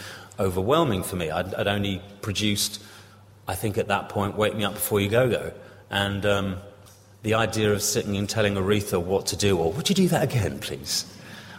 overwhelming 0.41 1.03
for 1.03 1.15
me. 1.15 1.29
I'd, 1.29 1.53
I'd 1.53 1.67
only 1.67 2.01
produced, 2.21 2.81
I 3.47 3.55
think 3.55 3.77
at 3.77 3.87
that 3.87 4.09
point, 4.09 4.35
Wake 4.35 4.55
Me 4.55 4.63
Up 4.65 4.73
Before 4.73 4.99
You 4.99 5.09
Go 5.09 5.29
Go. 5.29 5.53
And 5.89 6.25
um, 6.25 6.57
the 7.23 7.35
idea 7.35 7.71
of 7.71 7.81
sitting 7.81 8.17
and 8.17 8.27
telling 8.27 8.55
Aretha 8.55 9.01
what 9.01 9.27
to 9.27 9.35
do, 9.35 9.57
or 9.57 9.71
would 9.71 9.89
you 9.89 9.95
do 9.95 10.07
that 10.09 10.23
again, 10.23 10.59
please, 10.59 11.05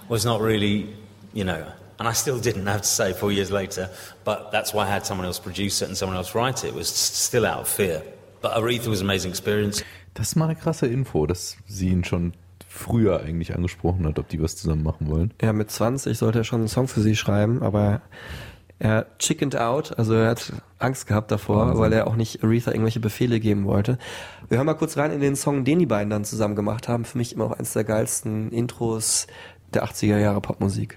was 0.09 0.25
not 0.25 0.41
really, 0.41 0.95
you 1.33 1.45
know, 1.45 1.65
and 1.99 2.09
I 2.09 2.13
still 2.13 2.39
didn't 2.39 2.67
have 2.67 2.83
to 2.83 2.89
say 2.89 3.13
four 3.13 3.31
years 3.31 3.51
later, 3.51 3.89
but 4.25 4.51
that's 4.51 4.75
why 4.75 4.85
I 4.85 4.89
had 4.89 5.07
someone 5.07 5.27
else 5.27 5.39
produce 5.39 5.83
it 5.83 5.89
and 5.89 5.97
someone 5.97 6.17
else 6.17 6.35
write 6.35 6.65
it. 6.65 6.69
It 6.69 6.75
was 6.75 6.89
still 6.89 7.47
out 7.47 7.61
of 7.61 7.69
fear. 7.69 8.03
But 8.41 8.55
Aretha 8.57 8.89
was 8.89 9.01
an 9.01 9.07
amazing 9.07 9.31
experience. 9.31 9.85
Das 10.15 10.29
ist 10.29 10.37
mal 10.37 10.47
eine 10.47 10.57
krasse 10.57 10.87
Info, 10.87 11.27
dass 11.27 11.57
sie 11.67 11.89
ihn 11.89 12.05
schon 12.05 12.35
früher 12.69 13.21
eigentlich 13.21 13.55
angesprochen 13.55 14.07
hat, 14.07 14.19
ob 14.19 14.29
die 14.29 14.43
was 14.43 14.57
zusammen 14.57 14.83
machen 14.83 15.09
wollen. 15.09 15.33
Ja, 15.41 15.53
mit 15.53 15.71
20 15.71 16.17
sollte 16.19 16.39
er 16.39 16.45
schon 16.45 16.61
einen 16.61 16.69
Song 16.69 16.89
für 16.89 17.01
sie 17.03 17.17
schreiben, 17.17 17.63
aber 17.63 18.03
er 18.79 19.07
chickened 19.19 19.57
out, 19.57 19.97
also 19.99 20.15
er 20.15 20.31
hat 20.31 20.53
Angst 20.79 21.07
gehabt 21.07 21.31
davor, 21.31 21.67
Wahnsinn. 21.67 21.81
weil 21.81 21.93
er 21.93 22.07
auch 22.07 22.17
nicht 22.17 22.43
Aretha 22.43 22.73
irgendwelche 22.73 23.01
Befehle 23.01 23.39
geben 23.39 23.65
wollte. 23.65 23.99
Wir 24.49 24.59
hören 24.59 24.67
mal 24.67 24.75
kurz 24.75 24.97
rein 24.97 25.13
in 25.13 25.21
den 25.21 25.37
Song, 25.37 25.65
den 25.65 25.79
die 25.79 25.87
beiden 25.87 26.11
dann 26.11 26.25
zusammen 26.25 26.57
gemacht 26.57 26.89
haben. 26.89 27.05
Für 27.05 27.19
mich 27.19 27.35
immer 27.35 27.49
noch 27.49 27.57
eines 27.57 27.73
der 27.73 27.85
geilsten 27.85 28.51
Intros 28.51 29.27
der 29.73 29.85
80er 29.85 30.19
Jahre 30.19 30.41
Popmusik. 30.41 30.97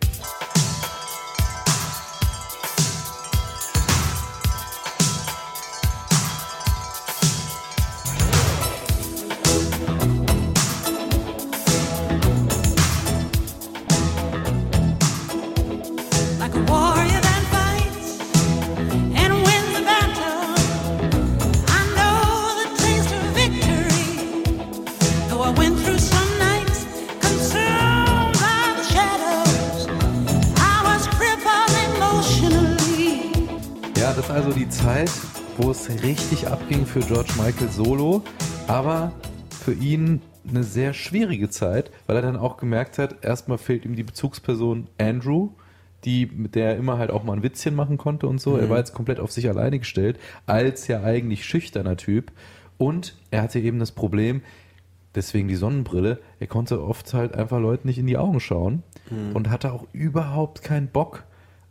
Für 36.95 37.13
George 37.13 37.33
Michael 37.37 37.67
Solo, 37.67 38.23
aber 38.67 39.11
für 39.49 39.73
ihn 39.73 40.21
eine 40.47 40.63
sehr 40.63 40.93
schwierige 40.93 41.49
Zeit, 41.49 41.91
weil 42.07 42.15
er 42.15 42.21
dann 42.21 42.37
auch 42.37 42.55
gemerkt 42.55 42.99
hat, 42.99 43.21
erstmal 43.21 43.57
fehlt 43.57 43.83
ihm 43.83 43.97
die 43.97 44.03
Bezugsperson 44.03 44.87
Andrew, 44.97 45.49
die, 46.05 46.25
mit 46.25 46.55
der 46.55 46.69
er 46.69 46.77
immer 46.77 46.97
halt 46.97 47.11
auch 47.11 47.25
mal 47.25 47.33
ein 47.33 47.43
Witzchen 47.43 47.75
machen 47.75 47.97
konnte 47.97 48.27
und 48.27 48.39
so. 48.39 48.55
Er 48.55 48.69
war 48.69 48.77
jetzt 48.77 48.93
komplett 48.93 49.19
auf 49.19 49.33
sich 49.33 49.49
alleine 49.49 49.77
gestellt, 49.77 50.17
als 50.45 50.87
ja 50.87 51.03
eigentlich 51.03 51.43
schüchterner 51.43 51.97
Typ. 51.97 52.31
Und 52.77 53.17
er 53.29 53.41
hatte 53.41 53.59
eben 53.59 53.79
das 53.79 53.91
Problem, 53.91 54.41
deswegen 55.15 55.49
die 55.49 55.55
Sonnenbrille, 55.55 56.21
er 56.39 56.47
konnte 56.47 56.81
oft 56.81 57.13
halt 57.13 57.35
einfach 57.35 57.59
Leuten 57.59 57.89
nicht 57.89 57.97
in 57.97 58.07
die 58.07 58.17
Augen 58.17 58.39
schauen 58.39 58.83
und 59.33 59.49
hatte 59.49 59.73
auch 59.73 59.85
überhaupt 59.91 60.63
keinen 60.63 60.87
Bock 60.87 61.25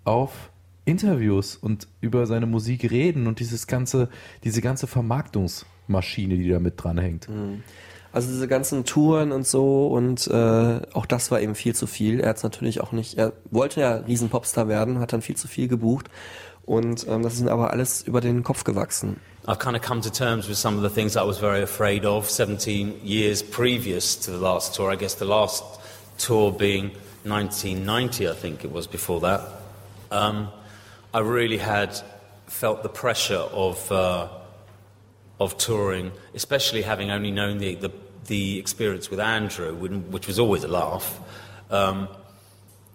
auf 0.05 0.51
Interviews 0.85 1.57
und 1.57 1.89
über 2.01 2.27
seine 2.27 2.47
Musik 2.47 2.91
reden 2.91 3.27
und 3.27 3.41
dieses 3.41 3.67
ganze, 3.67 4.09
diese 4.45 4.61
ganze 4.61 4.87
Vermarktungsmaschine, 4.87 6.37
die 6.37 6.49
da 6.49 6.59
mit 6.59 6.75
dranhängt. 6.83 7.29
Also 8.13 8.29
diese 8.29 8.47
ganzen 8.47 8.85
Touren 8.85 9.33
und 9.33 9.47
so 9.47 9.89
und 9.89 10.27
äh, 10.29 10.81
auch 10.93 11.07
das 11.07 11.31
war 11.31 11.41
eben 11.41 11.55
viel 11.55 11.75
zu 11.75 11.87
viel. 11.87 12.21
Er 12.21 12.31
hat 12.31 12.43
natürlich 12.45 12.81
auch 12.81 12.93
nicht, 12.93 13.19
er 13.19 13.33
wollte 13.51 13.81
ja 13.81 13.97
Riesen-Popstar 13.97 14.69
werden, 14.69 15.01
hat 15.01 15.13
dann 15.13 15.23
viel 15.23 15.37
zu 15.37 15.49
viel 15.49 15.69
gebucht 15.69 16.09
und 16.65 17.07
ähm, 17.09 17.23
das 17.23 17.35
ist 17.35 17.41
ihm 17.41 17.49
aber 17.49 17.71
alles 17.71 18.03
über 18.03 18.21
den 18.21 18.43
Kopf 18.43 18.65
gewachsen. 18.65 19.17
I've 19.47 19.59
kind 19.59 19.77
of 19.77 19.83
come 19.83 20.01
to 20.01 20.09
terms 20.09 20.49
with 20.49 20.59
some 20.59 20.77
of 20.77 20.83
the 20.83 20.89
things 20.89 21.17
I 21.17 21.27
was 21.27 21.39
very 21.39 21.63
afraid 21.63 22.07
of 22.07 22.31
17 22.31 23.05
years 23.05 23.43
previous 23.43 24.19
to 24.21 24.33
the 24.33 24.39
last 24.39 24.75
tour. 24.75 24.91
I 24.91 24.97
guess 24.97 25.19
the 25.19 25.27
last 25.27 25.65
tour 26.17 26.51
being 26.51 26.93
1990, 27.25 28.29
I 28.29 28.33
think 28.33 28.65
it 28.65 28.73
was 28.73 28.87
before 28.87 29.21
that. 29.21 29.43
Um, 30.11 30.49
I 31.15 31.21
really 31.21 31.59
had 31.59 31.97
felt 32.47 32.83
the 32.83 32.89
pressure 32.91 33.45
of, 33.53 33.91
uh, 33.91 34.29
of 35.39 35.57
touring, 35.57 36.13
especially 36.35 36.83
having 36.83 37.11
only 37.11 37.31
known 37.31 37.59
the, 37.59 37.77
the 37.77 37.91
the 38.27 38.59
experience 38.59 39.11
with 39.11 39.21
Andrew, 39.21 39.75
which 39.75 40.27
was 40.27 40.39
always 40.39 40.65
a 40.65 40.69
laugh. 40.69 41.21
Um, 41.71 42.09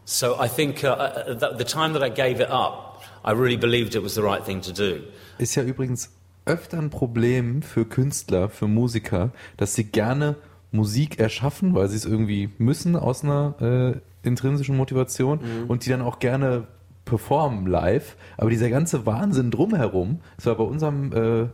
so 0.06 0.40
I 0.40 0.48
think 0.48 0.84
uh, 0.84 0.90
uh, 0.90 1.34
the, 1.34 1.50
the 1.58 1.64
time 1.64 1.94
that 1.94 2.04
I 2.04 2.10
gave 2.10 2.40
it 2.40 2.50
up, 2.50 3.04
I 3.24 3.32
really 3.32 3.58
believed 3.58 3.96
it 3.96 4.02
was 4.02 4.16
the 4.16 4.24
right 4.24 4.44
thing 4.44 4.62
to 4.62 4.74
do. 4.74 5.04
Ist 5.38 5.56
ja 5.56 5.64
übrigens 5.64 6.12
öfter 6.46 6.78
ein 6.80 6.90
Problem 6.90 7.62
für 7.62 7.86
Künstler, 7.86 8.50
für 8.50 8.68
Musiker, 8.68 9.32
dass 9.58 9.76
sie 9.76 9.84
gerne 9.84 10.36
Musik 10.72 11.20
erschaffen, 11.20 11.76
weil 11.76 11.88
sie 11.90 11.98
es 11.98 12.06
irgendwie 12.06 12.50
müssen 12.58 12.96
aus 12.96 13.24
einer 13.24 13.56
äh, 13.62 14.28
intrinsischen 14.28 14.76
Motivation 14.78 15.40
und 15.68 15.86
die 15.86 15.90
dann 15.90 16.02
auch 16.02 16.20
gerne 16.20 16.68
performen 17.10 17.68
live. 17.68 18.16
Aber 18.38 18.50
dieser 18.50 18.70
ganze 18.70 19.06
Wahnsinn 19.06 19.52
drumherum, 19.52 20.20
das 20.38 20.46
war 20.46 20.56
bei 20.56 20.64
unserem 20.64 21.12
äh, 21.12 21.48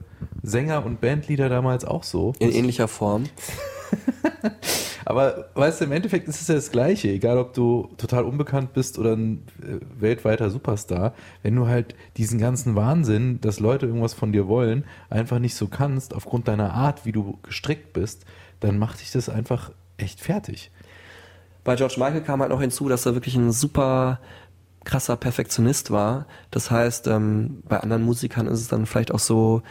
Sänger 0.44 0.86
und 0.86 1.02
Bandleader 1.02 1.50
damals 1.50 1.86
auch 1.86 2.04
so. 2.04 2.34
In 2.40 2.52
ähnlicher 2.52 2.88
Form. 2.88 3.24
Aber 5.06 5.50
weißt 5.54 5.82
du, 5.82 5.86
im 5.86 5.92
Endeffekt 5.92 6.28
ist 6.28 6.42
es 6.42 6.48
ja 6.48 6.56
das 6.56 6.72
Gleiche, 6.72 7.10
egal 7.10 7.38
ob 7.38 7.54
du 7.54 7.90
total 7.98 8.24
unbekannt 8.24 8.74
bist 8.74 8.98
oder 8.98 9.14
ein 9.14 9.44
äh, 9.62 9.78
weltweiter 10.00 10.50
Superstar, 10.50 11.14
wenn 11.44 11.56
du 11.56 11.68
halt 11.68 11.96
diesen 12.18 12.40
ganzen 12.40 12.76
Wahnsinn, 12.76 13.40
dass 13.40 13.60
Leute 13.60 13.86
irgendwas 13.86 14.16
von 14.16 14.32
dir 14.32 14.48
wollen, 14.48 14.84
einfach 15.10 15.38
nicht 15.38 15.56
so 15.56 15.68
kannst, 15.68 16.16
aufgrund 16.16 16.48
deiner 16.48 16.74
Art, 16.74 17.06
wie 17.06 17.12
du 17.12 17.38
gestrickt 17.44 17.94
bist, 17.94 18.26
dann 18.60 18.80
macht 18.80 19.02
dich 19.02 19.12
das 19.12 19.30
einfach 19.30 19.72
echt 19.98 20.20
fertig. 20.20 20.72
Bei 21.64 21.76
George 21.76 21.96
Michael 21.98 22.22
kam 22.22 22.42
halt 22.42 22.52
noch 22.52 22.62
hinzu, 22.62 22.90
dass 22.90 23.06
er 23.06 23.14
wirklich 23.14 23.36
ein 23.36 23.52
super 23.52 24.20
krasser 24.86 25.18
Perfektionist 25.18 25.92
war. 25.92 26.28
Das 26.52 26.72
heißt, 26.72 27.08
ähm, 27.08 27.62
bei 27.68 27.80
anderen 27.80 28.04
Musikern 28.04 28.48
ist 28.48 28.62
es 28.62 28.68
dann 28.68 28.86
vielleicht 28.86 29.12
auch 29.12 29.20
so, 29.20 29.62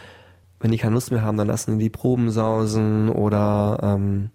wenn 0.60 0.70
die 0.70 0.78
keine 0.78 0.94
Lust 0.94 1.10
mehr 1.10 1.22
haben, 1.22 1.38
dann 1.38 1.48
lassen 1.48 1.78
die 1.78 1.84
die 1.84 1.90
Proben 1.90 2.30
sausen 2.30 3.08
oder 3.08 3.78
ähm, 3.82 4.30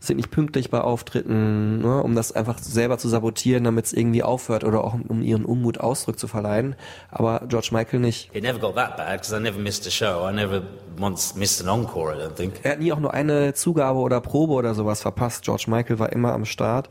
sind 0.00 0.16
nicht 0.16 0.30
pünktlich 0.30 0.70
bei 0.70 0.80
Auftritten, 0.80 1.80
ne, 1.80 2.02
um 2.02 2.14
das 2.14 2.32
einfach 2.32 2.56
selber 2.58 2.96
zu 2.96 3.08
sabotieren, 3.08 3.64
damit 3.64 3.84
es 3.84 3.92
irgendwie 3.92 4.22
aufhört 4.22 4.64
oder 4.64 4.82
auch 4.82 4.94
um 4.94 5.22
ihren 5.22 5.44
Unmut 5.44 5.78
Ausdruck 5.78 6.18
zu 6.18 6.26
verleihen. 6.26 6.74
Aber 7.10 7.42
George 7.48 7.68
Michael 7.72 8.00
nicht. 8.00 8.34
It 8.34 8.42
never 8.42 8.58
got 8.58 8.74
that 8.76 8.96
bad 8.96 9.20
because 9.20 9.36
I 9.36 9.40
never 9.40 9.58
missed 9.58 9.86
a 9.86 9.90
show. 9.90 10.26
I 10.26 10.32
never 10.32 10.62
once 10.98 11.36
missed 11.36 11.62
an 11.62 11.68
encore, 11.68 12.14
I 12.14 12.18
don't 12.18 12.34
think. 12.34 12.54
Er 12.62 12.72
hat 12.72 12.80
nie 12.80 12.92
auch 12.92 12.98
nur 12.98 13.12
eine 13.12 13.52
Zugabe 13.52 13.98
oder 13.98 14.22
Probe 14.22 14.54
oder 14.54 14.74
sowas 14.74 15.02
verpasst. 15.02 15.44
George 15.44 15.66
Michael 15.68 15.98
war 15.98 16.10
immer 16.12 16.32
am 16.32 16.46
Start. 16.46 16.88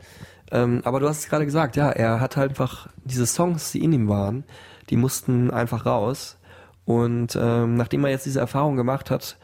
Ähm, 0.50 0.80
aber 0.84 1.00
du 1.00 1.08
hast 1.08 1.20
es 1.20 1.28
gerade 1.28 1.44
gesagt, 1.44 1.76
ja, 1.76 1.90
er 1.90 2.20
hat 2.20 2.36
halt 2.36 2.50
einfach 2.50 2.88
diese 3.04 3.26
Songs, 3.26 3.72
die 3.72 3.84
in 3.84 3.92
ihm 3.92 4.08
waren, 4.08 4.44
die 4.90 4.96
mussten 4.96 5.50
einfach 5.50 5.86
raus. 5.86 6.38
Und 6.84 7.38
ähm, 7.40 7.74
nachdem 7.74 8.04
er 8.04 8.10
jetzt 8.10 8.26
diese 8.26 8.40
Erfahrung 8.40 8.76
gemacht 8.76 9.10
hat, 9.10 9.36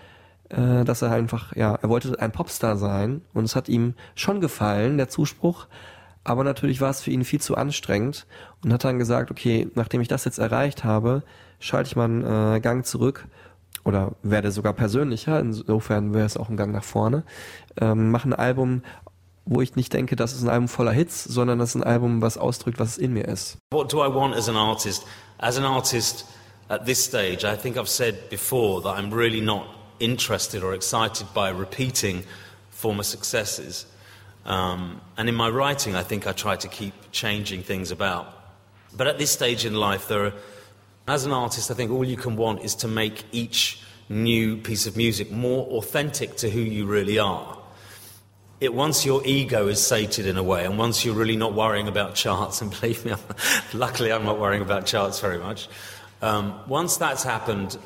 äh, 0.49 0.85
dass 0.85 1.03
er 1.03 1.13
einfach, 1.13 1.55
ja, 1.55 1.75
er 1.75 1.89
wollte 1.89 2.19
ein 2.21 2.33
Popstar 2.33 2.77
sein 2.77 3.23
und 3.35 3.45
es 3.45 3.57
hat 3.57 3.69
ihm 3.69 3.95
schon 4.15 4.41
gefallen, 4.41 4.97
der 4.97 5.09
Zuspruch. 5.09 5.67
Aber 6.25 6.43
natürlich 6.43 6.81
war 6.81 6.91
es 6.91 7.03
für 7.03 7.13
ihn 7.13 7.25
viel 7.25 7.41
zu 7.41 7.57
anstrengend 7.57 8.27
und 8.65 8.73
hat 8.73 8.85
dann 8.85 8.99
gesagt, 8.99 9.31
okay, 9.31 9.71
nachdem 9.75 10.01
ich 10.01 10.09
das 10.09 10.25
jetzt 10.25 10.39
erreicht 10.39 10.83
habe, 10.83 11.23
schalte 11.61 11.89
ich 11.89 11.97
mal 11.97 12.05
einen 12.05 12.57
äh, 12.57 12.61
Gang 12.61 12.85
zurück 12.85 13.29
oder 13.85 14.13
werde 14.25 14.51
sogar 14.51 14.73
persönlicher, 14.73 15.39
insofern 15.39 16.15
wäre 16.15 16.27
es 16.27 16.37
auch 16.37 16.49
ein 16.49 16.57
Gang 16.57 16.73
nach 16.73 16.83
vorne, 16.83 17.23
ähm, 17.81 18.11
mache 18.11 18.29
ein 18.29 18.35
Album, 18.35 18.83
wo 19.47 19.63
ich 19.63 19.77
nicht 19.77 19.93
denke, 19.93 20.17
das 20.17 20.33
ist 20.33 20.43
ein 20.43 20.49
Album 20.49 20.69
voller 20.69 20.93
Hits, 20.93 21.25
sondern 21.25 21.59
das 21.59 21.71
ist 21.71 21.77
ein 21.77 21.85
Album, 21.85 22.21
was 22.21 22.37
ausdrückt, 22.37 22.79
was 22.79 22.99
in 22.99 23.13
mir 23.13 23.27
ist. 23.27 23.57
What 23.71 23.93
do 23.93 24.05
I 24.05 24.13
want 24.13 24.35
as 24.35 24.49
an 24.49 24.57
artist? 24.57 25.07
As 25.39 25.57
an 25.57 25.65
artist 25.65 26.27
at 26.69 26.85
this 26.85 27.03
stage, 27.05 27.45
I 27.45 27.57
think 27.57 27.77
I've 27.77 27.89
said 27.89 28.29
before 28.29 28.83
that 28.83 28.99
I'm 28.99 29.13
really 29.13 29.41
not 29.41 29.67
interested 30.01 30.63
or 30.63 30.75
excited 30.75 31.27
by 31.33 31.51
repeating 31.51 32.25
former 32.71 33.05
successes. 33.05 33.87
Um, 34.45 35.01
and 35.17 35.29
in 35.29 35.35
my 35.35 35.49
writing, 35.49 35.95
I 35.95 36.03
think 36.03 36.27
I 36.27 36.33
try 36.33 36.57
to 36.57 36.69
keep 36.69 36.93
changing 37.13 37.63
things 37.63 37.91
about. 37.91 38.27
But 38.97 39.07
at 39.07 39.19
this 39.19 39.31
stage 39.31 39.65
in 39.65 39.75
life, 39.75 40.09
there 40.09 40.27
are, 40.27 40.33
as 41.07 41.25
an 41.25 41.33
artist, 41.33 41.71
I 41.71 41.75
think 41.75 41.91
all 41.91 42.05
you 42.05 42.17
can 42.17 42.37
want 42.37 42.63
is 42.63 42.75
to 42.77 42.89
make 42.89 43.25
each 43.33 43.81
new 44.09 44.57
piece 44.57 44.87
of 44.87 44.97
music 44.97 45.31
more 45.31 45.67
authentic 45.79 46.37
to 46.37 46.51
who 46.51 46.61
you 46.61 46.87
really 46.87 47.19
are. 47.19 47.56
It, 48.59 48.73
once 48.73 49.05
your 49.05 49.21
ego 49.27 49.69
is 49.69 49.87
sated 49.87 50.27
in 50.27 50.39
a 50.39 50.43
way, 50.43 50.65
and 50.65 50.79
once 50.79 51.05
you're 51.05 51.15
really 51.15 51.37
not 51.37 51.53
worrying 51.53 51.89
about 51.89 52.15
charts, 52.15 52.63
and 52.63 52.71
believe 52.81 53.05
me, 53.05 53.13
I'm, 53.13 53.19
luckily 53.75 54.13
I'm 54.13 54.25
not 54.25 54.39
worrying 54.39 54.63
about 54.63 54.87
charts 54.87 55.21
very 55.21 55.39
much. 55.39 55.69
Um, 56.23 56.59
once 56.67 56.97
that's 56.97 57.23
happened, 57.23 57.77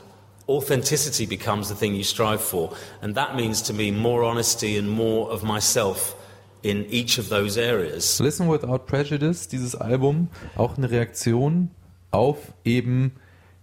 authenticity 0.49 1.27
becomes 1.27 1.69
the 1.69 1.75
thing 1.75 1.97
you 1.97 2.05
strive 2.05 2.41
for, 2.41 2.73
and 3.03 3.17
that 3.17 3.35
means 3.35 3.63
to 3.63 3.73
me 3.73 3.91
more 3.91 4.23
honesty 4.23 4.77
and 4.77 4.89
more 4.89 5.29
of 5.31 5.43
myself 5.43 6.15
in 6.63 6.85
each 6.87 7.19
of 7.19 7.29
those 7.31 7.59
areas. 7.59 8.21
Listen 8.21 8.47
Without 8.47 8.87
Prejudice, 8.87 9.49
dieses 9.49 9.75
Album, 9.75 10.29
auch 10.57 10.77
eine 10.77 10.91
Reaktion 10.91 11.71
auf 12.13 12.53
eben, 12.65 13.13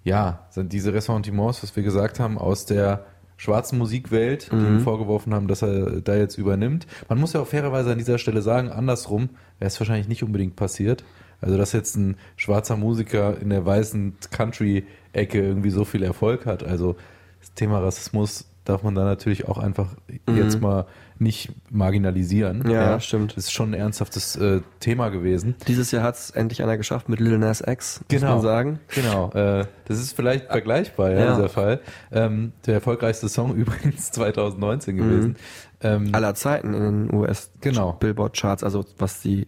ja, 0.04 0.48
diese 0.56 0.94
Ressentiments, 0.94 1.64
was 1.64 1.76
wir 1.76 1.84
gesagt 1.84 2.20
haben, 2.20 2.38
aus 2.38 2.66
der 2.66 3.06
schwarzen 3.38 3.78
Musikwelt, 3.78 4.52
die 4.52 4.56
ihm 4.56 4.80
vorgeworfen 4.82 5.34
haben, 5.34 5.48
dass 5.48 5.62
er 5.62 6.02
da 6.02 6.16
jetzt 6.16 6.38
übernimmt. 6.38 6.88
Man 7.08 7.20
muss 7.20 7.34
ja 7.34 7.42
auch 7.42 7.48
fairerweise 7.48 7.92
an 7.92 7.98
dieser 7.98 8.18
Stelle 8.18 8.42
sagen, 8.42 8.70
andersrum 8.70 9.30
wäre 9.60 9.68
es 9.68 9.80
wahrscheinlich 9.80 10.08
nicht 10.08 10.24
unbedingt 10.24 10.56
passiert. 10.56 11.04
Also, 11.40 11.56
dass 11.56 11.72
jetzt 11.72 11.96
ein 11.96 12.18
schwarzer 12.36 12.78
Musiker 12.78 13.40
in 13.40 13.50
der 13.50 13.64
weißen 13.64 14.16
Country-Ecke 14.32 15.40
irgendwie 15.40 15.70
so 15.70 15.86
viel 15.86 16.02
Erfolg 16.02 16.48
hat. 16.48 16.64
Also, 16.64 16.96
das 17.40 17.54
Thema 17.54 17.80
Rassismus 17.80 18.50
darf 18.70 18.84
man 18.84 18.96
da 18.96 19.04
natürlich 19.04 19.48
auch 19.48 19.58
einfach 19.58 19.96
jetzt 20.30 20.62
mal 20.62 20.86
nicht 21.20 21.50
marginalisieren. 21.72 22.70
Ja, 22.70 23.00
stimmt. 23.00 23.32
Das 23.36 23.46
ist 23.46 23.52
schon 23.52 23.72
ein 23.72 23.74
ernsthaftes 23.74 24.36
äh, 24.36 24.62
Thema 24.80 25.10
gewesen. 25.10 25.56
Dieses 25.68 25.92
Jahr 25.92 26.04
hat 26.04 26.16
es 26.16 26.30
endlich 26.30 26.62
einer 26.62 26.78
geschafft 26.78 27.10
mit 27.10 27.20
Lil 27.20 27.38
Nas 27.40 27.62
X, 27.66 28.02
muss 28.02 28.08
Genau. 28.22 28.34
man 28.34 28.42
sagen. 28.42 28.80
Genau. 28.94 29.30
Äh, 29.32 29.66
das 29.86 30.00
ist 30.00 30.14
vielleicht 30.14 30.46
vergleichbar, 30.48 31.12
ja, 31.12 31.20
Ja. 31.26 31.36
dieser 31.36 31.50
Fall. 31.50 31.80
Ähm, 32.12 32.52
der 32.66 32.76
erfolgreichste 32.76 33.30
Song 33.30 33.56
übrigens 33.56 34.12
2019 34.12 34.98
gewesen. 34.98 35.36
Ähm, 35.82 36.10
Aller 36.14 36.36
Zeiten 36.36 36.74
in 36.74 37.08
den 37.08 37.14
US 37.16 37.52
Genau. 37.62 37.94
Billboard 37.94 38.36
Charts, 38.38 38.64
also 38.64 38.86
was 38.98 39.22
die 39.22 39.48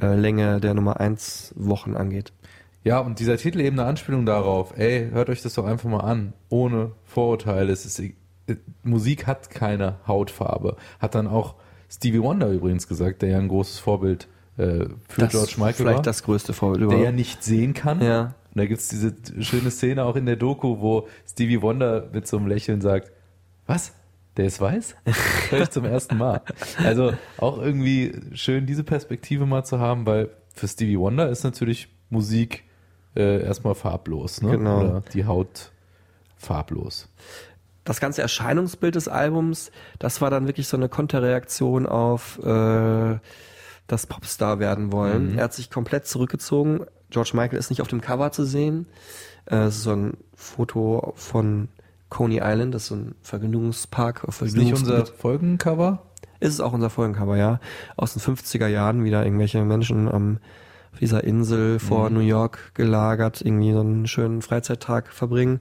äh, 0.00 0.14
Länge 0.14 0.60
der 0.60 0.74
Nummer 0.74 1.00
1 1.00 1.52
Wochen 1.56 1.96
angeht. 1.96 2.32
Ja, 2.84 2.98
und 2.98 3.18
dieser 3.20 3.36
Titel 3.36 3.60
eben 3.60 3.78
eine 3.78 3.88
Anspielung 3.88 4.26
darauf, 4.26 4.76
ey, 4.76 5.08
hört 5.12 5.28
euch 5.30 5.42
das 5.42 5.54
doch 5.54 5.64
einfach 5.64 5.88
mal 5.88 6.00
an, 6.00 6.32
ohne 6.48 6.92
Vorurteile. 7.04 7.72
Es 7.72 7.86
ist, 7.86 8.00
äh, 8.00 8.12
Musik 8.82 9.26
hat 9.26 9.50
keine 9.50 9.96
Hautfarbe. 10.06 10.76
Hat 10.98 11.14
dann 11.14 11.28
auch 11.28 11.54
Stevie 11.88 12.20
Wonder 12.22 12.48
übrigens 12.48 12.88
gesagt, 12.88 13.22
der 13.22 13.30
ja 13.30 13.38
ein 13.38 13.48
großes 13.48 13.78
Vorbild 13.78 14.26
äh, 14.56 14.86
für 15.08 15.20
Das 15.20 15.30
George 15.30 15.54
Michael 15.58 15.74
vielleicht 15.74 15.96
war. 15.98 16.02
das 16.02 16.22
größte 16.24 16.52
Vorbild 16.52 16.80
der 16.80 16.86
überhaupt. 16.86 17.04
ja 17.04 17.12
nicht 17.12 17.44
sehen 17.44 17.72
kann. 17.74 18.02
Ja. 18.02 18.34
Und 18.54 18.58
da 18.58 18.66
gibt's 18.66 18.88
diese 18.88 19.14
schöne 19.40 19.70
Szene 19.70 20.04
auch 20.04 20.16
in 20.16 20.26
der 20.26 20.36
Doku, 20.36 20.80
wo 20.80 21.06
Stevie 21.26 21.62
Wonder 21.62 22.08
mit 22.12 22.26
so 22.26 22.36
einem 22.36 22.48
Lächeln 22.48 22.80
sagt, 22.80 23.12
was? 23.66 23.92
Der 24.36 24.46
ist 24.46 24.60
weiß? 24.60 24.96
Hör 25.50 25.62
ich 25.62 25.70
zum 25.70 25.84
ersten 25.84 26.16
Mal. 26.16 26.40
Also 26.82 27.12
auch 27.38 27.58
irgendwie 27.58 28.12
schön, 28.32 28.66
diese 28.66 28.82
Perspektive 28.82 29.46
mal 29.46 29.62
zu 29.64 29.78
haben, 29.78 30.04
weil 30.06 30.30
für 30.54 30.66
Stevie 30.68 30.98
Wonder 30.98 31.28
ist 31.28 31.44
natürlich 31.44 31.88
Musik 32.10 32.64
äh, 33.16 33.42
erstmal 33.42 33.74
farblos, 33.74 34.42
ne? 34.42 34.52
Genau. 34.52 34.80
Oder 34.80 35.02
die 35.12 35.24
Haut 35.26 35.70
farblos. 36.36 37.08
das 37.84 38.00
ganze 38.00 38.22
Erscheinungsbild 38.22 38.94
des 38.94 39.08
Albums, 39.08 39.70
das 39.98 40.20
war 40.20 40.30
dann 40.30 40.46
wirklich 40.46 40.68
so 40.68 40.76
eine 40.76 40.88
Konterreaktion 40.88 41.86
auf 41.86 42.38
äh, 42.44 43.18
das 43.86 44.06
Popstar 44.06 44.58
werden 44.60 44.92
wollen. 44.92 45.36
Er 45.36 45.44
hat 45.44 45.52
sich 45.54 45.70
komplett 45.70 46.06
zurückgezogen. 46.06 46.86
George 47.10 47.32
Michael 47.34 47.58
ist 47.58 47.70
nicht 47.70 47.82
auf 47.82 47.88
dem 47.88 48.00
Cover 48.00 48.32
zu 48.32 48.44
sehen. 48.44 48.86
Äh, 49.46 49.56
Es 49.56 49.76
ist 49.76 49.82
so 49.82 49.92
ein 49.92 50.16
Foto 50.34 51.12
von 51.16 51.68
Coney 52.08 52.40
Island, 52.42 52.74
das 52.74 52.82
ist 52.82 52.88
so 52.88 52.94
ein 52.96 53.14
Vergnügungspark. 53.22 54.24
Ist 54.28 54.56
nicht 54.56 54.72
unser. 54.74 55.04
Folgencover? 55.06 56.02
Ist 56.40 56.54
es 56.54 56.60
auch 56.60 56.72
unser 56.72 56.90
Folgencover, 56.90 57.36
ja. 57.36 57.60
Aus 57.96 58.14
den 58.14 58.20
50er 58.22 58.66
Jahren 58.66 59.04
wieder 59.04 59.24
irgendwelche 59.24 59.62
Menschen 59.64 60.08
am 60.10 60.38
auf 60.92 60.98
dieser 60.98 61.24
Insel 61.24 61.78
vor 61.78 62.10
New 62.10 62.20
York 62.20 62.72
gelagert, 62.74 63.40
irgendwie 63.40 63.72
so 63.72 63.80
einen 63.80 64.06
schönen 64.06 64.42
Freizeittag 64.42 65.12
verbringen. 65.12 65.60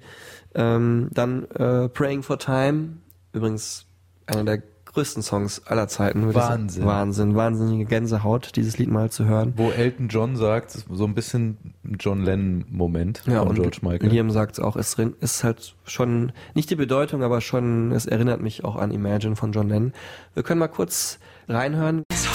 Ähm, 0.53 1.09
dann 1.13 1.45
äh, 1.51 1.87
Praying 1.89 2.23
for 2.23 2.37
Time, 2.37 2.97
übrigens 3.33 3.85
einer 4.25 4.43
der 4.43 4.63
größten 4.93 5.23
Songs 5.23 5.65
aller 5.67 5.87
Zeiten. 5.87 6.33
Wahnsinn. 6.33 6.85
Wahnsinn, 6.85 7.35
wahnsinnige 7.35 7.85
Gänsehaut, 7.85 8.55
dieses 8.55 8.77
Lied 8.77 8.89
mal 8.89 9.09
zu 9.09 9.25
hören. 9.25 9.53
Wo 9.55 9.71
Elton 9.71 10.09
John 10.09 10.35
sagt, 10.35 10.71
so 10.71 11.05
ein 11.05 11.15
bisschen 11.15 11.75
ein 11.83 11.95
John 11.99 12.23
Lennon-Moment 12.23 13.23
Ja, 13.25 13.39
von 13.39 13.49
und 13.49 13.55
George 13.55 13.79
Michael. 13.81 14.09
Liam 14.09 14.31
sagt 14.31 14.59
auch, 14.59 14.75
es 14.75 14.97
ist 15.21 15.43
halt 15.43 15.75
schon, 15.85 16.33
nicht 16.55 16.69
die 16.69 16.75
Bedeutung, 16.75 17.23
aber 17.23 17.41
schon, 17.41 17.91
es 17.91 18.05
erinnert 18.05 18.41
mich 18.41 18.65
auch 18.65 18.75
an 18.75 18.91
Imagine 18.91 19.35
von 19.35 19.53
John 19.53 19.69
Lennon. 19.69 19.93
Wir 20.33 20.43
können 20.43 20.59
mal 20.59 20.67
kurz 20.67 21.19
reinhören. 21.47 22.03
It's 22.11 22.30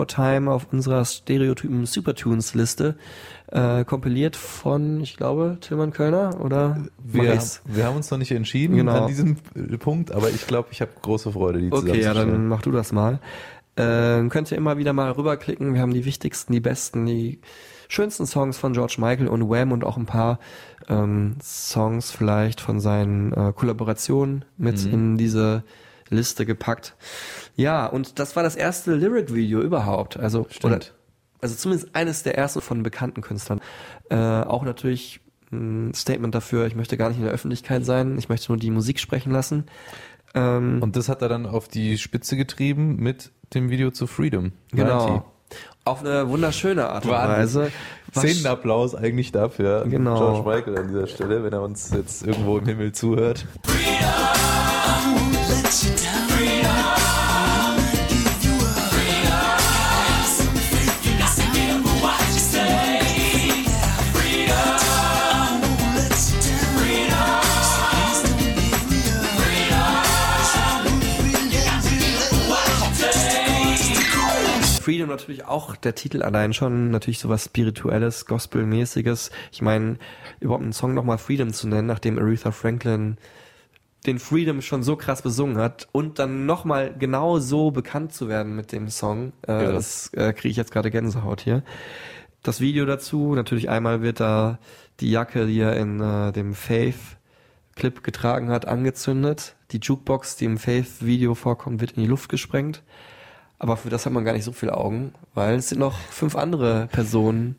For 0.00 0.06
Time 0.06 0.50
auf 0.50 0.68
unserer 0.72 1.04
Stereotypen 1.04 1.84
Supertunes-Liste. 1.84 2.94
Äh, 3.48 3.84
kompiliert 3.84 4.34
von, 4.34 4.98
ich 5.02 5.18
glaube, 5.18 5.58
Tilman 5.60 5.92
Kölner 5.92 6.40
oder 6.40 6.86
Wir, 7.04 7.34
ich's? 7.34 7.60
wir 7.66 7.84
haben 7.84 7.96
uns 7.96 8.10
noch 8.10 8.16
nicht 8.16 8.30
entschieden 8.30 8.76
Genau. 8.76 9.02
an 9.02 9.08
diesem 9.08 9.36
äh, 9.54 9.76
Punkt, 9.76 10.10
aber 10.12 10.30
ich 10.30 10.46
glaube, 10.46 10.68
ich 10.72 10.80
habe 10.80 10.92
große 11.02 11.32
Freude, 11.32 11.58
die 11.58 11.70
Okay, 11.70 12.00
ja, 12.00 12.14
dann 12.14 12.48
mach 12.48 12.62
du 12.62 12.70
das 12.70 12.92
mal. 12.92 13.18
Äh, 13.76 14.26
könnt 14.28 14.50
ihr 14.50 14.56
immer 14.56 14.78
wieder 14.78 14.94
mal 14.94 15.10
rüberklicken. 15.10 15.74
Wir 15.74 15.82
haben 15.82 15.92
die 15.92 16.06
wichtigsten, 16.06 16.54
die 16.54 16.60
besten, 16.60 17.04
die 17.04 17.40
schönsten 17.88 18.24
Songs 18.24 18.56
von 18.56 18.72
George 18.72 18.96
Michael 18.98 19.28
und 19.28 19.50
Wham 19.50 19.70
und 19.70 19.84
auch 19.84 19.98
ein 19.98 20.06
paar 20.06 20.38
ähm, 20.88 21.36
Songs 21.42 22.10
vielleicht 22.10 22.62
von 22.62 22.80
seinen 22.80 23.34
äh, 23.34 23.52
Kollaborationen 23.54 24.46
mit 24.56 24.82
Mhm. 24.86 24.92
in 24.94 25.16
diese 25.18 25.62
Liste 26.08 26.46
gepackt. 26.46 26.96
Ja, 27.60 27.86
und 27.86 28.18
das 28.18 28.36
war 28.36 28.42
das 28.42 28.56
erste 28.56 28.94
Lyric-Video 28.94 29.60
überhaupt. 29.60 30.16
Also, 30.18 30.46
oder, 30.62 30.80
also 31.40 31.54
zumindest 31.54 31.94
eines 31.94 32.22
der 32.22 32.36
ersten 32.38 32.60
von 32.60 32.82
bekannten 32.82 33.20
Künstlern. 33.20 33.60
Äh, 34.08 34.16
auch 34.16 34.62
natürlich 34.64 35.20
ein 35.52 35.92
Statement 35.94 36.34
dafür, 36.34 36.66
ich 36.66 36.74
möchte 36.76 36.96
gar 36.96 37.08
nicht 37.08 37.18
in 37.18 37.24
der 37.24 37.32
Öffentlichkeit 37.34 37.84
sein, 37.84 38.16
ich 38.18 38.28
möchte 38.28 38.50
nur 38.52 38.58
die 38.58 38.70
Musik 38.70 38.98
sprechen 39.00 39.32
lassen. 39.32 39.64
Ähm, 40.34 40.78
Und 40.80 40.94
das 40.96 41.08
hat 41.08 41.22
er 41.22 41.28
dann 41.28 41.44
auf 41.46 41.66
die 41.68 41.98
Spitze 41.98 42.36
getrieben 42.36 42.96
mit 42.96 43.32
dem 43.52 43.68
Video 43.68 43.90
zu 43.90 44.06
Freedom. 44.06 44.52
Genau. 44.70 45.06
90. 45.08 45.22
Auf 45.84 46.04
eine 46.04 46.28
wunderschöne 46.28 46.88
Art 46.88 47.04
und 47.04 47.10
Wahnsinn. 47.10 47.62
Weise. 47.62 47.72
Was- 48.14 48.22
Szenenapplaus 48.22 48.94
eigentlich 48.94 49.32
dafür. 49.32 49.82
an 49.82 49.90
Genau. 49.90 50.16
George 50.42 50.48
Michael 50.48 50.78
an 50.78 50.88
dieser 50.88 51.06
Stelle, 51.08 51.42
wenn 51.42 51.52
er 51.52 51.62
uns 51.62 51.90
jetzt 51.92 52.24
irgendwo 52.24 52.58
im 52.58 52.66
Himmel 52.66 52.92
zuhört. 52.92 53.44
Freedom 53.64 54.06
natürlich 74.88 75.44
auch 75.44 75.76
der 75.76 75.94
Titel 75.94 76.22
allein 76.22 76.52
schon, 76.52 76.90
natürlich 76.90 77.18
sowas 77.18 77.44
Spirituelles, 77.44 78.26
Gospelmäßiges. 78.26 79.30
Ich 79.52 79.62
meine, 79.62 79.98
überhaupt 80.40 80.62
einen 80.62 80.72
Song 80.72 80.94
nochmal 80.94 81.18
Freedom 81.18 81.52
zu 81.52 81.68
nennen, 81.68 81.86
nachdem 81.86 82.18
Aretha 82.18 82.50
Franklin 82.52 83.16
den 84.06 84.18
Freedom 84.18 84.62
schon 84.62 84.82
so 84.82 84.96
krass 84.96 85.20
besungen 85.22 85.58
hat 85.58 85.88
und 85.92 86.18
dann 86.18 86.46
nochmal 86.46 86.94
genau 86.98 87.38
so 87.38 87.70
bekannt 87.70 88.14
zu 88.14 88.28
werden 88.28 88.56
mit 88.56 88.72
dem 88.72 88.88
Song, 88.88 89.32
äh, 89.46 89.64
Ja. 89.64 89.72
das 89.72 90.12
äh, 90.14 90.32
kriege 90.32 90.50
ich 90.50 90.56
jetzt 90.56 90.72
gerade 90.72 90.90
Gänsehaut 90.90 91.42
hier. 91.42 91.62
Das 92.42 92.60
Video 92.60 92.86
dazu, 92.86 93.34
natürlich 93.34 93.68
einmal 93.68 94.00
wird 94.00 94.20
da 94.20 94.58
die 95.00 95.10
Jacke, 95.10 95.46
die 95.46 95.60
er 95.60 95.76
in 95.76 96.00
äh, 96.00 96.32
dem 96.32 96.54
Faith 96.54 96.94
Clip 97.76 98.02
getragen 98.02 98.50
hat, 98.50 98.66
angezündet. 98.66 99.54
Die 99.72 99.78
Jukebox, 99.78 100.36
die 100.36 100.46
im 100.46 100.58
Faith-Video 100.58 101.34
vorkommt, 101.34 101.80
wird 101.80 101.92
in 101.92 102.02
die 102.02 102.08
Luft 102.08 102.28
gesprengt. 102.30 102.82
Aber 103.60 103.76
für 103.76 103.90
das 103.90 104.06
hat 104.06 104.12
man 104.12 104.24
gar 104.24 104.32
nicht 104.32 104.42
so 104.44 104.52
viele 104.52 104.76
Augen, 104.76 105.12
weil 105.34 105.54
es 105.56 105.68
sind 105.68 105.78
noch 105.78 105.96
fünf 105.98 106.34
andere 106.34 106.88
Personen 106.90 107.54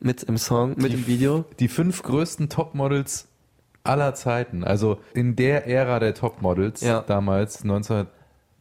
mit 0.00 0.22
im 0.22 0.38
Song, 0.38 0.74
mit 0.78 0.94
im 0.94 1.06
Video. 1.06 1.44
Die 1.58 1.68
fünf 1.68 2.02
größten 2.02 2.48
Topmodels 2.48 3.28
aller 3.82 4.14
Zeiten. 4.14 4.64
Also 4.64 4.98
in 5.12 5.34
der 5.36 5.66
Ära 5.66 5.98
der 5.98 6.14
Topmodels, 6.14 6.80
Ja. 6.82 7.02
damals 7.02 7.62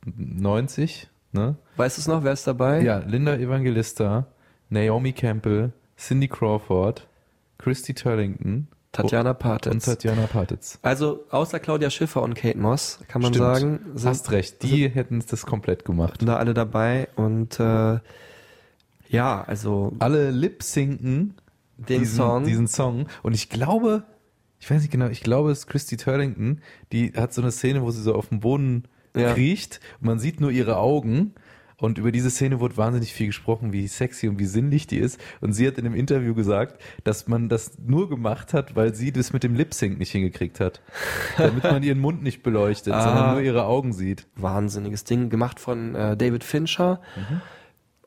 1990, 0.06 1.10
ne? 1.32 1.56
Weißt 1.78 1.98
du 1.98 2.02
es 2.02 2.08
noch, 2.08 2.24
wer 2.24 2.34
ist 2.34 2.48
dabei? 2.48 2.82
Ja, 2.82 2.98
Linda 3.00 3.36
Evangelista, 3.36 4.26
Naomi 4.70 5.14
Campbell, 5.14 5.72
Cindy 5.98 6.28
Crawford, 6.28 7.08
Christy 7.58 7.94
Turlington 7.94 8.68
Tatjana 8.94 9.34
Patitz. 9.34 9.74
und 9.74 9.84
Tatjana 9.84 10.28
Patitz. 10.28 10.80
Also 10.82 11.26
außer 11.30 11.60
Claudia 11.60 11.90
Schiffer 11.90 12.22
und 12.22 12.36
Kate 12.36 12.58
Moss, 12.58 13.00
kann 13.10 13.22
man 13.22 13.34
Stimmt. 13.34 13.46
sagen, 13.46 13.80
sind 13.96 14.10
Hast 14.10 14.32
recht, 14.32 14.64
die 14.64 14.88
hätten 14.90 15.22
das 15.30 15.46
komplett 15.46 15.84
gemacht. 15.84 16.22
da 16.26 16.38
alle 16.38 16.54
dabei 16.54 17.10
und 17.16 17.60
äh, 17.60 18.00
ja, 19.10 19.44
also 19.46 19.94
Alle 20.00 20.32
lip-sinken 20.32 21.36
den 21.78 22.00
diesen, 22.00 22.16
Song. 22.18 22.44
diesen 22.46 22.68
Song. 22.68 23.08
Und 23.24 23.34
ich 23.34 23.50
glaube, 23.50 24.04
ich 24.60 24.70
weiß 24.72 24.82
nicht 24.82 24.92
genau, 24.92 25.08
ich 25.08 25.22
glaube, 25.22 25.52
es 25.52 25.60
ist 25.60 25.68
Christy 25.68 25.98
Turlington, 25.98 26.62
die 26.92 27.14
hat 27.14 27.34
so 27.34 27.42
eine 27.42 27.52
Szene, 27.52 27.82
wo 27.82 27.92
sie 27.92 28.02
so 28.02 28.16
auf 28.16 28.30
dem 28.30 28.40
Boden 28.40 28.84
Ja. 29.16 29.34
kriecht 29.34 29.80
und 30.00 30.08
man 30.08 30.20
sieht 30.20 30.40
nur 30.40 30.52
ihre 30.52 30.78
Augen. 30.78 31.34
Und 31.84 31.98
über 31.98 32.14
diese 32.14 32.30
Szene 32.30 32.62
wurde 32.62 32.78
wahnsinnig 32.78 33.12
viel 33.12 33.28
gesprochen, 33.28 33.74
wie 33.74 33.90
sexy 33.90 34.30
und 34.30 34.40
wie 34.40 34.46
sinnlich 34.46 34.88
die 34.88 35.00
ist. 35.00 35.20
Und 35.42 35.52
sie 35.52 35.68
hat 35.68 35.78
in 35.78 35.86
einem 35.86 35.96
Interview 35.96 36.34
gesagt, 36.34 36.82
dass 37.04 37.28
man 37.28 37.50
das 37.50 37.74
nur 37.86 38.08
gemacht 38.08 38.54
hat, 38.54 38.78
weil 38.78 38.96
sie 38.96 39.12
das 39.12 39.34
mit 39.34 39.44
dem 39.44 39.54
Lip-Sync 39.54 40.00
nicht 40.00 40.12
hingekriegt 40.12 40.62
hat. 40.62 40.80
Damit 41.38 41.66
man 41.66 41.84
ihren 41.84 42.00
Mund 42.00 42.24
nicht 42.24 42.42
beleuchtet, 42.42 42.94
Ah. 42.94 43.04
sondern 43.04 43.32
nur 43.34 43.42
ihre 43.42 43.66
Augen 43.66 43.92
sieht. 43.92 44.28
wahnsinniges 44.38 45.04
Ding, 45.04 45.30
gemacht 45.30 45.60
von 45.60 45.94
äh, 45.94 46.16
David 46.16 46.46
Fincher, 46.46 47.02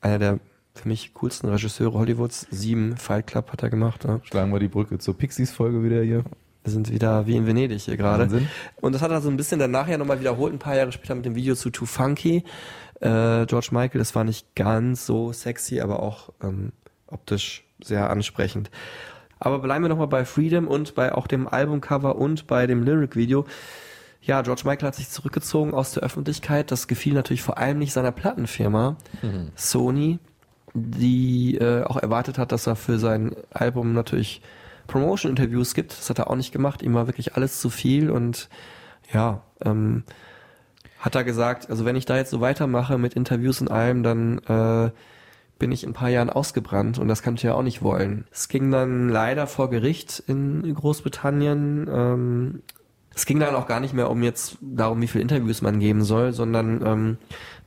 einer 0.00 0.18
der 0.18 0.38
für 0.74 0.88
mich 0.88 1.12
coolsten 1.12 1.48
Regisseure 1.50 1.98
Hollywoods. 1.98 2.46
Sieben 2.50 2.96
Fight 2.96 3.26
Club 3.26 3.52
hat 3.52 3.62
er 3.62 3.68
gemacht. 3.68 4.04
Ja. 4.04 4.20
Schlagen 4.24 4.52
wir 4.52 4.58
die 4.58 4.68
Brücke 4.68 4.96
zur 4.98 5.18
Pixies-Folge 5.18 5.82
wieder 5.84 6.02
hier. 6.02 6.24
Wir 6.64 6.72
sind 6.72 6.90
wieder 6.90 7.26
wie 7.28 7.36
in 7.36 7.46
Venedig 7.46 7.82
hier 7.82 7.96
gerade. 7.96 8.42
Und 8.80 8.92
das 8.92 9.00
hat 9.00 9.12
er 9.12 9.20
so 9.20 9.28
ein 9.30 9.36
bisschen 9.36 9.60
danach 9.60 9.86
ja 9.86 9.98
nochmal 9.98 10.18
wiederholt, 10.18 10.52
ein 10.52 10.58
paar 10.58 10.74
Jahre 10.74 10.90
später 10.90 11.14
mit 11.14 11.24
dem 11.24 11.34
Video 11.36 11.54
zu 11.54 11.70
Too 11.70 11.86
Funky. 11.86 12.42
Äh, 13.01 13.47
George 13.47 13.68
Michael, 13.72 13.99
das 13.99 14.14
war 14.14 14.24
nicht 14.24 14.55
ganz 14.55 15.07
so 15.07 15.32
sexy, 15.32 15.80
aber 15.80 16.01
auch 16.01 16.30
ähm, 16.42 16.72
optisch 17.07 17.64
sehr 17.82 18.11
ansprechend. 18.11 18.70
Aber 19.38 19.59
bleiben 19.59 19.84
wir 19.84 19.88
nochmal 19.88 20.07
bei 20.07 20.24
Freedom 20.24 20.66
und 20.66 20.94
bei 20.94 21.14
auch 21.14 21.26
dem 21.26 21.47
Albumcover 21.47 22.16
und 22.16 22.47
bei 22.47 22.66
dem 22.66 22.82
Lyric-Video. 22.82 23.44
Ja, 24.22 24.42
George 24.42 24.62
Michael 24.64 24.88
hat 24.88 24.94
sich 24.94 25.11
zurückgezogen 25.11 25.74
aus 25.74 25.92
der 25.92 26.03
Öffentlichkeit. 26.03 26.70
Das 26.70 26.88
gefiel 26.88 27.14
natürlich 27.14 27.42
vor 27.42 27.59
allem 27.59 27.78
nicht 27.78 27.92
seiner 27.92 28.12
Plattenfirma, 28.12 28.97
Sony, 29.55 30.18
die 30.74 31.57
äh, 31.59 31.84
auch 31.84 31.99
erwartet 31.99 32.38
hat, 32.38 32.51
dass 32.51 32.66
er 32.66 32.76
für 32.76 32.99
sein 32.99 33.36
Album 33.51 33.92
natürlich 33.92 34.40
Promotion-Interviews 34.86 35.74
gibt. 35.74 35.92
Das 35.92 36.11
hat 36.11 36.18
er 36.18 36.30
auch 36.30 36.36
nicht 36.36 36.53
gemacht. 36.53 36.82
Ihm 36.82 36.94
war 36.94 37.07
wirklich 37.07 37.34
alles 37.34 37.61
zu 37.61 37.70
viel 37.70 38.11
und 38.11 38.49
ja, 39.12 39.42
ähm, 39.64 40.05
hat 41.07 41.14
er 41.14 41.22
gesagt, 41.22 41.70
also 41.70 41.84
wenn 41.84 41.94
ich 41.94 42.04
da 42.04 42.16
jetzt 42.16 42.32
so 42.32 42.40
weitermache 42.40 42.98
mit 42.98 43.14
Interviews 43.14 43.61
und 43.61 43.70
allem, 43.70 44.02
dann 44.02 44.38
äh, 44.40 44.90
bin 45.57 45.70
ich 45.70 45.84
in 45.84 45.90
ein 45.90 45.94
paar 45.94 46.09
Jahren 46.09 46.28
ausgebrannt 46.28 46.98
und 46.98 47.07
das 47.07 47.22
kann 47.22 47.36
ich 47.36 47.44
ja 47.44 47.54
auch 47.54 47.62
nicht 47.62 47.80
wollen. 47.80 48.26
Es 48.32 48.48
ging 48.48 48.72
dann 48.72 49.09
leider 49.09 49.46
vor 49.46 49.70
Gericht 49.70 50.24
in 50.26 50.74
Großbritannien. 50.74 51.88
Ähm, 51.88 52.62
es 53.14 53.24
ging 53.24 53.38
dann 53.38 53.54
auch 53.54 53.68
gar 53.68 53.78
nicht 53.78 53.94
mehr 53.94 54.11
um 54.11 54.24
jetzt 54.24 54.59
darum, 54.61 55.00
wie 55.00 55.07
viele 55.07 55.22
Interviews 55.22 55.62
man 55.62 55.78
geben 55.78 56.02
soll, 56.02 56.32
sondern 56.32 56.84
ähm, 56.84 57.18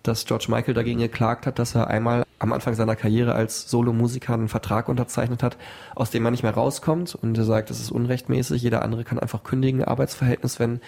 dass 0.03 0.25
George 0.25 0.47
Michael 0.49 0.73
dagegen 0.73 0.99
geklagt 0.99 1.47
hat, 1.47 1.59
dass 1.59 1.75
er 1.75 1.87
einmal 1.87 2.25
am 2.39 2.53
Anfang 2.53 2.73
seiner 2.73 2.95
Karriere 2.95 3.35
als 3.35 3.69
Solomusiker 3.69 4.33
einen 4.33 4.47
Vertrag 4.47 4.87
unterzeichnet 4.87 5.43
hat, 5.43 5.57
aus 5.95 6.09
dem 6.09 6.23
man 6.23 6.31
nicht 6.31 6.43
mehr 6.43 6.53
rauskommt 6.53 7.15
und 7.15 7.37
er 7.37 7.43
sagt, 7.43 7.69
das 7.69 7.79
ist 7.79 7.91
unrechtmäßig, 7.91 8.61
jeder 8.61 8.81
andere 8.81 9.03
kann 9.03 9.19
einfach 9.19 9.43
kündigen, 9.43 9.83
Arbeitsverhältnis, 9.83 10.59
wenn 10.59 10.79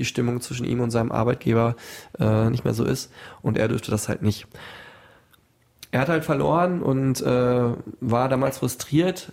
die 0.00 0.04
Stimmung 0.06 0.40
zwischen 0.40 0.64
ihm 0.64 0.80
und 0.80 0.90
seinem 0.90 1.12
Arbeitgeber 1.12 1.76
äh, 2.18 2.50
nicht 2.50 2.64
mehr 2.64 2.74
so 2.74 2.84
ist 2.84 3.12
und 3.42 3.58
er 3.58 3.68
dürfte 3.68 3.90
das 3.90 4.08
halt 4.08 4.22
nicht. 4.22 4.46
Er 5.92 6.00
hat 6.00 6.08
halt 6.08 6.24
verloren 6.24 6.82
und 6.82 7.20
äh, 7.20 7.72
war 8.00 8.28
damals 8.28 8.58
frustriert, 8.58 9.32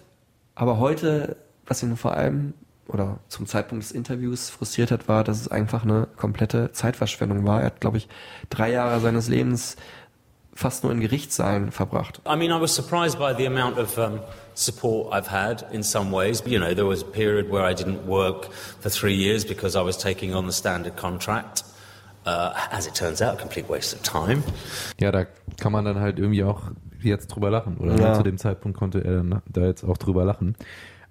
aber 0.56 0.78
heute, 0.80 1.38
was 1.66 1.82
ihn 1.82 1.96
vor 1.98 2.14
allem 2.16 2.54
oder 2.88 3.20
zum 3.28 3.46
Zeitpunkt 3.48 3.84
des 3.84 3.92
Interviews 3.92 4.50
frustriert 4.50 4.92
hat, 4.92 5.08
war, 5.08 5.24
dass 5.24 5.40
es 5.40 5.48
einfach 5.48 5.84
eine 5.84 6.08
komplette 6.16 6.72
Zeitverschwendung 6.72 7.46
war. 7.46 7.60
Er 7.62 7.68
hat, 7.68 7.82
glaube 7.82 7.98
ich, 7.98 8.08
drei 8.50 8.72
Jahre 8.72 9.00
seines 9.00 9.28
Lebens 9.28 9.76
fast 10.54 10.84
nur 10.84 10.92
in 10.92 11.00
Gerichtssaalen 11.00 11.72
verbracht. 11.72 12.22
I 12.26 12.36
mean, 12.36 12.52
I 12.52 12.60
was 12.60 12.74
surprised 12.74 13.20
by 13.20 13.34
the 13.38 13.46
amount 13.46 13.78
of 13.78 13.98
um, 13.98 14.20
support 14.58 15.14
I've 15.14 15.28
had 15.28 15.64
in 15.72 15.84
some 15.84 16.12
ways. 16.12 16.42
You 16.46 16.60
know, 16.60 16.74
there 16.74 16.86
was 16.88 17.02
a 17.04 17.06
period 17.06 17.50
where 17.50 17.64
I 17.70 17.74
didn't 17.74 18.06
work 18.08 18.52
for 18.80 18.90
three 18.90 19.16
years 19.16 19.46
because 19.46 19.76
I 19.78 19.84
was 19.84 19.98
taking 19.98 20.34
on 20.34 20.46
the 20.48 20.54
standard 20.54 20.96
contract. 20.98 21.64
Uh, 22.26 22.54
as 22.72 22.86
it 22.88 22.94
turns 22.94 23.22
out, 23.22 23.36
a 23.36 23.38
complete 23.38 23.70
waste 23.70 23.96
of 23.96 24.02
time. 24.04 24.44
Ja, 25.00 25.12
da 25.12 25.26
kann 25.58 25.72
man 25.72 25.86
dann 25.86 26.00
halt 26.02 26.20
irgendwie 26.20 26.44
auch 26.44 26.72
jetzt 27.02 27.28
drüber 27.28 27.50
lachen. 27.50 27.78
Oder 27.78 27.96
Ja. 27.98 28.14
zu 28.16 28.24
dem 28.24 28.38
Zeitpunkt 28.38 28.78
konnte 28.78 29.02
er 29.02 29.18
dann 29.18 29.42
da 29.48 29.62
jetzt 29.62 29.86
auch 29.86 29.98
drüber 29.98 30.26
lachen. 30.26 30.56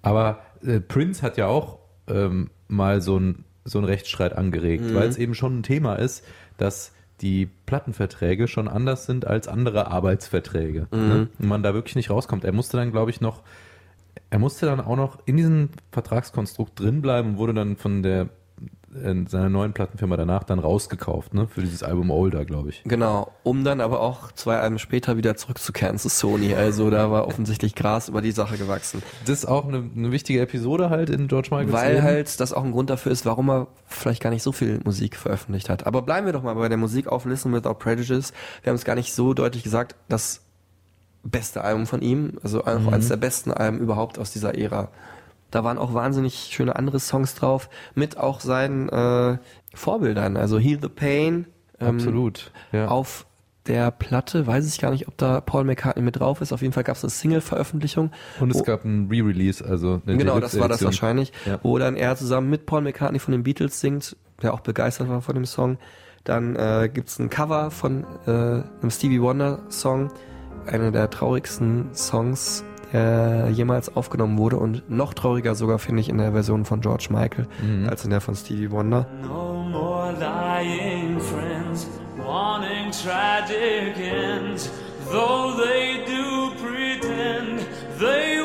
Aber 0.03 0.39
äh, 0.63 0.79
Prince 0.79 1.23
hat 1.23 1.37
ja 1.37 1.47
auch 1.47 1.79
ähm, 2.07 2.51
mal 2.67 3.01
so 3.01 3.17
ein 3.19 3.45
so 3.65 3.79
einen 3.79 3.87
Rechtsstreit 3.87 4.31
angeregt, 4.37 4.83
Mhm. 4.83 4.93
weil 4.95 5.07
es 5.09 5.17
eben 5.17 5.33
schon 5.35 5.59
ein 5.59 5.63
Thema 5.63 5.95
ist, 5.95 6.23
dass 6.57 6.91
die 7.21 7.47
Plattenverträge 7.65 8.47
schon 8.47 8.67
anders 8.67 9.05
sind 9.05 9.25
als 9.25 9.47
andere 9.47 9.87
Arbeitsverträge. 9.87 10.87
Mhm. 10.91 11.07
Ne? 11.07 11.29
Und 11.39 11.47
man 11.47 11.63
da 11.63 11.73
wirklich 11.73 11.95
nicht 11.95 12.09
rauskommt. 12.09 12.43
Er 12.43 12.53
musste 12.53 12.77
dann, 12.77 12.91
glaube 12.91 13.11
ich, 13.11 13.21
noch, 13.21 13.43
er 14.29 14.39
musste 14.39 14.65
dann 14.65 14.79
auch 14.79 14.95
noch 14.95 15.19
in 15.25 15.37
diesem 15.37 15.69
Vertragskonstrukt 15.91 16.79
drin 16.79 17.01
bleiben 17.01 17.29
und 17.29 17.37
wurde 17.37 17.53
dann 17.53 17.75
von 17.75 18.03
der 18.03 18.29
in 19.03 19.27
seiner 19.27 19.49
neuen 19.49 19.73
Plattenfirma 19.73 20.15
danach 20.17 20.43
dann 20.43 20.59
rausgekauft, 20.59 21.33
ne? 21.33 21.47
Für 21.47 21.61
dieses 21.61 21.83
Album 21.83 22.09
Older, 22.09 22.45
glaube 22.45 22.69
ich. 22.69 22.83
Genau, 22.85 23.31
um 23.43 23.63
dann 23.63 23.81
aber 23.81 23.99
auch 23.99 24.31
zwei 24.31 24.57
Alben 24.59 24.79
später 24.79 25.17
wieder 25.17 25.35
zurückzukehren 25.35 25.97
zu 25.97 26.07
Sony. 26.09 26.53
Also 26.55 26.89
da 26.89 27.11
war 27.11 27.27
offensichtlich 27.27 27.75
Gras 27.75 28.07
über 28.07 28.21
die 28.21 28.31
Sache 28.31 28.57
gewachsen. 28.57 29.03
Das 29.25 29.39
ist 29.39 29.45
auch 29.45 29.67
eine, 29.67 29.89
eine 29.95 30.11
wichtige 30.11 30.39
Episode 30.41 30.89
halt 30.89 31.09
in 31.09 31.27
George 31.27 31.49
Michaels 31.51 31.73
Weil 31.73 31.93
Leben. 31.95 32.03
halt 32.05 32.39
das 32.39 32.53
auch 32.53 32.63
ein 32.63 32.71
Grund 32.71 32.89
dafür 32.89 33.11
ist, 33.11 33.25
warum 33.25 33.49
er 33.49 33.67
vielleicht 33.87 34.21
gar 34.23 34.29
nicht 34.29 34.43
so 34.43 34.51
viel 34.53 34.79
Musik 34.85 35.17
veröffentlicht 35.17 35.69
hat. 35.69 35.85
Aber 35.85 36.01
bleiben 36.01 36.25
wir 36.25 36.33
doch 36.33 36.43
mal 36.43 36.55
bei 36.55 36.69
der 36.69 36.77
Musik 36.77 37.07
auf 37.07 37.25
Listen 37.25 37.53
Without 37.53 37.75
Prejudice. 37.75 38.31
Wir 38.63 38.69
haben 38.71 38.77
es 38.77 38.85
gar 38.85 38.95
nicht 38.95 39.13
so 39.13 39.33
deutlich 39.33 39.63
gesagt, 39.63 39.95
das 40.07 40.41
beste 41.23 41.61
Album 41.61 41.87
von 41.87 42.01
ihm, 42.01 42.39
also 42.41 42.63
auch 42.63 42.79
Mhm. 42.79 42.89
eines 42.89 43.09
der 43.09 43.17
besten 43.17 43.51
Alben 43.51 43.79
überhaupt 43.79 44.17
aus 44.17 44.31
dieser 44.31 44.57
Ära. 44.57 44.87
Da 45.51 45.63
waren 45.63 45.77
auch 45.77 45.93
wahnsinnig 45.93 46.49
schöne 46.51 46.75
andere 46.75 46.99
Songs 46.99 47.35
drauf, 47.35 47.69
mit 47.95 48.17
auch 48.17 48.39
seinen 48.41 48.89
äh, 48.89 49.37
Vorbildern, 49.73 50.35
also 50.37 50.59
Heal 50.59 50.79
the 50.81 50.89
Pain. 50.89 51.45
ähm, 51.79 51.95
Absolut, 51.95 52.51
ja. 52.71 52.87
Auf 52.87 53.25
der 53.67 53.91
Platte, 53.91 54.47
weiß 54.47 54.65
ich 54.67 54.79
gar 54.79 54.91
nicht, 54.91 55.07
ob 55.09 55.17
da 55.17 55.41
Paul 55.41 55.65
McCartney 55.65 56.01
mit 56.01 56.19
drauf 56.19 56.39
ist. 56.41 56.53
Auf 56.53 56.61
jeden 56.61 56.73
Fall 56.73 56.83
gab 56.83 56.95
es 56.95 57.03
eine 57.03 57.09
Single-Veröffentlichung. 57.11 58.11
Und 58.39 58.51
es 58.51 58.59
wo- 58.59 58.63
gab 58.63 58.85
ein 58.85 59.07
Re-Release, 59.11 59.63
also 59.63 60.01
eine 60.05 60.17
Genau, 60.17 60.39
das 60.39 60.57
war 60.59 60.69
das 60.69 60.83
wahrscheinlich, 60.83 61.33
Ja. 61.45 61.59
wo 61.63 61.77
dann 61.77 61.95
er 61.97 62.15
zusammen 62.15 62.49
mit 62.49 62.65
Paul 62.65 62.81
McCartney 62.81 63.19
von 63.19 63.33
den 63.33 63.43
Beatles 63.43 63.79
singt, 63.81 64.15
der 64.41 64.53
auch 64.53 64.61
begeistert 64.61 65.09
war 65.09 65.21
von 65.21 65.35
dem 65.35 65.45
Song. 65.45 65.77
Dann 66.23 66.55
äh, 66.55 66.89
gibt's 66.93 67.19
ein 67.19 67.29
Cover 67.29 67.69
von 67.71 68.05
äh, 68.25 68.29
einem 68.31 68.89
Stevie 68.89 69.21
Wonder 69.21 69.59
Song, 69.69 70.11
einer 70.65 70.91
der 70.91 71.09
traurigsten 71.09 71.89
Songs, 71.93 72.63
der 72.93 73.49
jemals 73.49 73.95
aufgenommen 73.95 74.37
wurde 74.37 74.57
und 74.57 74.89
noch 74.89 75.13
trauriger 75.13 75.55
sogar 75.55 75.79
finde 75.79 76.01
ich 76.01 76.09
in 76.09 76.17
der 76.17 76.31
Version 76.31 76.65
von 76.65 76.81
George 76.81 77.07
Michael 77.09 77.47
Mhm. 77.61 77.89
als 77.89 78.03
in 78.03 78.11
der 78.11 78.21
von 78.21 78.35
Stevie 78.35 78.71
Wonder. 78.71 79.05
No 79.21 79.63
more 79.69 80.13
lying 80.19 81.19
friends, 81.19 81.87
wanting 82.17 82.91
tragic 82.91 83.95
ends. 83.97 84.71
Though 85.11 85.53
they 85.57 86.03
do 86.05 86.51
pretend, 86.61 87.65
they 87.99 88.36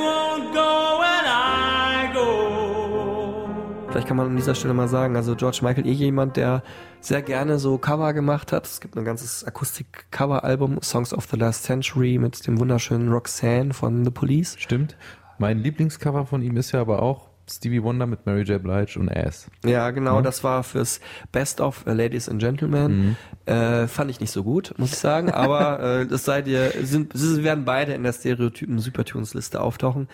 kann 4.12 4.18
man 4.18 4.26
an 4.26 4.36
dieser 4.36 4.54
Stelle 4.54 4.74
mal 4.74 4.88
sagen, 4.88 5.16
also 5.16 5.34
George 5.34 5.60
Michael 5.62 5.86
eh 5.86 5.92
jemand, 5.92 6.36
der 6.36 6.62
sehr 7.00 7.22
gerne 7.22 7.58
so 7.58 7.78
Cover 7.78 8.12
gemacht 8.12 8.52
hat. 8.52 8.66
Es 8.66 8.78
gibt 8.82 8.94
ein 8.94 9.06
ganzes 9.06 9.42
Akustik-Cover-Album, 9.42 10.82
Songs 10.82 11.14
of 11.14 11.26
the 11.30 11.38
Last 11.38 11.64
Century 11.64 12.18
mit 12.18 12.46
dem 12.46 12.60
wunderschönen 12.60 13.10
Roxanne 13.10 13.72
von 13.72 14.04
The 14.04 14.10
Police. 14.10 14.56
Stimmt. 14.58 14.98
Mein 15.38 15.60
Lieblingscover 15.60 16.26
von 16.26 16.42
ihm 16.42 16.58
ist 16.58 16.72
ja 16.72 16.82
aber 16.82 17.00
auch 17.00 17.30
Stevie 17.50 17.82
Wonder 17.82 18.06
mit 18.06 18.26
Mary 18.26 18.42
J. 18.42 18.62
Blige 18.62 18.98
und 19.00 19.08
Ass. 19.08 19.50
Ja, 19.64 19.90
genau, 19.92 20.16
Ja. 20.16 20.22
das 20.22 20.44
war 20.44 20.62
fürs 20.62 21.00
Best 21.32 21.62
of 21.62 21.86
äh, 21.86 21.94
Ladies 21.94 22.28
and 22.28 22.38
Gentlemen. 22.38 23.16
Mhm. 23.46 23.52
Äh, 23.52 23.88
fand 23.88 24.10
ich 24.10 24.20
nicht 24.20 24.30
so 24.30 24.44
gut, 24.44 24.74
muss 24.76 24.92
ich 24.92 24.98
sagen, 24.98 25.30
aber 25.30 25.80
äh, 26.02 26.06
das 26.06 26.26
seid 26.26 26.46
ihr, 26.48 26.70
sind, 26.82 27.12
sie 27.14 27.42
werden 27.44 27.64
beide 27.64 27.94
in 27.94 28.02
der 28.02 28.12
Stereotypen 28.12 28.78
Supertunes 28.78 29.32
Liste 29.32 29.60
auftauchen. 29.62 30.08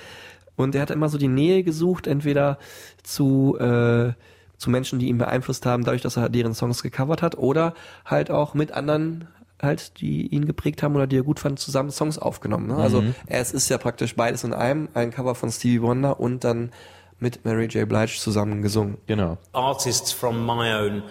Und 0.59 0.75
er 0.75 0.83
hat 0.83 0.91
immer 0.91 1.09
so 1.09 1.17
die 1.17 1.29
Nähe 1.29 1.63
gesucht, 1.63 2.07
entweder 2.07 2.59
zu, 3.03 3.57
äh, 3.59 4.13
zu 4.59 4.71
Menschen, 4.71 4.99
die 4.99 5.09
ihn 5.09 5.17
beeinflusst 5.19 5.65
haben, 5.65 5.85
dadurch, 5.85 6.03
dass 6.03 6.17
er 6.19 6.29
deren 6.29 6.53
Songs 6.53 6.83
gecovert 6.83 7.23
hat, 7.23 7.39
oder 7.39 7.73
halt 8.05 8.31
auch 8.31 8.53
mit 8.55 8.73
anderen 8.73 9.29
halt, 9.63 10.01
die 10.01 10.27
ihn 10.27 10.45
geprägt 10.45 10.83
haben 10.83 10.95
oder 10.95 11.07
die 11.07 11.17
er 11.17 11.23
gut 11.23 11.41
fand, 11.41 11.59
zusammen 11.59 11.91
Songs 11.91 12.19
aufgenommen. 12.19 12.67
Ne? 12.69 12.77
Also 12.77 13.03
Mhm. 13.03 13.15
es 13.27 13.53
ist 13.53 13.69
ja 13.71 13.79
praktisch 13.79 14.15
beides 14.15 14.45
in 14.45 14.53
einem, 14.53 14.89
ein 14.95 15.11
Cover 15.11 15.35
von 15.35 15.51
Stevie 15.51 15.83
Wonder 15.83 16.21
und 16.21 16.45
dann 16.45 16.71
mit 17.19 17.45
Mary 17.45 17.67
J. 17.67 17.89
Blige 17.89 18.19
zusammen 18.19 18.63
gesungen. 18.63 18.99
Genau. 19.07 19.39
artists 19.53 20.13
from 20.13 20.45
my 20.47 20.73
own 20.75 21.03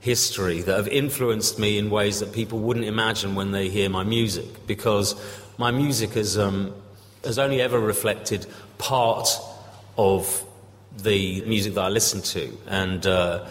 history 0.00 0.62
that 0.62 0.76
have 0.76 0.88
influenced 0.90 1.58
me 1.60 1.78
in 1.78 1.90
ways 1.92 2.18
that 2.18 2.32
people 2.32 2.58
wouldn't 2.58 2.84
imagine 2.86 3.36
when 3.36 3.52
they 3.52 3.68
hear 3.68 3.88
my 3.88 4.02
music 4.04 4.66
because 4.66 5.14
my 5.58 5.70
music 5.70 6.16
has, 6.16 6.36
um, 6.36 6.72
has 7.24 7.38
only 7.38 7.60
ever 7.60 7.78
reflected 7.78 8.46
part 8.78 9.28
of 9.96 10.44
the 10.98 11.42
music 11.42 11.74
that 11.74 11.84
I 11.84 11.88
listen 11.88 12.20
to. 12.22 12.56
And 12.66 13.06
uh, 13.06 13.46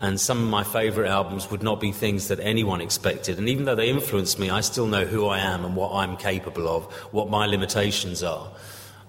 and 0.00 0.20
some 0.20 0.42
of 0.42 0.48
my 0.48 0.64
favorite 0.64 1.08
albums 1.08 1.50
would 1.50 1.62
not 1.62 1.80
be 1.80 1.92
things 1.92 2.28
that 2.28 2.38
anyone 2.40 2.80
expected. 2.82 3.38
And 3.38 3.48
even 3.48 3.64
though 3.64 3.74
they 3.74 3.88
influenced 3.88 4.38
me 4.38 4.50
I 4.50 4.60
still 4.60 4.86
know 4.86 5.04
who 5.04 5.26
I 5.26 5.38
am 5.38 5.64
and 5.64 5.76
what 5.76 5.92
I'm 5.92 6.16
capable 6.16 6.68
of 6.68 6.84
what 7.12 7.30
my 7.30 7.46
limitations 7.46 8.22
are. 8.22 8.50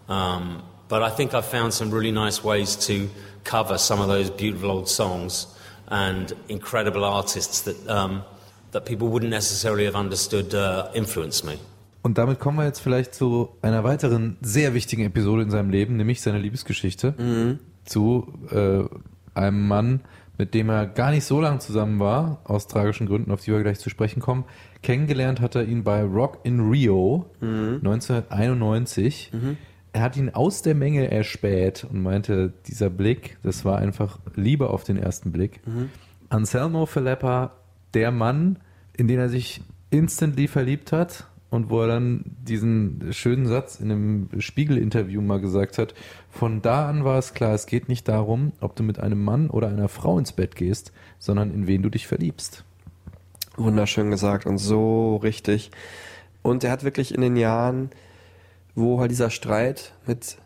Um, 0.08 0.64
but 0.88 1.02
I 1.02 1.10
think 1.10 1.34
I've 1.34 1.46
found 1.46 1.74
some 1.74 1.90
really 1.90 2.12
nice 2.12 2.44
ways 2.44 2.76
to 2.88 3.10
cover 3.44 3.78
some 3.78 4.00
of 4.02 4.08
those 4.08 4.30
beautiful 4.30 4.72
old 4.72 4.88
songs 4.88 5.48
and 5.88 6.32
incredible 6.48 7.04
artists 7.04 7.62
that, 7.62 7.88
um, 7.90 8.24
that 8.72 8.86
people 8.86 9.08
wouldn't 9.08 9.32
necessarily 9.32 9.86
have 9.86 9.96
understood 9.96 10.54
uh, 10.54 10.90
influenced 10.94 11.44
me. 11.44 11.60
Und 12.06 12.20
damit 12.20 12.40
kommen 12.40 12.60
wir 12.60 12.66
jetzt 12.66 12.82
vielleicht 12.82 13.16
zu 13.16 13.50
einer 13.64 13.84
weiteren 13.84 14.38
sehr 14.40 14.76
wichtigen 14.76 15.06
Episode 15.06 15.42
in 15.42 15.50
seinem 15.50 15.72
Leben, 15.72 15.98
nämlich 15.98 16.22
seiner 16.22 16.38
Liebesgeschichte 16.38 17.16
zu 17.84 18.32
äh, 18.52 18.84
einem 19.34 19.68
Mann, 19.68 20.02
mit 20.38 20.54
dem 20.54 20.70
er 20.70 20.86
gar 20.86 21.10
nicht 21.10 21.24
so 21.24 21.42
lange 21.42 21.58
zusammen 21.58 22.00
war, 22.00 22.42
aus 22.44 22.68
tragischen 22.68 23.08
Gründen, 23.08 23.32
auf 23.32 23.42
die 23.42 23.52
wir 23.52 23.64
gleich 23.64 23.80
zu 23.80 23.90
sprechen 23.90 24.20
kommen. 24.20 24.44
Kennengelernt 24.84 25.42
hat 25.42 25.56
er 25.56 25.66
ihn 25.66 25.84
bei 25.84 26.04
Rock 26.04 26.42
in 26.44 26.70
Rio 26.70 27.26
1991. 27.42 29.32
Er 29.94 30.02
hat 30.04 30.16
ihn 30.16 30.30
aus 30.30 30.62
der 30.62 30.76
Menge 30.76 31.10
erspäht 31.10 31.88
und 31.90 32.04
meinte, 32.04 32.54
dieser 32.68 32.92
Blick, 32.92 33.40
das 33.42 33.66
war 33.66 33.80
einfach 33.80 34.20
Liebe 34.36 34.70
auf 34.70 34.84
den 34.84 34.98
ersten 34.98 35.32
Blick. 35.32 35.60
Anselmo 36.30 36.86
Filippa, 36.86 37.54
der 37.96 38.12
Mann, 38.12 38.60
in 38.96 39.08
den 39.08 39.18
er 39.18 39.30
sich 39.30 39.64
instantly 39.90 40.48
verliebt 40.48 40.92
hat 40.92 41.26
und 41.50 41.70
wo 41.70 41.82
er 41.82 41.88
dann 41.88 42.24
diesen 42.26 43.14
schönen 43.14 43.46
Satz 43.46 43.80
in 43.80 43.92
einem 43.92 44.30
Spiegel-Interview 44.40 45.22
mal 45.22 45.40
gesagt 45.40 45.78
hat, 45.78 45.94
von 46.30 46.62
da 46.62 46.90
an 46.90 47.04
war 47.06 47.18
es 47.18 47.34
klar, 47.34 47.54
es 47.54 47.66
geht 47.66 47.88
nicht 47.88 48.08
darum, 48.08 48.52
ob 48.60 48.76
du 48.76 48.84
mit 48.84 49.00
einem 49.00 49.24
Mann 49.24 49.50
oder 49.50 49.68
einer 49.68 49.88
Frau 49.88 50.18
ins 50.18 50.34
Bett 50.34 50.56
gehst, 50.56 50.92
sondern 51.20 51.54
in 51.54 51.68
wen 51.68 51.82
du 51.82 51.90
dich 51.90 52.08
verliebst. 52.08 52.64
Wunderschön 53.58 54.12
gesagt 54.12 54.46
und 54.46 54.58
so 54.58 55.18
richtig. 55.18 55.72
Und 56.42 56.64
er 56.64 56.72
hat 56.72 56.84
wirklich 56.84 57.14
in 57.14 57.22
den 57.22 57.38
Jahren, 57.38 57.90
wo 58.76 59.00
halt 59.00 59.12
dieser 59.12 59.30
Streit 59.30 59.94
mit 60.06 60.38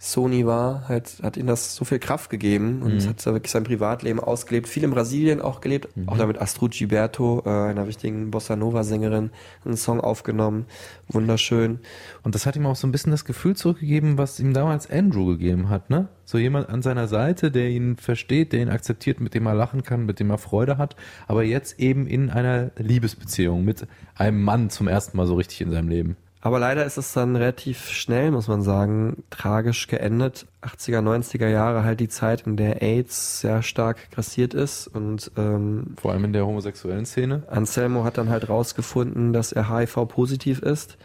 Sony 0.00 0.46
war, 0.46 0.88
halt, 0.88 1.18
hat 1.24 1.36
ihm 1.36 1.48
das 1.48 1.74
so 1.74 1.84
viel 1.84 1.98
Kraft 1.98 2.30
gegeben 2.30 2.82
und 2.82 2.94
Mhm. 3.04 3.08
hat 3.08 3.26
da 3.26 3.32
wirklich 3.32 3.50
sein 3.50 3.64
Privatleben 3.64 4.20
ausgelebt, 4.20 4.68
viel 4.68 4.84
in 4.84 4.92
Brasilien 4.92 5.40
auch 5.40 5.60
gelebt, 5.60 5.88
auch 6.06 6.16
da 6.16 6.26
mit 6.26 6.40
Astrud 6.40 6.70
Gilberto, 6.72 7.42
äh, 7.44 7.48
einer 7.48 7.88
wichtigen 7.88 8.30
Bossa 8.30 8.54
Nova 8.54 8.84
Sängerin, 8.84 9.30
einen 9.64 9.76
Song 9.76 10.00
aufgenommen, 10.00 10.66
wunderschön. 11.08 11.80
Und 12.22 12.34
das 12.36 12.46
hat 12.46 12.54
ihm 12.54 12.66
auch 12.66 12.76
so 12.76 12.86
ein 12.86 12.92
bisschen 12.92 13.10
das 13.10 13.24
Gefühl 13.24 13.56
zurückgegeben, 13.56 14.18
was 14.18 14.38
ihm 14.38 14.54
damals 14.54 14.88
Andrew 14.88 15.26
gegeben 15.26 15.68
hat, 15.68 15.90
ne? 15.90 16.08
So 16.24 16.38
jemand 16.38 16.68
an 16.68 16.82
seiner 16.82 17.08
Seite, 17.08 17.50
der 17.50 17.68
ihn 17.70 17.96
versteht, 17.96 18.52
der 18.52 18.60
ihn 18.60 18.68
akzeptiert, 18.68 19.18
mit 19.20 19.34
dem 19.34 19.46
er 19.46 19.54
lachen 19.54 19.82
kann, 19.82 20.06
mit 20.06 20.20
dem 20.20 20.30
er 20.30 20.38
Freude 20.38 20.78
hat, 20.78 20.94
aber 21.26 21.42
jetzt 21.42 21.80
eben 21.80 22.06
in 22.06 22.30
einer 22.30 22.70
Liebesbeziehung 22.76 23.64
mit 23.64 23.86
einem 24.14 24.42
Mann 24.44 24.70
zum 24.70 24.86
ersten 24.86 25.16
Mal 25.16 25.26
so 25.26 25.34
richtig 25.34 25.60
in 25.62 25.70
seinem 25.70 25.88
Leben. 25.88 26.16
Aber 26.40 26.60
leider 26.60 26.84
ist 26.84 26.96
es 26.96 27.12
dann 27.12 27.34
relativ 27.34 27.88
schnell, 27.88 28.30
muss 28.30 28.46
man 28.46 28.62
sagen, 28.62 29.24
tragisch 29.30 29.88
geendet. 29.88 30.46
80er, 30.62 31.00
90er 31.00 31.48
Jahre 31.48 31.82
halt 31.82 31.98
die 31.98 32.08
Zeit, 32.08 32.46
in 32.46 32.56
der 32.56 32.80
AIDS 32.80 33.40
sehr 33.40 33.62
stark 33.62 34.10
grassiert 34.12 34.54
ist 34.54 34.86
und 34.86 35.32
ähm, 35.36 35.96
Vor 36.00 36.12
allem 36.12 36.24
in 36.24 36.32
der 36.32 36.46
homosexuellen 36.46 37.06
Szene. 37.06 37.42
Anselmo 37.48 38.04
hat 38.04 38.18
dann 38.18 38.28
halt 38.28 38.48
rausgefunden, 38.48 39.32
dass 39.32 39.50
er 39.50 39.68
HIV-positiv 39.68 40.60
ist. 40.60 40.96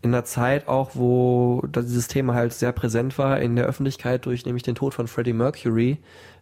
In 0.00 0.12
der 0.12 0.24
Zeit 0.24 0.68
auch, 0.68 0.90
wo 0.94 1.62
dieses 1.66 2.08
Thema 2.08 2.34
halt 2.34 2.52
sehr 2.52 2.72
präsent 2.72 3.18
war 3.18 3.40
in 3.40 3.56
der 3.56 3.66
Öffentlichkeit 3.66 4.24
durch 4.26 4.44
nämlich 4.44 4.62
den 4.62 4.74
Tod 4.74 4.94
von 4.94 5.08
Freddie 5.08 5.32
Mercury, 5.32 5.98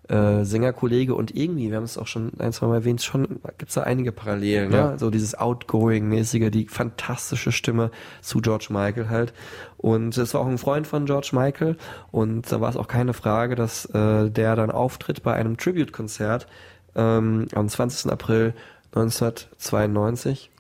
äh, 0.09 0.44
Sängerkollege 0.44 1.14
und 1.14 1.34
irgendwie, 1.36 1.70
wir 1.70 1.76
haben 1.76 1.84
es 1.84 1.96
auch 1.96 2.07
schon 2.09 2.32
ein, 2.38 2.53
zwei 2.53 2.66
Mal 2.66 2.76
erwähnt, 2.76 3.03
schon 3.03 3.40
gibt's 3.59 3.74
da 3.74 3.82
einige 3.82 4.11
Parallelen, 4.12 4.72
Ja. 4.72 4.90
ne? 4.92 4.98
so 4.98 5.11
dieses 5.11 5.38
Outgoing-mäßige, 5.38 6.50
die 6.50 6.66
fantastische 6.66 7.53
Stimme 7.53 7.90
zu 8.20 8.40
George 8.40 8.66
Michael 8.70 9.09
halt. 9.09 9.32
Und 9.76 10.16
es 10.18 10.34
war 10.34 10.40
auch 10.42 10.46
ein 10.48 10.59
Freund 10.59 10.86
von 10.86 11.07
George 11.07 11.30
Michael 11.32 11.76
und 12.11 12.50
da 12.50 12.61
war 12.61 12.68
es 12.70 12.76
auch 12.76 12.88
keine 12.88 13.14
Frage, 13.14 13.55
dass 13.55 13.86
äh, 13.86 14.28
der 14.30 14.57
dann 14.57 14.70
auftritt 14.70 15.22
bei 15.22 15.34
einem 15.34 15.57
Tribute-Konzert 15.57 16.46
ähm, 16.94 17.46
am 17.55 17.68
20. 17.68 18.11
April 18.12 18.55
1992. 18.94 20.50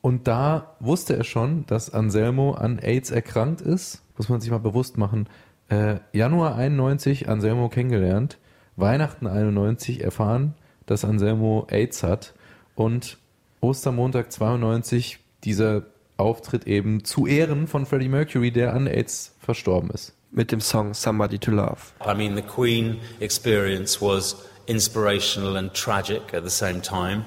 Und 0.00 0.28
da 0.28 0.74
wusste 0.80 1.16
er 1.16 1.24
schon, 1.24 1.66
dass 1.66 1.92
Anselmo 1.92 2.52
an 2.52 2.78
AIDS 2.78 3.10
erkrankt 3.10 3.60
ist. 3.60 4.02
Muss 4.16 4.28
man 4.28 4.40
sich 4.40 4.50
mal 4.50 4.58
bewusst 4.58 4.96
machen. 4.96 5.28
Äh, 5.68 5.96
Januar 6.12 6.54
91 6.56 7.28
Anselmo 7.28 7.68
kennengelernt. 7.68 8.38
Weihnachten 8.78 9.26
91 9.26 10.02
erfahren, 10.02 10.54
dass 10.86 11.04
Anselmo 11.04 11.66
AIDS 11.70 12.02
hat. 12.02 12.32
Und 12.74 13.18
Ostermontag 13.60 14.30
92 14.30 15.18
dieser 15.44 15.82
Auftritt 16.16 16.66
eben 16.66 17.04
zu 17.04 17.26
Ehren 17.26 17.66
von 17.66 17.86
Freddie 17.86 18.08
Mercury, 18.08 18.52
der 18.52 18.74
an 18.74 18.86
AIDS 18.86 19.34
verstorben 19.40 19.90
ist. 19.90 20.14
Mit 20.30 20.52
dem 20.52 20.60
Song 20.60 20.94
Somebody 20.94 21.38
to 21.38 21.50
Love. 21.50 21.78
I 22.04 22.14
mean, 22.14 22.36
the 22.36 22.42
Queen 22.42 22.98
experience 23.20 24.00
was 24.00 24.36
inspirational 24.66 25.56
and 25.56 25.72
tragic 25.74 26.34
at 26.34 26.44
the 26.44 26.50
same 26.50 26.82
time, 26.82 27.24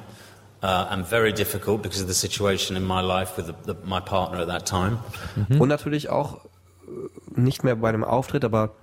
uh, 0.62 0.88
and 0.92 1.06
very 1.06 1.34
difficult 1.34 1.82
because 1.82 2.02
of 2.02 2.08
the 2.08 2.14
situation 2.14 2.78
in 2.78 2.84
my 2.84 3.02
life 3.02 3.36
with 3.36 3.48
the, 3.48 3.56
the, 3.66 3.76
my 3.84 4.00
partner 4.00 4.40
at 4.40 4.48
that 4.48 4.68
time. 4.68 5.00
Und 5.60 5.68
natürlich 5.68 6.10
auch 6.10 6.46
äh, 6.46 7.42
nicht 7.42 7.64
mehr 7.64 7.76
bei 7.76 7.90
einem 7.90 8.04
Auftritt, 8.04 8.46
aber 8.46 8.76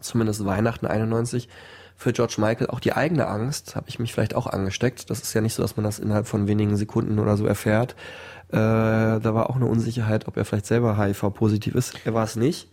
zumindest 0.00 0.44
Weihnachten 0.44 0.86
91 0.86 1.48
für 2.00 2.14
George 2.14 2.36
Michael 2.38 2.68
auch 2.68 2.80
die 2.80 2.94
eigene 2.94 3.28
Angst, 3.28 3.76
habe 3.76 3.90
ich 3.90 3.98
mich 3.98 4.14
vielleicht 4.14 4.34
auch 4.34 4.46
angesteckt. 4.46 5.10
Das 5.10 5.20
ist 5.20 5.34
ja 5.34 5.42
nicht 5.42 5.52
so, 5.52 5.60
dass 5.60 5.76
man 5.76 5.84
das 5.84 5.98
innerhalb 5.98 6.26
von 6.26 6.48
wenigen 6.48 6.74
Sekunden 6.78 7.18
oder 7.18 7.36
so 7.36 7.44
erfährt. 7.44 7.94
Äh, 8.48 8.56
da 8.56 9.34
war 9.34 9.50
auch 9.50 9.56
eine 9.56 9.66
Unsicherheit, 9.66 10.26
ob 10.26 10.38
er 10.38 10.46
vielleicht 10.46 10.64
selber 10.64 10.96
HIV-positiv 10.96 11.74
ist. 11.74 11.94
Er 12.06 12.14
war 12.14 12.24
es 12.24 12.36
nicht. 12.36 12.70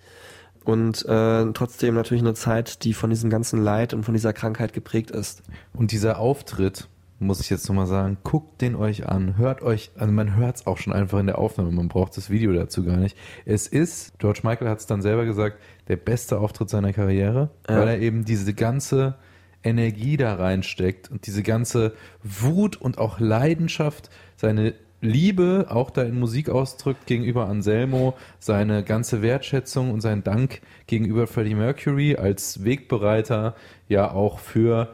Und 0.64 1.06
äh, 1.06 1.46
trotzdem 1.52 1.96
natürlich 1.96 2.24
eine 2.24 2.36
Zeit, 2.36 2.86
die 2.86 2.94
von 2.94 3.10
diesem 3.10 3.30
ganzen 3.30 3.62
Leid 3.62 3.94
und 3.94 4.04
von 4.04 4.14
dieser 4.14 4.32
Krankheit 4.32 4.72
geprägt 4.72 5.12
ist. 5.12 5.44
Und 5.74 5.92
dieser 5.92 6.20
Auftritt, 6.20 6.88
muss 7.20 7.40
ich 7.42 7.50
jetzt 7.50 7.68
nochmal 7.68 7.88
sagen, 7.88 8.18
guckt 8.24 8.62
den 8.62 8.76
euch 8.76 9.08
an, 9.08 9.38
hört 9.38 9.62
euch, 9.64 9.92
also 9.98 10.12
man 10.14 10.36
hört 10.36 10.58
es 10.58 10.68
auch 10.68 10.78
schon 10.78 10.94
einfach 10.94 11.20
in 11.20 11.26
der 11.26 11.40
Aufnahme, 11.40 11.72
man 11.72 11.88
braucht 11.88 12.16
das 12.16 12.30
Video 12.30 12.54
dazu 12.54 12.84
gar 12.84 12.98
nicht. 12.98 13.18
Es 13.46 13.68
ist, 13.68 14.18
George 14.20 14.42
Michael 14.44 14.70
hat 14.70 14.80
es 14.80 14.86
dann 14.86 15.02
selber 15.02 15.26
gesagt, 15.26 15.58
der 15.88 15.96
beste 15.98 16.40
Auftritt 16.40 16.70
seiner 16.70 16.94
Karriere, 16.94 17.50
Ja. 17.70 17.80
weil 17.80 17.88
er 17.88 18.00
eben 18.00 18.24
diese 18.24 18.54
ganze 18.54 19.16
Energie 19.64 20.18
da 20.18 20.36
reinsteckt 20.36 21.10
und 21.10 21.26
diese 21.26 21.42
ganze 21.44 21.94
Wut 22.24 22.76
und 22.76 23.00
auch 23.00 23.20
Leidenschaft, 23.20 24.10
seine 24.36 24.76
Liebe 25.02 25.68
auch 25.70 25.90
da 25.92 26.04
in 26.04 26.20
Musik 26.20 26.50
ausdrückt 26.50 27.06
gegenüber 27.06 27.48
Anselmo, 27.48 28.16
seine 28.40 28.84
ganze 28.84 29.22
Wertschätzung 29.22 29.92
und 29.92 30.02
seinen 30.02 30.24
Dank 30.24 30.62
gegenüber 30.88 31.28
Freddie 31.28 31.54
Mercury 31.56 32.16
als 32.16 32.64
Wegbereiter 32.64 33.56
ja 33.88 34.12
auch 34.12 34.40
für 34.40 34.90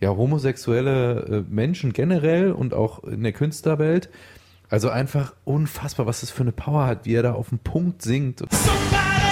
ja, 0.00 0.10
homosexuelle 0.10 1.20
äh, 1.20 1.44
Menschen 1.48 1.92
generell 1.92 2.52
und 2.52 2.74
auch 2.74 3.04
in 3.04 3.22
der 3.22 3.32
Künstlerwelt. 3.32 4.08
Also 4.70 4.90
einfach 4.90 5.34
unfassbar, 5.44 6.06
was 6.06 6.20
das 6.20 6.30
für 6.30 6.42
eine 6.42 6.52
Power 6.52 6.86
hat, 6.86 7.06
wie 7.06 7.14
er 7.14 7.22
da 7.22 7.32
auf 7.32 7.48
den 7.48 7.58
Punkt 7.58 8.02
singt. 8.02 8.40
Somebody 8.50 9.27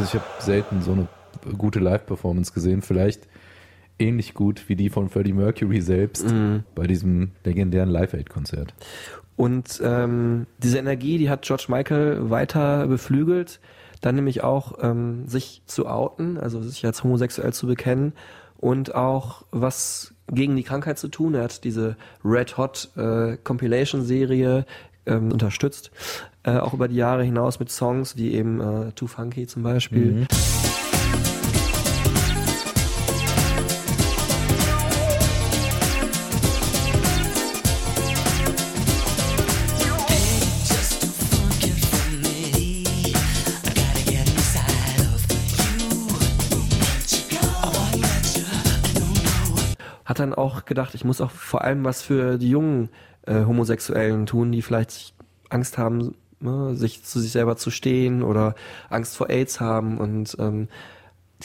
Also 0.00 0.16
ich 0.16 0.22
habe 0.22 0.42
selten 0.42 0.80
so 0.80 0.92
eine 0.92 1.08
gute 1.58 1.78
Live-Performance 1.78 2.54
gesehen. 2.54 2.80
Vielleicht 2.80 3.28
ähnlich 3.98 4.32
gut 4.32 4.66
wie 4.70 4.74
die 4.74 4.88
von 4.88 5.10
Freddie 5.10 5.34
Mercury 5.34 5.82
selbst 5.82 6.24
bei 6.74 6.86
diesem 6.86 7.32
legendären 7.44 7.90
Live-Aid-Konzert. 7.90 8.72
Und 9.36 9.78
ähm, 9.84 10.46
diese 10.56 10.78
Energie, 10.78 11.18
die 11.18 11.28
hat 11.28 11.42
George 11.42 11.66
Michael 11.68 12.30
weiter 12.30 12.86
beflügelt, 12.86 13.60
dann 14.00 14.14
nämlich 14.14 14.42
auch 14.42 14.78
ähm, 14.80 15.28
sich 15.28 15.60
zu 15.66 15.86
outen, 15.86 16.38
also 16.38 16.62
sich 16.62 16.86
als 16.86 17.04
homosexuell 17.04 17.52
zu 17.52 17.66
bekennen 17.66 18.14
und 18.56 18.94
auch 18.94 19.44
was 19.50 20.14
gegen 20.32 20.56
die 20.56 20.62
Krankheit 20.62 20.98
zu 20.98 21.08
tun. 21.08 21.34
Er 21.34 21.44
hat 21.44 21.64
diese 21.64 21.96
Red 22.24 22.56
Hot 22.56 22.90
äh, 22.96 23.36
Compilation-Serie 23.36 24.64
ähm, 25.06 25.32
unterstützt, 25.32 25.90
äh, 26.42 26.56
auch 26.58 26.74
über 26.74 26.88
die 26.88 26.96
Jahre 26.96 27.22
hinaus 27.24 27.60
mit 27.60 27.70
Songs 27.70 28.16
wie 28.16 28.34
eben 28.34 28.60
äh, 28.60 28.92
Too 28.92 29.06
Funky 29.06 29.46
zum 29.46 29.62
Beispiel. 29.62 30.26
Hat 50.04 50.18
dann 50.18 50.34
auch 50.34 50.64
gedacht, 50.64 50.96
ich 50.96 51.04
muss 51.04 51.20
auch 51.20 51.30
vor 51.30 51.62
allem 51.62 51.84
was 51.84 52.02
für 52.02 52.36
die 52.36 52.50
jungen 52.50 52.88
äh, 53.26 53.44
Homosexuellen 53.44 54.26
tun, 54.26 54.52
die 54.52 54.62
vielleicht 54.62 55.14
Angst 55.48 55.78
haben, 55.78 56.14
ne, 56.40 56.74
sich 56.74 57.04
zu 57.04 57.20
sich 57.20 57.32
selber 57.32 57.56
zu 57.56 57.70
stehen 57.70 58.22
oder 58.22 58.54
Angst 58.88 59.16
vor 59.16 59.30
AIDS 59.30 59.60
haben. 59.60 59.98
Und 59.98 60.36
ähm, 60.38 60.68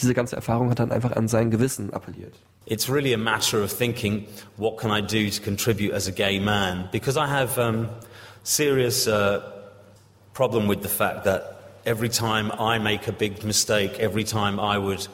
diese 0.00 0.14
ganze 0.14 0.36
Erfahrung 0.36 0.70
hat 0.70 0.78
dann 0.78 0.92
einfach 0.92 1.12
an 1.12 1.28
sein 1.28 1.50
Gewissen 1.50 1.92
appelliert. 1.92 2.34
It's 2.66 2.90
really 2.90 3.14
a 3.14 3.18
matter 3.18 3.62
of 3.62 3.72
thinking, 3.72 4.26
what 4.56 4.76
can 4.76 4.90
I 4.90 5.00
do 5.00 5.30
to 5.30 5.42
contribute 5.42 5.94
as 5.94 6.08
a 6.08 6.10
gay 6.10 6.40
man? 6.40 6.88
Because 6.90 7.16
I 7.16 7.28
have 7.28 7.58
um, 7.58 7.88
serious 8.42 9.06
uh, 9.06 9.40
problem 10.34 10.66
with 10.66 10.82
the 10.82 10.88
fact 10.88 11.24
that 11.24 11.56
every 11.86 12.08
time 12.08 12.50
I 12.58 12.78
make 12.78 13.06
a 13.06 13.12
big 13.12 13.44
mistake, 13.44 14.00
every 14.00 14.24
time 14.24 14.58
I 14.58 14.78
would, 14.78 15.06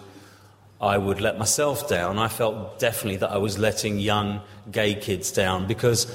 I 0.81 0.97
would 0.97 1.21
let 1.21 1.39
myself 1.39 1.87
down, 1.89 2.19
I 2.19 2.29
felt 2.29 2.79
definitely 2.79 3.19
that 3.19 3.31
I 3.31 3.37
was 3.37 3.59
letting 3.59 3.99
young 3.99 4.41
gay 4.71 4.95
kids 4.95 5.31
down 5.31 5.67
because 5.67 6.07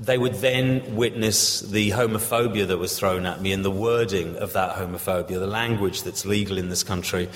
they 0.00 0.18
would 0.18 0.34
then 0.34 0.96
witness 0.96 1.60
the 1.60 1.90
homophobia 1.90 2.66
that 2.66 2.78
was 2.78 2.98
thrown 2.98 3.26
at 3.26 3.40
me 3.40 3.52
and 3.52 3.64
the 3.64 3.70
wording 3.70 4.36
of 4.36 4.52
that 4.54 4.76
homophobia, 4.76 5.38
the 5.38 5.46
language 5.46 6.02
that's 6.02 6.26
legal 6.26 6.58
in 6.58 6.68
this 6.68 6.82
country. 6.82 7.28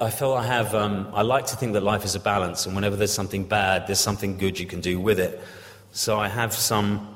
I 0.00 0.10
feel 0.10 0.32
I 0.32 0.46
have, 0.46 0.74
um, 0.74 1.08
I 1.12 1.22
like 1.22 1.46
to 1.46 1.56
think 1.56 1.74
that 1.74 1.82
life 1.82 2.04
is 2.04 2.14
a 2.14 2.20
balance, 2.20 2.64
and 2.66 2.74
whenever 2.74 2.96
there's 2.96 3.12
something 3.12 3.44
bad, 3.44 3.86
there's 3.86 4.00
something 4.00 4.38
good 4.38 4.58
you 4.58 4.66
can 4.66 4.80
do 4.80 4.98
with 4.98 5.20
it. 5.20 5.42
So 5.92 6.18
I 6.18 6.28
have 6.28 6.52
some 6.52 7.15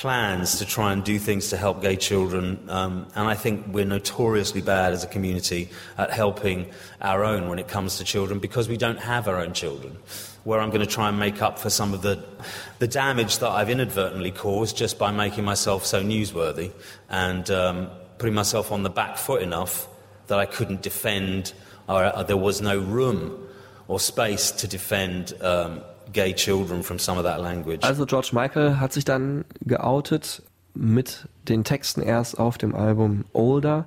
plans 0.00 0.60
to 0.60 0.64
try 0.64 0.94
and 0.94 1.04
do 1.04 1.18
things 1.18 1.50
to 1.50 1.58
help 1.58 1.82
gay 1.82 1.94
children, 1.94 2.58
um, 2.70 3.06
and 3.14 3.28
I 3.28 3.34
think 3.34 3.66
we're 3.68 3.84
notoriously 3.84 4.62
bad 4.62 4.94
as 4.94 5.04
a 5.04 5.06
community 5.06 5.68
at 5.98 6.10
helping 6.10 6.70
our 7.02 7.22
own 7.22 7.50
when 7.50 7.58
it 7.58 7.68
comes 7.68 7.98
to 7.98 8.04
children 8.04 8.40
because 8.40 8.66
we 8.66 8.78
don't 8.78 8.98
have 8.98 9.28
our 9.28 9.36
own 9.36 9.52
children. 9.52 9.98
Where 10.44 10.58
I'm 10.58 10.70
going 10.70 10.80
to 10.80 10.86
try 10.86 11.10
and 11.10 11.18
make 11.18 11.42
up 11.42 11.58
for 11.58 11.68
some 11.68 11.92
of 11.92 12.00
the, 12.00 12.24
the 12.78 12.88
damage 12.88 13.40
that 13.40 13.50
I've 13.50 13.68
inadvertently 13.68 14.30
caused 14.30 14.74
just 14.74 14.98
by 14.98 15.10
making 15.10 15.44
myself 15.44 15.84
so 15.84 16.02
newsworthy 16.02 16.72
and 17.10 17.50
um, 17.50 17.90
putting 18.16 18.34
myself 18.34 18.72
on 18.72 18.82
the 18.82 18.88
back 18.88 19.18
foot 19.18 19.42
enough 19.42 19.86
that 20.28 20.38
I 20.38 20.46
couldn't 20.46 20.80
defend, 20.80 21.52
or 21.86 22.04
uh, 22.04 22.22
there 22.22 22.38
was 22.38 22.62
no 22.62 22.78
room 22.78 23.46
or 23.86 24.00
space 24.00 24.50
to 24.52 24.66
defend 24.66 25.34
um, 25.42 25.82
gay 26.12 26.34
children 26.34 26.82
from 26.82 26.98
some 26.98 27.18
of 27.18 27.24
that 27.24 27.40
language. 27.40 27.84
Also 27.84 28.06
George 28.06 28.30
Michael 28.32 28.78
hat 28.78 28.92
sich 28.92 29.04
dann 29.04 29.44
geoutet 29.60 30.42
mit 30.74 31.28
den 31.48 31.64
Texten 31.64 32.00
erst 32.02 32.38
auf 32.38 32.58
dem 32.58 32.74
Album 32.74 33.24
Older, 33.32 33.86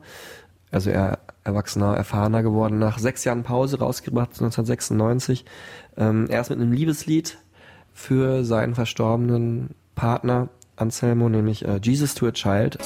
also 0.71 0.89
er 0.89 1.19
erwachsener, 1.43 1.95
erfahrener 1.95 2.41
geworden, 2.43 2.79
nach 2.79 2.97
sechs 2.97 3.23
Jahren 3.23 3.43
Pause 3.43 3.79
rausgebracht, 3.79 4.29
1996. 4.29 5.45
Ähm, 5.97 6.27
erst 6.29 6.49
mit 6.49 6.59
einem 6.59 6.71
Liebeslied 6.71 7.37
für 7.93 8.43
seinen 8.43 8.75
verstorbenen 8.75 9.71
Partner 9.95 10.49
Anselmo, 10.75 11.29
nämlich 11.29 11.65
äh, 11.65 11.79
Jesus 11.81 12.15
to 12.15 12.27
a 12.27 12.31
Child. 12.31 12.77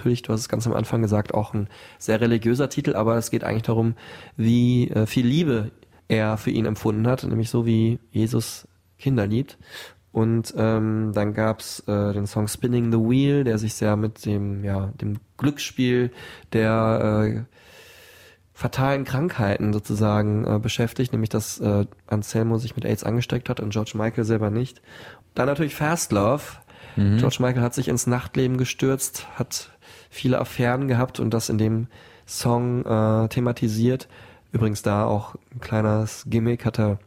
Natürlich, 0.00 0.22
du 0.22 0.32
hast 0.32 0.40
es 0.40 0.48
ganz 0.48 0.66
am 0.66 0.72
Anfang 0.72 1.02
gesagt, 1.02 1.34
auch 1.34 1.52
ein 1.52 1.68
sehr 1.98 2.20
religiöser 2.20 2.70
Titel, 2.70 2.94
aber 2.94 3.16
es 3.16 3.30
geht 3.30 3.44
eigentlich 3.44 3.62
darum, 3.64 3.94
wie 4.36 4.88
äh, 4.88 5.06
viel 5.06 5.26
Liebe 5.26 5.70
er 6.08 6.38
für 6.38 6.50
ihn 6.50 6.64
empfunden 6.64 7.06
hat, 7.06 7.22
nämlich 7.24 7.50
so 7.50 7.66
wie 7.66 7.98
Jesus 8.10 8.66
Kinder 8.98 9.26
liebt. 9.26 9.58
Und 10.12 10.54
ähm, 10.56 11.12
dann 11.14 11.34
gab's 11.34 11.80
äh, 11.86 12.12
den 12.12 12.26
Song 12.26 12.48
Spinning 12.48 12.90
the 12.90 12.98
Wheel, 12.98 13.44
der 13.44 13.58
sich 13.58 13.74
sehr 13.74 13.94
mit 13.96 14.24
dem, 14.24 14.64
ja, 14.64 14.86
dem 15.00 15.18
Glücksspiel 15.36 16.10
der 16.52 17.46
äh, 17.46 17.56
fatalen 18.52 19.04
Krankheiten 19.04 19.72
sozusagen 19.72 20.44
äh, 20.46 20.58
beschäftigt, 20.58 21.12
nämlich 21.12 21.28
dass 21.28 21.60
äh, 21.60 21.86
Anselmo 22.06 22.58
sich 22.58 22.74
mit 22.74 22.84
AIDS 22.84 23.04
angesteckt 23.04 23.48
hat 23.48 23.60
und 23.60 23.70
George 23.70 23.92
Michael 23.94 24.24
selber 24.24 24.50
nicht. 24.50 24.82
Dann 25.34 25.46
natürlich 25.46 25.76
Fast 25.76 26.10
Love. 26.12 26.42
George 26.96 27.36
Michael 27.38 27.62
hat 27.62 27.72
sich 27.72 27.86
ins 27.88 28.08
Nachtleben 28.08 28.58
gestürzt, 28.58 29.26
hat 29.38 29.70
viele 30.10 30.38
Affären 30.38 30.88
gehabt 30.88 31.20
und 31.20 31.32
das 31.32 31.48
in 31.48 31.56
dem 31.58 31.86
Song 32.26 32.84
äh, 32.84 33.28
thematisiert. 33.28 34.08
Übrigens 34.52 34.82
da 34.82 35.04
auch 35.06 35.36
ein 35.54 35.60
kleines 35.60 36.24
Gimmick 36.28 36.64
hat 36.64 36.78
er 36.78 36.98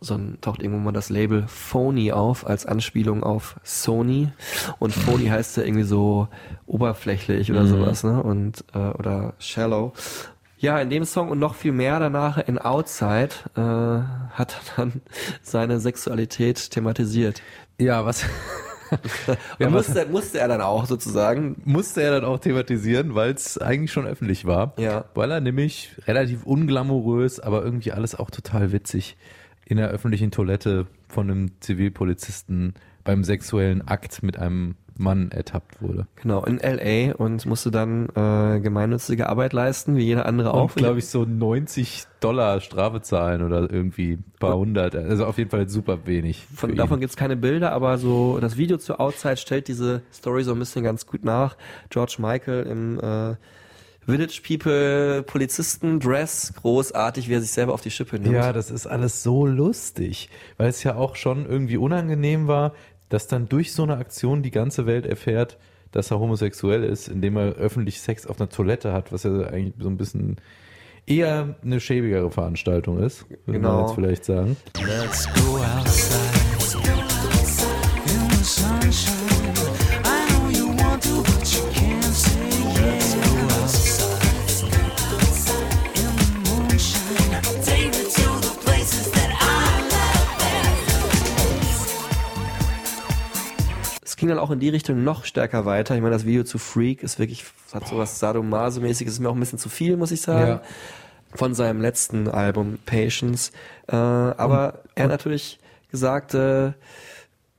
so 0.00 0.14
ein, 0.14 0.38
taucht 0.40 0.60
irgendwo 0.62 0.80
mal 0.80 0.90
das 0.92 1.10
Label 1.10 1.44
Phony 1.46 2.10
auf 2.10 2.44
als 2.44 2.66
Anspielung 2.66 3.22
auf 3.22 3.54
Sony 3.62 4.32
und 4.80 4.92
Phony 4.92 5.26
heißt 5.26 5.56
ja 5.58 5.62
irgendwie 5.62 5.84
so 5.84 6.26
oberflächlich 6.66 7.52
oder 7.52 7.62
Mhm. 7.62 7.68
sowas, 7.68 8.02
ne? 8.02 8.20
Und 8.20 8.64
äh, 8.74 8.78
oder 8.78 9.34
shallow. 9.38 9.92
Ja, 10.58 10.78
in 10.80 10.90
dem 10.90 11.04
Song 11.04 11.28
und 11.30 11.38
noch 11.38 11.54
viel 11.54 11.70
mehr 11.72 12.00
danach 12.00 12.38
in 12.38 12.58
Outside 12.58 13.30
äh, 13.56 13.60
hat 13.60 14.56
er 14.56 14.60
dann 14.76 15.02
seine 15.42 15.78
Sexualität 15.78 16.70
thematisiert. 16.72 17.40
Ja, 17.78 18.04
was 18.04 18.24
musste, 19.70 20.06
musste 20.06 20.38
er 20.38 20.48
dann 20.48 20.60
auch 20.60 20.86
sozusagen. 20.86 21.56
musste 21.64 22.02
er 22.02 22.12
dann 22.12 22.24
auch 22.24 22.38
thematisieren, 22.38 23.14
weil 23.14 23.32
es 23.32 23.58
eigentlich 23.58 23.92
schon 23.92 24.06
öffentlich 24.06 24.44
war. 24.44 24.74
Ja. 24.78 25.04
Weil 25.14 25.30
er 25.30 25.40
nämlich 25.40 25.90
relativ 26.06 26.44
unglamourös, 26.44 27.40
aber 27.40 27.64
irgendwie 27.64 27.92
alles 27.92 28.14
auch 28.14 28.30
total 28.30 28.72
witzig 28.72 29.16
in 29.64 29.76
der 29.76 29.88
öffentlichen 29.88 30.30
Toilette 30.30 30.86
von 31.08 31.30
einem 31.30 31.60
Zivilpolizisten 31.60 32.74
beim 33.04 33.24
sexuellen 33.24 33.86
Akt 33.86 34.22
mit 34.22 34.38
einem 34.38 34.74
Mann 34.98 35.30
ertappt 35.30 35.82
wurde. 35.82 36.06
Genau, 36.16 36.44
in 36.44 36.58
L.A. 36.58 37.14
und 37.14 37.46
musste 37.46 37.70
dann 37.70 38.08
äh, 38.14 38.60
gemeinnützige 38.60 39.28
Arbeit 39.28 39.52
leisten, 39.52 39.96
wie 39.96 40.04
jeder 40.04 40.26
andere 40.26 40.54
auch. 40.54 40.70
Auch, 40.70 40.74
glaube 40.74 40.98
ich, 40.98 41.06
so 41.06 41.24
90 41.24 42.04
Dollar 42.20 42.60
Strafe 42.60 43.02
zahlen 43.02 43.42
oder 43.42 43.70
irgendwie 43.70 44.12
ein 44.12 44.24
paar 44.38 44.56
hundert. 44.56 44.94
Also 44.94 45.26
auf 45.26 45.38
jeden 45.38 45.50
Fall 45.50 45.68
super 45.68 46.06
wenig. 46.06 46.46
Von, 46.54 46.74
davon 46.76 46.98
ihn. 46.98 47.00
gibt's 47.00 47.16
keine 47.16 47.36
Bilder, 47.36 47.72
aber 47.72 47.98
so 47.98 48.38
das 48.40 48.56
Video 48.56 48.78
zu 48.78 48.98
Outside 48.98 49.36
stellt 49.36 49.68
diese 49.68 50.02
Story 50.12 50.44
so 50.44 50.52
ein 50.52 50.58
bisschen 50.58 50.84
ganz 50.84 51.06
gut 51.06 51.24
nach. 51.24 51.56
George 51.90 52.16
Michael 52.18 52.64
im 52.64 53.00
äh, 53.00 53.36
Village 54.04 54.40
People 54.44 55.22
Polizisten 55.22 56.00
Dress, 56.00 56.52
großartig, 56.60 57.28
wie 57.28 57.34
er 57.34 57.40
sich 57.40 57.52
selber 57.52 57.72
auf 57.72 57.82
die 57.82 57.90
Schippe 57.90 58.18
nimmt. 58.18 58.34
Ja, 58.34 58.52
das 58.52 58.70
ist 58.70 58.86
alles 58.86 59.22
so 59.22 59.46
lustig, 59.46 60.28
weil 60.56 60.68
es 60.68 60.82
ja 60.82 60.96
auch 60.96 61.14
schon 61.14 61.46
irgendwie 61.46 61.76
unangenehm 61.76 62.48
war, 62.48 62.72
dass 63.12 63.26
dann 63.26 63.46
durch 63.48 63.72
so 63.74 63.82
eine 63.82 63.96
Aktion 63.98 64.42
die 64.42 64.50
ganze 64.50 64.86
Welt 64.86 65.04
erfährt, 65.04 65.58
dass 65.90 66.10
er 66.10 66.18
homosexuell 66.18 66.82
ist, 66.82 67.08
indem 67.08 67.36
er 67.36 67.52
öffentlich 67.52 68.00
Sex 68.00 68.26
auf 68.26 68.40
einer 68.40 68.48
Toilette 68.48 68.94
hat, 68.94 69.12
was 69.12 69.24
ja 69.24 69.32
eigentlich 69.42 69.74
so 69.78 69.88
ein 69.90 69.98
bisschen 69.98 70.36
eher 71.06 71.56
eine 71.62 71.80
schäbigere 71.80 72.30
Veranstaltung 72.30 73.02
ist, 73.02 73.28
würde 73.28 73.58
Genau. 73.58 73.72
man 73.74 73.80
jetzt 73.86 73.94
vielleicht 73.94 74.24
sagen. 74.24 74.56
Let's 74.86 75.28
go 75.34 75.58
outside. 75.58 76.31
Ging 94.22 94.28
dann 94.28 94.38
auch 94.38 94.52
in 94.52 94.60
die 94.60 94.68
Richtung 94.68 95.02
noch 95.02 95.24
stärker 95.24 95.66
weiter. 95.66 95.96
Ich 95.96 96.00
meine, 96.00 96.14
das 96.14 96.24
Video 96.24 96.44
zu 96.44 96.58
Freak 96.58 97.02
ist 97.02 97.18
wirklich, 97.18 97.44
hat 97.74 97.88
sowas 97.88 98.22
Sadomaso-mäßiges, 98.22 99.14
ist 99.14 99.18
mir 99.18 99.28
auch 99.28 99.34
ein 99.34 99.40
bisschen 99.40 99.58
zu 99.58 99.68
viel, 99.68 99.96
muss 99.96 100.12
ich 100.12 100.20
sagen. 100.20 100.46
Ja. 100.48 100.62
Von 101.34 101.54
seinem 101.54 101.80
letzten 101.80 102.28
Album 102.28 102.78
Patience. 102.86 103.50
Äh, 103.88 103.96
aber 103.96 104.84
er 104.94 105.04
hat 105.04 105.10
natürlich 105.10 105.58
gesagt, 105.90 106.34
äh, 106.34 106.70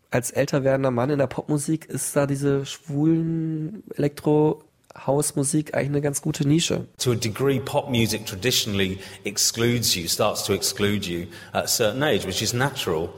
als 0.10 0.32
älter 0.32 0.64
werdender 0.64 0.92
Mann 0.92 1.10
in 1.10 1.20
der 1.20 1.28
Popmusik 1.28 1.84
ist 1.88 2.16
da 2.16 2.28
diese 2.28 2.66
schwulen 2.66 3.84
Elektro-Hausmusik 3.98 5.76
eigentlich 5.76 5.90
eine 5.90 6.02
ganz 6.02 6.22
gute 6.22 6.48
Nische. 6.48 6.86
To 7.00 7.12
a 7.12 7.16
degree, 7.16 7.60
pop 7.60 7.90
music 7.90 8.26
traditionally 8.26 9.00
excludes 9.26 9.96
you, 9.96 10.08
starts 10.08 10.46
to 10.46 10.54
exclude 10.54 11.06
you 11.06 11.28
at 11.52 11.66
a 11.66 11.68
certain 11.68 12.02
age, 12.02 12.26
which 12.26 12.42
is 12.42 12.54
natural, 12.54 13.10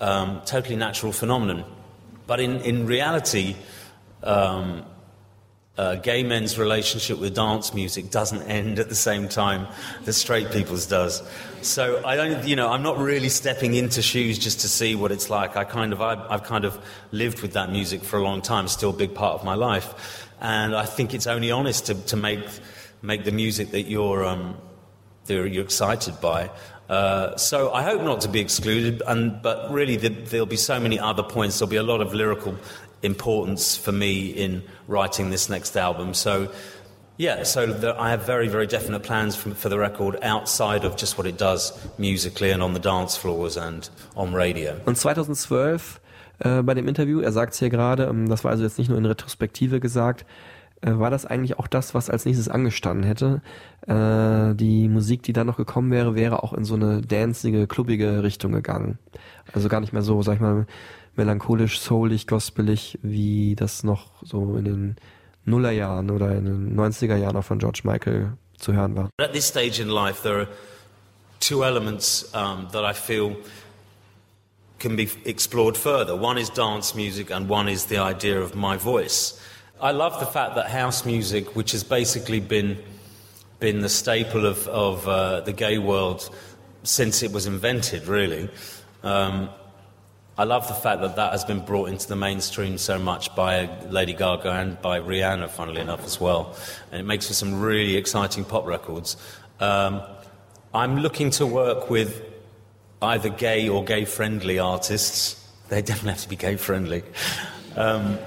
um, 0.00 0.42
totally 0.44 0.76
natural 0.76 1.14
phenomenon. 1.14 1.64
But 2.30 2.38
in, 2.38 2.60
in 2.60 2.86
reality, 2.86 3.56
um, 4.22 4.84
uh, 5.76 5.96
gay 5.96 6.22
men's 6.22 6.56
relationship 6.60 7.18
with 7.18 7.34
dance 7.34 7.74
music 7.74 8.12
doesn't 8.12 8.42
end 8.42 8.78
at 8.78 8.88
the 8.88 8.94
same 8.94 9.28
time 9.28 9.66
that 10.04 10.12
straight 10.12 10.52
people's 10.52 10.86
does. 10.86 11.24
So 11.62 12.00
I 12.06 12.14
don't, 12.14 12.46
you 12.46 12.54
know, 12.54 12.68
I'm 12.70 12.84
not 12.84 12.98
really 12.98 13.30
stepping 13.30 13.74
into 13.74 14.00
shoes 14.00 14.38
just 14.38 14.60
to 14.60 14.68
see 14.68 14.94
what 14.94 15.10
it's 15.10 15.28
like. 15.28 15.56
I 15.56 15.64
kind 15.64 15.92
of, 15.92 16.00
I've, 16.00 16.20
I've 16.30 16.44
kind 16.44 16.64
of 16.64 16.78
lived 17.10 17.42
with 17.42 17.54
that 17.54 17.72
music 17.72 18.04
for 18.04 18.16
a 18.16 18.22
long 18.22 18.42
time, 18.42 18.68
still 18.68 18.90
a 18.90 18.96
big 18.96 19.12
part 19.12 19.34
of 19.34 19.44
my 19.44 19.56
life, 19.56 20.28
and 20.40 20.76
I 20.76 20.86
think 20.86 21.14
it's 21.14 21.26
only 21.26 21.50
honest 21.50 21.86
to, 21.86 21.94
to 21.96 22.16
make 22.16 22.46
make 23.02 23.24
the 23.24 23.32
music 23.32 23.72
that 23.72 23.88
you're 23.88 24.24
um, 24.24 24.56
that 25.26 25.48
you're 25.48 25.64
excited 25.64 26.20
by. 26.20 26.50
Uh, 26.90 27.36
so 27.36 27.72
I 27.72 27.84
hope 27.84 28.02
not 28.02 28.20
to 28.22 28.28
be 28.28 28.40
excluded, 28.40 29.00
and 29.06 29.40
but 29.40 29.70
really 29.70 29.96
the, 29.96 30.08
there'll 30.08 30.44
be 30.44 30.56
so 30.56 30.80
many 30.80 30.98
other 30.98 31.22
points. 31.22 31.58
There'll 31.58 31.70
be 31.70 31.76
a 31.76 31.84
lot 31.84 32.00
of 32.00 32.12
lyrical 32.14 32.56
importance 33.02 33.76
for 33.76 33.92
me 33.92 34.26
in 34.26 34.64
writing 34.88 35.30
this 35.30 35.48
next 35.48 35.76
album. 35.76 36.14
So 36.14 36.50
yeah, 37.16 37.44
so 37.44 37.66
the, 37.66 37.94
I 37.96 38.10
have 38.10 38.26
very 38.26 38.48
very 38.48 38.66
definite 38.66 39.04
plans 39.04 39.36
for, 39.36 39.54
for 39.54 39.68
the 39.68 39.78
record 39.78 40.18
outside 40.22 40.84
of 40.84 40.96
just 40.96 41.16
what 41.16 41.28
it 41.28 41.38
does 41.38 41.72
musically 41.96 42.50
and 42.50 42.60
on 42.60 42.74
the 42.74 42.80
dance 42.80 43.16
floors 43.16 43.56
and 43.56 43.88
on 44.16 44.34
radio. 44.34 44.74
Und 44.84 44.96
2012 44.96 46.00
äh, 46.40 46.62
bei 46.62 46.74
dem 46.74 46.88
Interview, 46.88 47.20
er 47.20 47.30
sagt 47.30 47.52
es 47.52 47.60
hier 47.60 47.70
gerade, 47.70 48.04
ähm, 48.04 48.28
das 48.28 48.42
war 48.42 48.50
also 48.50 48.64
jetzt 48.64 48.78
nicht 48.78 48.88
nur 48.88 48.98
in 48.98 49.06
Retrospektive 49.06 49.78
gesagt, 49.78 50.24
äh, 50.82 50.98
war 50.98 51.10
das 51.10 51.26
eigentlich 51.26 51.58
auch 51.58 51.66
das, 51.66 51.94
was 51.94 52.10
als 52.10 52.24
nächstes 52.24 52.48
angestanden 52.48 53.04
hätte. 53.04 53.42
Äh, 53.86 54.54
die 54.54 54.88
Musik, 54.88 55.22
die 55.22 55.32
dann 55.32 55.46
noch 55.46 55.56
gekommen 55.56 55.90
wäre, 55.90 56.14
wäre 56.14 56.42
auch 56.42 56.52
in 56.52 56.64
so 56.64 56.74
eine 56.74 57.02
dancige, 57.02 57.66
klubbige 57.66 58.22
Richtung 58.22 58.52
gegangen. 58.52 58.98
Also 59.52 59.68
gar 59.68 59.80
nicht 59.80 59.92
mehr 59.92 60.02
so, 60.02 60.22
sag 60.22 60.36
ich 60.36 60.40
mal, 60.40 60.66
melancholisch, 61.16 61.80
soulig, 61.80 62.26
gospelig, 62.26 62.98
wie 63.02 63.54
das 63.56 63.84
noch 63.84 64.22
so 64.22 64.56
in 64.56 64.64
den 64.64 64.96
Nullerjahren 65.44 66.10
oder 66.10 66.34
in 66.34 66.44
den 66.44 66.78
90er 66.78 67.16
Jahren 67.16 67.36
auch 67.36 67.44
von 67.44 67.58
George 67.58 67.80
Michael 67.84 68.32
zu 68.56 68.72
hören 68.72 68.96
war. 68.96 69.10
At 69.20 69.32
this 69.32 69.48
stage 69.48 69.80
in 69.80 69.88
life, 69.88 70.22
there 70.22 70.40
are 70.40 70.48
two 71.40 71.62
elements 71.64 72.30
um, 72.34 72.68
that 72.72 72.84
I 72.84 72.94
feel 72.94 73.36
can 74.78 74.96
be 74.96 75.08
explored 75.24 75.76
further. 75.76 76.14
One 76.14 76.40
is 76.40 76.50
dance 76.50 76.94
music, 76.94 77.30
and 77.30 77.50
one 77.50 77.70
is 77.70 77.86
the 77.86 77.98
idea 77.98 78.40
of 78.40 78.54
my 78.54 78.76
voice. 78.76 79.39
I 79.82 79.92
love 79.92 80.20
the 80.20 80.26
fact 80.26 80.56
that 80.56 80.68
house 80.68 81.06
music, 81.06 81.56
which 81.56 81.72
has 81.72 81.84
basically 81.84 82.40
been 82.40 82.82
been 83.60 83.80
the 83.80 83.88
staple 83.88 84.46
of, 84.46 84.66
of 84.68 85.06
uh, 85.06 85.40
the 85.40 85.52
gay 85.52 85.78
world 85.78 86.28
since 86.82 87.22
it 87.22 87.30
was 87.30 87.46
invented, 87.46 88.06
really. 88.06 88.48
Um, 89.02 89.50
I 90.38 90.44
love 90.44 90.66
the 90.66 90.74
fact 90.74 91.02
that 91.02 91.16
that 91.16 91.32
has 91.32 91.44
been 91.44 91.60
brought 91.60 91.90
into 91.90 92.08
the 92.08 92.16
mainstream 92.16 92.78
so 92.78 92.98
much 92.98 93.34
by 93.34 93.68
Lady 93.90 94.14
Gaga 94.14 94.50
and 94.50 94.80
by 94.80 95.00
Rihanna, 95.00 95.50
funnily 95.50 95.82
enough, 95.82 96.04
as 96.06 96.18
well. 96.18 96.56
And 96.90 97.00
it 97.00 97.04
makes 97.04 97.26
for 97.26 97.34
some 97.34 97.60
really 97.60 97.96
exciting 97.96 98.44
pop 98.44 98.66
records. 98.66 99.18
Um, 99.60 100.00
I'm 100.72 101.00
looking 101.00 101.30
to 101.32 101.46
work 101.46 101.90
with 101.90 102.24
either 103.02 103.28
gay 103.28 103.68
or 103.68 103.84
gay 103.84 104.06
friendly 104.06 104.58
artists. 104.58 105.36
They 105.68 105.82
definitely 105.82 106.12
have 106.12 106.22
to 106.22 106.28
be 106.28 106.36
gay 106.36 106.56
friendly. 106.56 107.02
Um, 107.76 108.18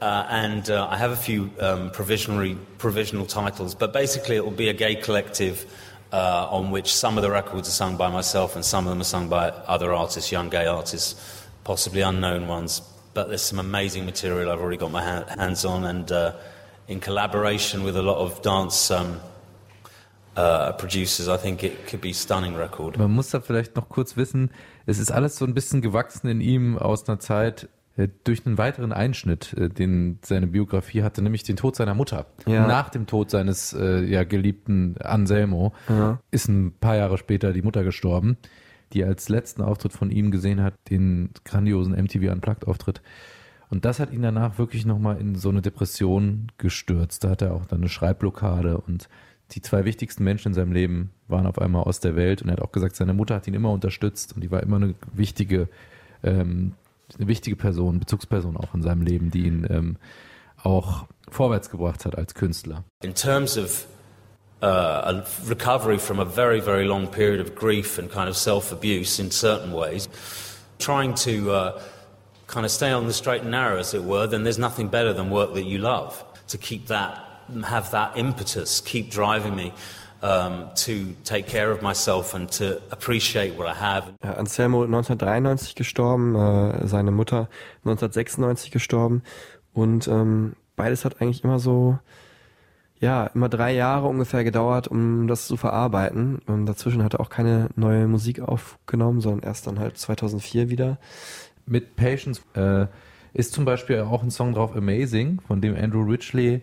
uh, 0.00 0.26
and 0.28 0.70
uh, 0.70 0.88
I 0.90 0.96
have 0.96 1.10
a 1.10 1.16
few 1.16 1.50
um, 1.60 1.90
provisional, 1.90 2.56
provisional 2.78 3.26
titles, 3.26 3.74
but 3.74 3.92
basically 3.92 4.36
it 4.36 4.44
will 4.44 4.50
be 4.50 4.68
a 4.68 4.74
gay 4.74 4.94
collective 4.96 5.66
uh, 6.12 6.48
on 6.50 6.70
which 6.70 6.94
some 6.94 7.16
of 7.18 7.22
the 7.22 7.30
records 7.30 7.68
are 7.68 7.72
sung 7.72 7.96
by 7.96 8.10
myself 8.10 8.54
and 8.54 8.64
some 8.64 8.86
of 8.86 8.90
them 8.90 9.00
are 9.00 9.04
sung 9.04 9.28
by 9.28 9.48
other 9.48 9.92
artists, 9.92 10.30
young 10.30 10.48
gay 10.48 10.66
artists, 10.66 11.46
possibly 11.64 12.00
unknown 12.00 12.46
ones. 12.46 12.80
But 13.14 13.28
there's 13.28 13.42
some 13.42 13.58
amazing 13.58 14.04
material 14.04 14.50
I've 14.50 14.60
already 14.60 14.76
got 14.76 14.92
my 14.92 15.02
ha- 15.02 15.24
hands 15.38 15.64
on, 15.64 15.84
and 15.84 16.12
uh, 16.12 16.32
in 16.86 17.00
collaboration 17.00 17.82
with 17.82 17.96
a 17.96 18.02
lot 18.02 18.18
of 18.18 18.42
dance 18.42 18.90
um, 18.90 19.20
uh, 20.36 20.72
producers, 20.72 21.26
I 21.28 21.38
think 21.38 21.64
it 21.64 21.86
could 21.86 22.02
be 22.02 22.12
stunning 22.12 22.54
record. 22.54 22.98
Man 22.98 23.12
muss 23.12 23.30
da 23.30 23.40
vielleicht 23.40 23.74
noch 23.74 23.88
kurz 23.88 24.16
wissen, 24.16 24.50
es 24.84 24.98
ist 24.98 25.10
alles 25.10 25.36
so 25.36 25.46
ein 25.46 25.54
bisschen 25.54 25.80
gewachsen 25.80 26.28
in 26.28 26.40
ihm 26.40 26.78
aus 26.78 27.08
einer 27.08 27.18
Zeit 27.18 27.68
durch 28.24 28.44
einen 28.46 28.58
weiteren 28.58 28.92
Einschnitt, 28.92 29.54
äh, 29.54 29.68
den 29.68 30.18
seine 30.22 30.46
Biografie 30.46 31.02
hatte, 31.02 31.22
nämlich 31.22 31.42
den 31.44 31.56
Tod 31.56 31.76
seiner 31.76 31.94
Mutter. 31.94 32.26
Ja. 32.46 32.66
Nach 32.66 32.90
dem 32.90 33.06
Tod 33.06 33.30
seines 33.30 33.72
äh, 33.72 34.04
ja, 34.04 34.24
geliebten 34.24 34.96
Anselmo 34.98 35.72
Ja. 35.88 36.20
ist 36.30 36.48
ein 36.48 36.72
paar 36.78 36.96
Jahre 36.96 37.16
später 37.18 37.52
die 37.52 37.62
Mutter 37.62 37.84
gestorben, 37.84 38.36
die 38.92 39.02
als 39.04 39.28
letzten 39.28 39.62
Auftritt 39.62 39.92
von 39.92 40.10
ihm 40.10 40.30
gesehen 40.30 40.62
hat, 40.62 40.74
den 40.90 41.30
grandiosen 41.44 41.94
MTV 41.94 42.30
Unplugged 42.32 42.66
Auftritt. 42.66 43.00
Und 43.68 43.84
das 43.84 43.98
hat 43.98 44.12
ihn 44.12 44.22
danach 44.22 44.58
wirklich 44.58 44.86
nochmal 44.86 45.18
in 45.20 45.34
so 45.34 45.48
eine 45.48 45.62
Depression 45.62 46.52
gestürzt. 46.58 47.24
Da 47.24 47.30
hat 47.30 47.42
er 47.42 47.54
auch 47.54 47.66
dann 47.66 47.80
eine 47.80 47.88
Schreibblockade 47.88 48.78
und 48.78 49.08
die 49.52 49.62
zwei 49.62 49.84
wichtigsten 49.84 50.22
Menschen 50.22 50.48
in 50.48 50.54
seinem 50.54 50.72
Leben 50.72 51.10
waren 51.28 51.46
auf 51.46 51.58
einmal 51.60 51.84
aus 51.84 52.00
der 52.00 52.14
Welt 52.16 52.42
und 52.42 52.48
er 52.48 52.52
hat 52.54 52.62
auch 52.62 52.72
gesagt, 52.72 52.94
seine 52.96 53.14
Mutter 53.14 53.34
hat 53.36 53.46
ihn 53.48 53.54
immer 53.54 53.70
unterstützt 53.70 54.34
und 54.34 54.42
die 54.42 54.50
war 54.50 54.62
immer 54.62 54.76
eine 54.76 54.94
wichtige, 55.12 55.68
ähm, 56.22 56.72
eine 57.18 57.28
wichtige 57.28 57.56
Person, 57.56 57.98
Bezugsperson 57.98 58.56
auch 58.56 58.74
in 58.74 58.82
seinem 58.82 59.02
Leben, 59.02 59.30
die 59.30 59.46
ihn 59.46 59.66
ähm, 59.70 59.96
auch 60.62 61.06
vorwärts 61.30 61.70
gebracht 61.70 62.04
hat 62.04 62.16
als 62.16 62.34
Künstler. 62.34 62.84
In 63.02 63.14
terms 63.14 63.56
of 63.56 63.86
uh, 64.62 64.66
a 64.66 65.24
recovery 65.46 65.98
from 65.98 66.20
a 66.20 66.24
very, 66.24 66.60
very 66.60 66.84
long 66.84 67.06
period 67.06 67.40
of 67.40 67.54
grief 67.54 67.98
and 67.98 68.10
kind 68.10 68.28
of 68.28 68.36
self 68.36 68.72
abuse 68.72 69.20
in 69.20 69.30
certain 69.30 69.72
ways, 69.72 70.08
trying 70.78 71.14
to 71.14 71.50
uh, 71.50 71.80
kind 72.46 72.64
of 72.64 72.70
stay 72.70 72.92
on 72.92 73.06
the 73.06 73.12
straight 73.12 73.42
and 73.42 73.50
narrow, 73.50 73.78
as 73.78 73.94
it 73.94 74.02
were, 74.02 74.26
then 74.26 74.44
there's 74.44 74.58
nothing 74.58 74.88
better 74.88 75.12
than 75.12 75.30
work 75.30 75.54
that 75.54 75.64
you 75.64 75.78
love. 75.78 76.24
To 76.48 76.58
keep 76.58 76.86
that, 76.86 77.18
have 77.64 77.90
that 77.90 78.16
impetus, 78.16 78.80
keep 78.80 79.10
driving 79.10 79.56
me 79.56 79.72
um, 80.22 80.70
to 80.74 81.14
take 81.24 81.46
care 81.46 81.72
of 81.72 81.82
myself 81.82 82.34
and 82.34 82.50
to 82.58 82.80
appreciate 82.90 83.56
what 83.58 83.66
I 83.66 83.78
have. 83.78 84.12
Anselmo 84.22 84.84
1993 84.84 85.74
gestorben, 85.74 86.34
äh, 86.34 86.86
seine 86.86 87.10
Mutter 87.10 87.48
1996 87.84 88.70
gestorben 88.70 89.22
und 89.72 90.08
ähm, 90.08 90.54
beides 90.76 91.04
hat 91.04 91.20
eigentlich 91.20 91.44
immer 91.44 91.58
so, 91.58 91.98
ja, 92.98 93.26
immer 93.34 93.48
drei 93.48 93.74
Jahre 93.74 94.06
ungefähr 94.06 94.44
gedauert, 94.44 94.88
um 94.88 95.28
das 95.28 95.46
zu 95.46 95.56
verarbeiten. 95.56 96.40
Und 96.46 96.66
dazwischen 96.66 97.02
hat 97.02 97.14
er 97.14 97.20
auch 97.20 97.28
keine 97.28 97.68
neue 97.76 98.06
Musik 98.06 98.40
aufgenommen, 98.40 99.20
sondern 99.20 99.46
erst 99.46 99.66
dann 99.66 99.78
halt 99.78 99.98
2004 99.98 100.70
wieder. 100.70 100.98
Mit 101.66 101.96
Patience 101.96 102.40
äh, 102.54 102.86
ist 103.34 103.52
zum 103.52 103.66
Beispiel 103.66 104.00
auch 104.00 104.22
ein 104.22 104.30
Song 104.30 104.54
drauf, 104.54 104.74
Amazing, 104.74 105.40
von 105.46 105.60
dem 105.60 105.76
Andrew 105.76 106.02
Ridgely 106.02 106.62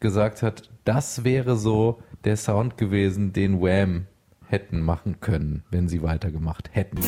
gesagt 0.00 0.42
hat, 0.42 0.70
das 0.84 1.24
wäre 1.24 1.56
so 1.56 2.00
der 2.24 2.36
Sound 2.36 2.76
gewesen, 2.76 3.32
den 3.32 3.60
Wham 3.60 4.06
hätten 4.46 4.80
machen 4.80 5.20
können, 5.20 5.64
wenn 5.70 5.88
sie 5.88 6.02
weitergemacht 6.02 6.70
hätten. 6.72 6.98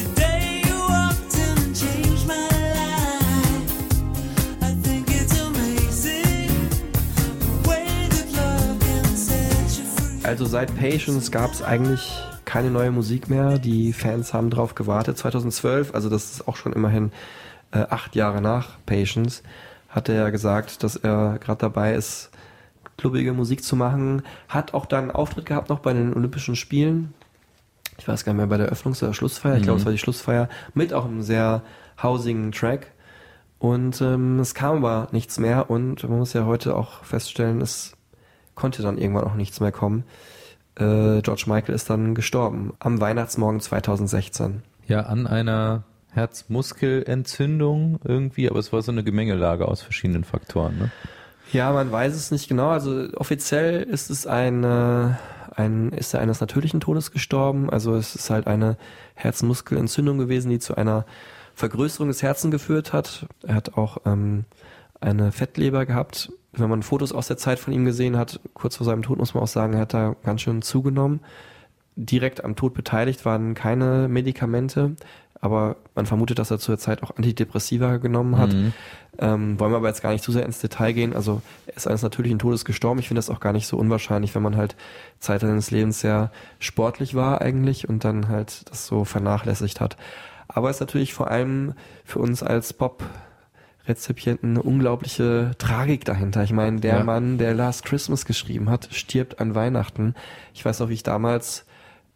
Also 10.23 10.45
seit 10.45 10.77
Patience 10.77 11.33
gab 11.33 11.51
es 11.51 11.61
eigentlich 11.61 12.23
keine 12.45 12.71
neue 12.71 12.93
Musik 12.93 13.29
mehr. 13.29 13.59
Die 13.59 13.93
Fans 13.93 14.33
haben 14.33 14.51
drauf 14.51 14.77
gewartet. 14.77 15.19
2012, 15.19 15.93
also 15.95 16.09
das 16.09 16.31
ist 16.33 16.49
auch 16.49 16.55
schon 16.57 16.73
immerhin 16.73 17.11
äh, 17.73 17.79
acht 17.91 18.15
Jahre 18.15 18.41
nach 18.41 18.79
Patience, 18.87 19.43
hat 19.89 20.09
er 20.09 20.15
ja 20.15 20.31
gesagt, 20.31 20.85
dass 20.85 20.97
er 20.97 21.39
gerade 21.41 21.61
dabei 21.61 21.95
ist, 21.95 22.31
klubbige 23.01 23.33
Musik 23.33 23.65
zu 23.65 23.77
machen. 23.77 24.23
Hat 24.49 24.75
auch 24.75 24.87
dann 24.87 25.05
einen 25.05 25.11
Auftritt 25.11 25.47
gehabt 25.47 25.71
noch 25.71 25.81
bei 25.81 25.93
den 25.93 26.15
Olympischen 26.15 26.55
Spielen. 26.55 27.15
Ich 27.99 28.07
weiß 28.07 28.25
gar 28.25 28.33
nicht 28.33 28.39
mehr, 28.39 28.47
bei 28.47 28.59
der 28.59 28.73
Eröffnungs- 28.73 29.03
oder 29.03 29.15
Schlussfeier. 29.15 29.57
Ich 29.57 29.63
glaube, 29.63 29.79
es 29.79 29.85
war 29.85 29.93
die 29.93 29.99
Schlussfeier. 29.99 30.49
Mit 30.75 30.93
auch 30.93 31.05
einem 31.05 31.23
sehr 31.23 31.63
hausigen 32.03 32.53
Track. 32.53 32.93
Und 33.59 34.01
ähm, 34.01 34.39
es 34.39 34.55
kam 34.55 34.85
aber 34.85 35.09
nichts 35.13 35.39
mehr. 35.39 35.71
Und 35.71 36.03
man 36.09 36.19
muss 36.19 36.33
ja 36.33 36.47
heute 36.47 36.77
auch 36.77 37.05
feststellen, 37.05 37.61
es 37.61 37.97
konnte 38.55 38.83
dann 38.83 38.99
irgendwann 38.99 39.25
auch 39.25 39.35
nichts 39.35 39.61
mehr 39.61 39.73
kommen. 39.73 40.05
Äh, 40.77 41.21
George 41.23 41.45
Michael 41.47 41.75
ist 41.75 41.91
dann 41.91 42.15
gestorben 42.15 42.73
am 42.79 43.01
Weihnachtsmorgen 43.01 43.61
2016. 43.61 44.63
Ja, 44.87 45.01
an 45.01 45.27
einer 45.27 45.85
Herzmuskelentzündung 46.13 48.01
irgendwie, 48.05 48.49
aber 48.51 48.59
es 48.59 48.73
war 48.73 48.83
so 48.83 48.93
eine 48.93 49.05
Gemengelage 49.05 49.69
aus 49.69 49.83
verschiedenen 49.83 50.25
Faktoren. 50.25 50.79
Ne? 50.79 50.91
Ja, 51.53 51.73
man 51.73 51.91
weiß 51.91 52.15
es 52.15 52.31
nicht 52.31 52.49
genau. 52.49 52.69
Also 52.71 53.09
offiziell 53.17 53.83
ist 53.83 54.11
es 54.11 54.27
eine, 54.27 55.19
ein, 55.57 55.91
ist 55.91 56.15
er 56.15 56.21
eines 56.21 56.41
natürlichen 56.41 56.81
Todes 56.81 57.11
gestorben. 57.11 57.71
Also 57.71 57.95
es 57.97 58.15
ist 58.15 58.31
halt 58.31 58.47
eine 58.47 58.77
Herzmuskelentzündung 59.15 60.19
gewesen, 60.19 60.51
die 60.51 60.61
zu 60.61 60.77
einer 60.77 61.05
Vergrößerung 61.55 62.09
des 62.09 62.23
Herzens 62.23 62.53
geführt 62.53 62.93
hat. 62.93 63.27
Er 63.43 63.57
hat 63.57 63.77
auch 63.77 63.99
ähm, 64.07 64.45
eine 65.01 65.33
Fettleber 65.33 65.87
gehabt. 65.87 66.33
Wenn 66.53 66.71
man 66.71 66.83
Fotos 66.83 67.13
aus 67.13 67.27
der 67.27 67.37
Zeit 67.37 67.59
von 67.59 67.73
ihm 67.73 67.85
gesehen 67.85 68.17
hat, 68.17 68.41
kurz 68.55 68.77
vor 68.77 68.87
seinem 68.87 69.03
Tod 69.03 69.19
muss 69.19 69.35
man 69.35 69.43
auch 69.43 69.49
sagen, 69.49 69.75
er 69.75 69.81
hat 69.81 69.95
da 69.95 70.15
ganz 70.23 70.43
schön 70.43 70.63
zugenommen. 70.63 71.21
Direkt 71.97 72.45
am 72.45 72.55
Tod 72.55 72.75
beteiligt 72.75 73.25
waren 73.25 73.55
keine 73.55 74.09
Medikamente, 74.09 74.95
aber 75.41 75.77
man 75.95 76.07
vermutet, 76.07 76.39
dass 76.39 76.51
er 76.51 76.59
zur 76.59 76.79
Zeit 76.79 77.03
auch 77.03 77.17
Antidepressiva 77.17 77.97
genommen 77.97 78.37
hat. 78.39 78.53
Mhm. 78.53 78.73
Ähm, 79.19 79.59
wollen 79.59 79.73
wir 79.73 79.77
aber 79.79 79.89
jetzt 79.89 80.03
gar 80.03 80.13
nicht 80.13 80.23
zu 80.25 80.33
sehr 80.33 80.45
ins 80.45 80.61
Detail 80.61 80.93
gehen. 80.93 81.15
Also 81.15 81.41
er 81.67 81.77
ist 81.77 81.87
eines 81.87 82.03
natürlichen 82.03 82.39
Todes 82.39 82.65
gestorben. 82.65 83.01
Ich 83.01 83.09
finde 83.09 83.19
das 83.19 83.31
auch 83.31 83.41
gar 83.41 83.53
nicht 83.53 83.67
so 83.67 83.77
unwahrscheinlich, 83.77 84.35
wenn 84.35 84.43
man 84.43 84.57
halt 84.57 84.77
Zeit 85.19 85.41
seines 85.41 85.71
Lebens 85.71 86.01
sehr 86.01 86.31
sportlich 86.59 87.15
war 87.15 87.41
eigentlich 87.41 87.89
und 87.89 88.05
dann 88.05 88.29
halt 88.29 88.69
das 88.71 88.87
so 88.87 89.05
vernachlässigt 89.05 89.81
hat. 89.81 89.97
Aber 90.49 90.69
es 90.69 90.77
ist 90.77 90.81
natürlich 90.81 91.15
vor 91.15 91.31
allem 91.31 91.75
für 92.05 92.19
uns 92.19 92.43
als 92.43 92.73
Pop 92.73 93.05
Rezipienten 93.89 94.51
eine 94.51 94.63
unglaubliche 94.63 95.53
Tragik 95.59 96.05
dahinter. 96.05 96.43
Ich 96.45 96.53
meine, 96.53 96.81
der 96.81 96.99
Ja. 96.99 97.05
Mann, 97.05 97.39
der 97.39 97.55
Last 97.55 97.85
Christmas 97.85 98.25
geschrieben 98.25 98.69
hat, 98.71 98.89
stirbt 98.93 99.41
an 99.41 99.55
Weihnachten. 99.55 100.15
Ich 100.55 100.65
weiß 100.65 100.81
noch, 100.81 100.91
wie 100.91 100.95
ich 100.95 101.03
damals, 101.03 101.65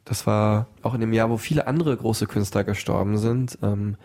das 0.05 0.27
war 0.27 0.67
auch 0.83 0.95
in 0.95 1.01
dem 1.01 1.13
Jahr, 1.13 1.31
wo 1.31 1.37
viele 1.37 1.67
andere 1.67 1.97
große 1.97 2.27
Künstler 2.27 2.65
gestorben 2.65 3.19
sind, 3.19 3.59
ähm, 3.63 3.97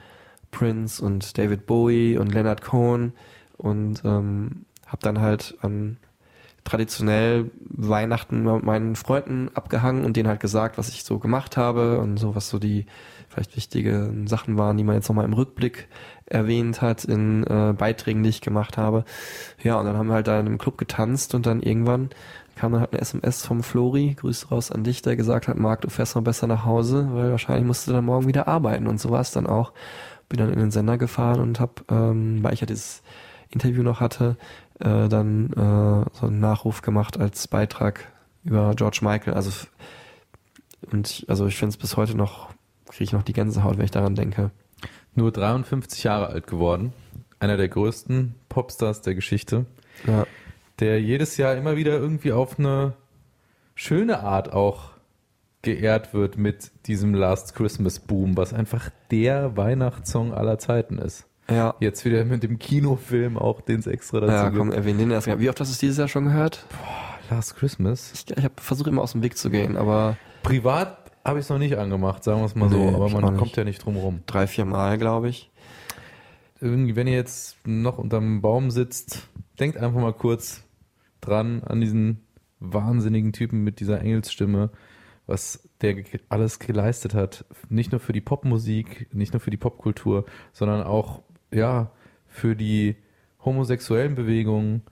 Prince 0.52 1.04
und 1.04 1.38
David 1.38 1.66
Bowie 1.66 2.18
und 2.18 2.34
Leonard 2.34 2.62
Cohen. 2.62 3.14
Und 3.58 4.04
ähm, 4.06 4.66
habe 4.88 5.02
dann 5.02 5.20
halt 5.20 5.58
an 5.62 5.98
traditionell 6.64 7.52
Weihnachten 7.70 8.44
mit 8.44 8.64
meinen 8.64 8.96
Freunden 8.96 9.50
abgehangen 9.54 10.06
und 10.06 10.18
denen 10.18 10.28
halt 10.28 10.40
gesagt, 10.40 10.78
was 10.78 10.90
ich 10.90 11.04
so 11.04 11.20
gemacht 11.20 11.58
habe 11.58 12.00
und 12.00 12.18
so, 12.18 12.36
was 12.36 12.50
so 12.50 12.60
die 12.60 12.86
vielleicht 13.30 13.56
wichtige 13.56 14.12
Sachen 14.26 14.58
waren, 14.58 14.78
die 14.78 14.84
man 14.84 14.96
jetzt 14.96 15.08
nochmal 15.08 15.26
im 15.26 15.34
Rückblick 15.34 15.88
erwähnt 16.26 16.82
hat 16.82 17.06
in 17.06 17.44
äh, 17.46 17.74
Beiträgen, 17.78 18.24
die 18.24 18.30
ich 18.30 18.42
gemacht 18.42 18.78
habe. 18.78 19.06
Ja, 19.64 19.80
und 19.80 19.86
dann 19.86 19.98
haben 19.98 20.08
wir 20.08 20.16
halt 20.16 20.28
da 20.28 20.40
in 20.40 20.46
einem 20.46 20.58
Club 20.58 20.78
getanzt 20.78 21.36
und 21.36 21.46
dann 21.46 21.62
irgendwann 21.62 22.10
kam 22.56 22.74
dann 22.74 22.82
halt 22.82 22.92
eine 22.92 23.02
SMS 23.02 23.46
vom 23.46 23.64
Flori, 23.64 24.16
Grüße 24.16 24.50
raus 24.50 24.70
an 24.70 24.84
dich, 24.84 25.02
der 25.02 25.16
gesagt 25.16 25.48
hat, 25.48 25.58
Marc, 25.58 25.82
du 25.82 25.90
fährst 25.90 26.16
mal 26.16 26.22
besser 26.22 26.46
nach 26.46 26.66
Hause, 26.66 27.08
weil 27.14 27.32
wahrscheinlich 27.32 27.66
musst 27.66 27.88
du 27.88 27.94
dann 27.94 28.04
morgen 28.04 28.28
wieder 28.28 28.50
arbeiten 28.50 28.88
und 28.88 29.00
so 29.00 29.12
war 29.12 29.22
es 29.22 29.32
dann 29.32 29.48
auch. 29.48 29.72
Bin 30.28 30.40
dann 30.40 30.52
in 30.52 30.60
den 30.60 30.70
Sender 30.70 30.98
gefahren 30.98 31.40
und 31.40 31.60
hab, 31.60 31.90
ähm, 31.90 32.44
weil 32.44 32.54
ich 32.54 32.60
ja 32.60 32.68
dieses 32.68 33.02
Interview 33.50 33.82
noch 33.82 34.02
hatte, 34.02 34.36
äh, 34.80 35.08
dann 35.08 35.52
äh, 35.54 36.18
so 36.18 36.28
einen 36.28 36.40
Nachruf 36.40 36.82
gemacht 36.82 37.20
als 37.20 37.48
Beitrag 37.48 38.12
über 38.44 38.74
George 38.76 39.00
Michael. 39.02 39.34
Also 39.34 39.52
und 40.92 41.10
ich, 41.10 41.30
also 41.30 41.48
ich 41.48 41.58
finde 41.58 41.72
es 41.72 41.78
bis 41.78 41.98
heute 41.98 42.16
noch, 42.16 42.50
kriege 42.88 43.04
ich 43.04 43.14
noch 43.14 43.24
die 43.24 43.34
Gänsehaut, 43.34 43.78
wenn 43.78 43.86
ich 43.86 43.92
daran 43.92 44.16
denke. 44.16 44.52
Nur 45.16 45.32
53 45.32 46.04
Jahre 46.04 46.28
alt 46.28 46.48
geworden. 46.48 46.94
Einer 47.40 47.58
der 47.58 47.70
größten 47.70 48.36
Popstars 48.48 49.02
der 49.02 49.16
Geschichte. 49.16 49.66
Ja. 50.06 50.26
Der 50.80 51.02
jedes 51.02 51.38
Jahr 51.38 51.56
immer 51.56 51.76
wieder 51.76 51.98
irgendwie 51.98 52.32
auf 52.32 52.58
eine 52.58 52.94
schöne 53.76 54.22
Art 54.22 54.54
auch 54.54 54.92
geehrt 55.62 56.14
wird 56.14 56.38
mit 56.38 56.72
diesem 56.88 57.14
Last 57.14 57.54
Christmas 57.54 58.00
Boom, 58.00 58.38
was 58.38 58.54
einfach 58.54 58.90
der 59.12 59.58
Weihnachtssong 59.58 60.34
aller 60.34 60.58
Zeiten 60.58 60.98
ist. 60.98 61.26
Ja. 61.50 61.76
Jetzt 61.80 62.06
wieder 62.06 62.24
mit 62.26 62.44
dem 62.44 62.60
Kinofilm 62.60 63.38
auch, 63.38 63.62
den 63.62 63.80
es 63.80 63.88
extra 63.88 64.20
dazu 64.20 64.32
Ja, 64.34 64.46
gibt. 64.50 64.58
komm, 64.58 64.72
erwähnen 64.72 65.00
den 65.00 65.12
erst. 65.12 65.28
Wie 65.40 65.50
oft 65.50 65.60
hast 65.60 65.70
du 65.70 65.74
es 65.74 65.80
dieses 65.80 65.98
Jahr 65.98 66.08
schon 66.08 66.26
gehört? 66.26 66.66
Last 67.30 67.56
Christmas. 67.56 68.12
Ich, 68.14 68.38
ich 68.38 68.50
versuche 68.58 68.90
immer 68.90 69.02
aus 69.02 69.12
dem 69.14 69.22
Weg 69.24 69.38
zu 69.38 69.50
gehen, 69.50 69.78
aber 69.78 70.18
Privat 70.44 71.12
habe 71.26 71.40
ich 71.40 71.46
es 71.46 71.50
noch 71.50 71.60
nicht 71.60 71.78
angemacht, 71.78 72.24
sagen 72.24 72.40
wir 72.42 72.46
es 72.46 72.56
mal 72.56 72.70
so, 72.70 72.78
Nee, 72.78 72.96
aber 72.96 73.08
ich 73.08 73.14
man 73.14 73.38
kommt 73.38 73.56
ja 73.56 73.64
nicht 73.64 73.84
drum 73.86 73.98
rum. 73.98 74.22
drei, 74.26 74.48
vier 74.48 74.66
Mal, 74.66 74.98
glaube 74.98 75.30
ich. 75.30 75.52
Irgendwie, 76.62 76.96
wenn 76.96 77.08
ihr 77.08 77.16
jetzt 77.16 77.56
noch 77.66 77.98
unterm 78.00 78.42
Baum 78.42 78.72
sitzt, 78.72 79.28
denkt 79.60 79.78
einfach 79.78 80.00
mal 80.02 80.14
kurz 80.14 80.64
dran 81.22 81.64
an 81.64 81.82
diesen 81.82 82.22
wahnsinnigen 82.60 83.32
Typen 83.32 83.64
mit 83.64 83.80
dieser 83.80 84.02
Engelsstimme, 84.02 84.70
was 85.28 85.70
der 85.82 85.96
alles 86.30 86.60
geleistet 86.60 87.14
hat. 87.14 87.46
Nicht 87.70 87.92
nur 87.92 88.02
für 88.02 88.12
die 88.14 88.22
Popmusik, 88.22 89.08
nicht 89.14 89.34
nur 89.34 89.40
für 89.40 89.52
die 89.52 89.58
Popkultur, 89.58 90.26
sondern 90.52 90.84
auch, 90.84 91.22
ja, 91.52 91.92
für 92.28 92.56
die 92.56 92.96
homosexuellen 93.44 94.16
Bewegungen, 94.16 94.84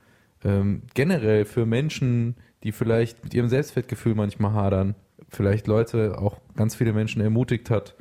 ähm, 0.44 0.84
generell 0.94 1.46
für 1.46 1.66
Menschen, 1.66 2.36
die 2.64 2.72
vielleicht 2.72 3.24
mit 3.24 3.34
ihrem 3.34 3.50
Selbstwertgefühl 3.50 4.16
manchmal 4.16 4.54
hadern, 4.54 4.96
vielleicht 5.30 5.68
Leute, 5.68 6.18
auch 6.20 6.38
ganz 6.56 6.76
viele 6.76 6.94
Menschen 6.94 7.22
ermutigt 7.22 7.70
hat, 7.70 7.96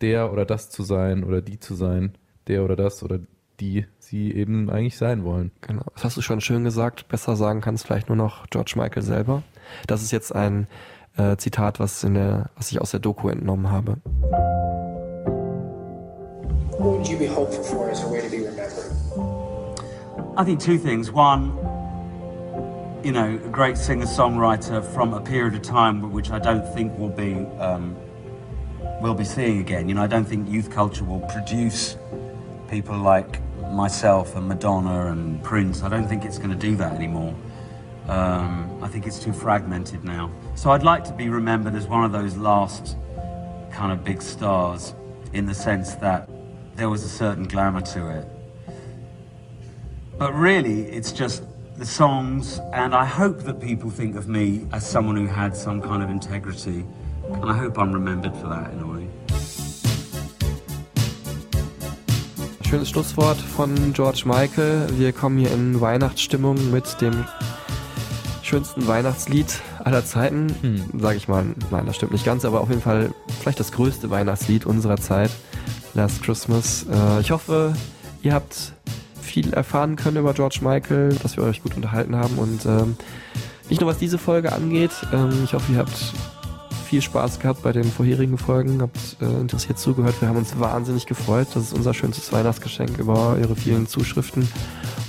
der 0.00 0.32
oder 0.32 0.44
das 0.44 0.70
zu 0.70 0.82
sein 0.82 1.24
oder 1.24 1.42
die 1.42 1.58
zu 1.58 1.74
sein, 1.74 2.14
der 2.46 2.64
oder 2.64 2.76
das 2.76 3.02
oder 3.02 3.20
die 3.60 3.86
sie 3.98 4.32
eben 4.32 4.70
eigentlich 4.70 4.96
sein 4.96 5.24
wollen. 5.24 5.50
Genau. 5.60 5.84
Das 5.94 6.04
hast 6.04 6.16
du 6.16 6.22
schon 6.22 6.40
schön 6.40 6.64
gesagt. 6.64 7.08
Besser 7.08 7.36
sagen 7.36 7.60
kannst 7.60 7.86
vielleicht 7.86 8.08
nur 8.08 8.16
noch 8.16 8.46
George 8.48 8.72
Michael 8.76 9.02
selber. 9.02 9.42
Das 9.86 10.02
ist 10.02 10.10
jetzt 10.10 10.34
ein 10.34 10.66
äh, 11.16 11.36
Zitat, 11.36 11.78
was 11.78 12.00
der, 12.00 12.50
was 12.56 12.70
ich 12.72 12.80
aus 12.80 12.90
der 12.90 13.00
Doku 13.00 13.28
entnommen 13.28 13.70
habe. 13.70 13.98
What 16.80 16.96
would 16.96 17.06
you 17.06 17.18
be 17.18 17.26
hopeful 17.26 17.62
for 17.62 17.90
as 17.90 18.02
a 18.04 18.08
way 18.08 18.22
to 18.22 18.30
be 18.30 18.38
remembered? 18.38 18.96
I 20.34 20.44
think 20.44 20.60
two 20.60 20.78
things. 20.78 21.10
One, 21.10 21.54
you 23.04 23.12
know, 23.12 23.34
a 23.34 23.48
great 23.50 23.76
singer 23.76 24.06
songwriter 24.06 24.82
from 24.94 25.12
a 25.12 25.20
period 25.20 25.54
of 25.54 25.60
time 25.60 26.10
which 26.10 26.30
I 26.30 26.38
don't 26.38 26.66
think 26.72 26.98
will 26.98 27.10
be 27.10 27.34
um, 27.58 27.98
we'll 29.02 29.12
be 29.12 29.24
seeing 29.24 29.58
again. 29.58 29.90
You 29.90 29.94
know, 29.94 30.02
I 30.02 30.06
don't 30.06 30.24
think 30.24 30.48
youth 30.48 30.70
culture 30.70 31.04
will 31.04 31.20
produce 31.20 31.98
people 32.70 32.96
like 32.96 33.42
myself 33.70 34.34
and 34.34 34.48
Madonna 34.48 35.12
and 35.12 35.44
Prince. 35.44 35.82
I 35.82 35.90
don't 35.90 36.08
think 36.08 36.24
it's 36.24 36.38
going 36.38 36.48
to 36.48 36.56
do 36.56 36.76
that 36.76 36.94
anymore. 36.94 37.34
Um, 38.08 38.82
I 38.82 38.88
think 38.88 39.06
it's 39.06 39.18
too 39.18 39.34
fragmented 39.34 40.02
now. 40.02 40.30
So 40.54 40.70
I'd 40.70 40.82
like 40.82 41.04
to 41.04 41.12
be 41.12 41.28
remembered 41.28 41.74
as 41.74 41.86
one 41.86 42.06
of 42.06 42.12
those 42.12 42.38
last 42.38 42.96
kind 43.70 43.92
of 43.92 44.02
big 44.02 44.22
stars 44.22 44.94
in 45.34 45.44
the 45.44 45.54
sense 45.54 45.94
that 45.96 46.26
there 46.80 46.88
was 46.88 47.04
a 47.04 47.08
certain 47.10 47.44
glamour 47.44 47.82
to 47.82 48.08
it. 48.08 48.26
But 50.18 50.32
really, 50.32 50.84
it's 50.84 51.12
just 51.12 51.42
the 51.76 51.84
songs, 51.84 52.58
and 52.72 52.94
I 52.94 53.04
hope 53.04 53.44
that 53.44 53.60
people 53.60 53.90
think 53.90 54.16
of 54.16 54.28
me 54.28 54.66
as 54.72 54.88
someone 54.90 55.14
who 55.14 55.26
had 55.26 55.54
some 55.54 55.82
kind 55.82 56.02
of 56.02 56.08
integrity. 56.08 56.86
And 57.34 57.50
I 57.50 57.52
hope 57.52 57.76
I'm 57.76 57.92
remembered 57.92 58.34
for 58.34 58.48
that 58.48 58.72
in 58.72 58.80
a 58.80 58.86
way. 58.86 59.06
Schönes 62.62 62.88
Schlusswort 62.88 63.36
von 63.36 63.92
George 63.92 64.22
Michael. 64.24 64.88
Wir 64.96 65.12
kommen 65.12 65.36
hier 65.36 65.50
in 65.50 65.82
Weihnachtsstimmung 65.82 66.70
mit 66.70 66.98
dem 67.02 67.26
schönsten 68.42 68.86
Weihnachtslied 68.86 69.60
aller 69.84 70.06
Zeiten. 70.06 70.46
Hm. 70.62 70.98
Sag 70.98 71.16
ich 71.16 71.28
mal, 71.28 71.44
nein, 71.70 71.84
das 71.84 71.96
stimmt 71.96 72.12
nicht 72.12 72.24
ganz, 72.24 72.46
aber 72.46 72.62
auf 72.62 72.70
jeden 72.70 72.80
Fall 72.80 73.10
vielleicht 73.38 73.60
das 73.60 73.70
größte 73.70 74.08
Weihnachtslied 74.08 74.64
unserer 74.64 74.96
Zeit. 74.96 75.30
Last 75.94 76.22
Christmas. 76.22 76.86
Äh, 76.90 77.20
ich 77.20 77.30
hoffe, 77.30 77.74
ihr 78.22 78.34
habt 78.34 78.72
viel 79.20 79.52
erfahren 79.52 79.96
können 79.96 80.16
über 80.16 80.34
George 80.34 80.58
Michael, 80.62 81.14
dass 81.22 81.36
wir 81.36 81.44
euch 81.44 81.62
gut 81.62 81.76
unterhalten 81.76 82.16
haben 82.16 82.38
und 82.38 82.66
ähm, 82.66 82.96
nicht 83.68 83.80
nur 83.80 83.90
was 83.90 83.98
diese 83.98 84.18
Folge 84.18 84.52
angeht. 84.52 84.90
Ähm, 85.12 85.44
ich 85.44 85.54
hoffe, 85.54 85.72
ihr 85.72 85.78
habt 85.78 86.12
viel 86.90 87.02
Spaß 87.02 87.38
gehabt 87.38 87.62
bei 87.62 87.70
den 87.72 87.84
vorherigen 87.84 88.36
Folgen, 88.36 88.82
habt 88.82 88.98
äh, 89.20 89.40
interessiert 89.40 89.78
zugehört. 89.78 90.20
Wir 90.20 90.28
haben 90.28 90.38
uns 90.38 90.58
wahnsinnig 90.58 91.06
gefreut. 91.06 91.46
Das 91.54 91.64
ist 91.64 91.72
unser 91.72 91.94
schönstes 91.94 92.32
Weihnachtsgeschenk 92.32 92.98
über 92.98 93.36
eure 93.36 93.54
vielen 93.54 93.86
Zuschriften 93.86 94.48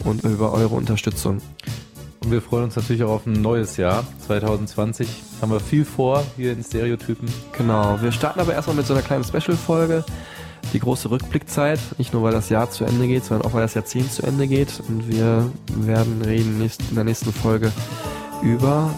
und 0.05 0.23
über 0.23 0.53
eure 0.53 0.75
Unterstützung. 0.75 1.41
Und 2.23 2.31
wir 2.31 2.43
freuen 2.43 2.65
uns 2.65 2.75
natürlich 2.75 3.03
auch 3.03 3.09
auf 3.09 3.25
ein 3.25 3.33
neues 3.33 3.77
Jahr. 3.77 4.05
2020 4.27 5.09
haben 5.41 5.51
wir 5.51 5.59
viel 5.59 5.85
vor 5.85 6.23
hier 6.37 6.53
in 6.53 6.63
Stereotypen. 6.63 7.27
Genau, 7.57 7.99
wir 7.99 8.11
starten 8.11 8.39
aber 8.39 8.53
erstmal 8.53 8.75
mit 8.75 8.85
so 8.85 8.93
einer 8.93 9.01
kleinen 9.01 9.23
Special-Folge. 9.23 10.05
Die 10.73 10.79
große 10.79 11.11
Rückblickzeit, 11.11 11.79
nicht 11.97 12.13
nur 12.13 12.23
weil 12.23 12.31
das 12.31 12.49
Jahr 12.49 12.69
zu 12.69 12.85
Ende 12.85 13.07
geht, 13.07 13.25
sondern 13.25 13.45
auch 13.47 13.53
weil 13.53 13.61
das 13.61 13.73
Jahrzehnt 13.73 14.11
zu 14.11 14.23
Ende 14.23 14.47
geht. 14.47 14.81
Und 14.87 15.09
wir 15.09 15.49
werden 15.75 16.21
reden 16.21 16.59
nächst- 16.59 16.81
in 16.89 16.95
der 16.95 17.03
nächsten 17.03 17.33
Folge 17.33 17.71
über 18.41 18.89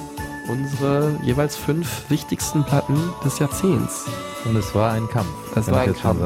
unsere 0.50 1.18
jeweils 1.24 1.56
fünf 1.56 2.04
wichtigsten 2.10 2.64
Platten 2.64 2.98
des 3.26 3.40
Jahrzehnts. 3.40 4.06
Und 4.46 4.56
es 4.56 4.76
war 4.76 4.92
ein 4.92 5.08
Kampf. 5.10 5.30
Es 5.56 5.70
war 5.72 5.80
ein 5.82 5.96
Kampf. 5.96 6.20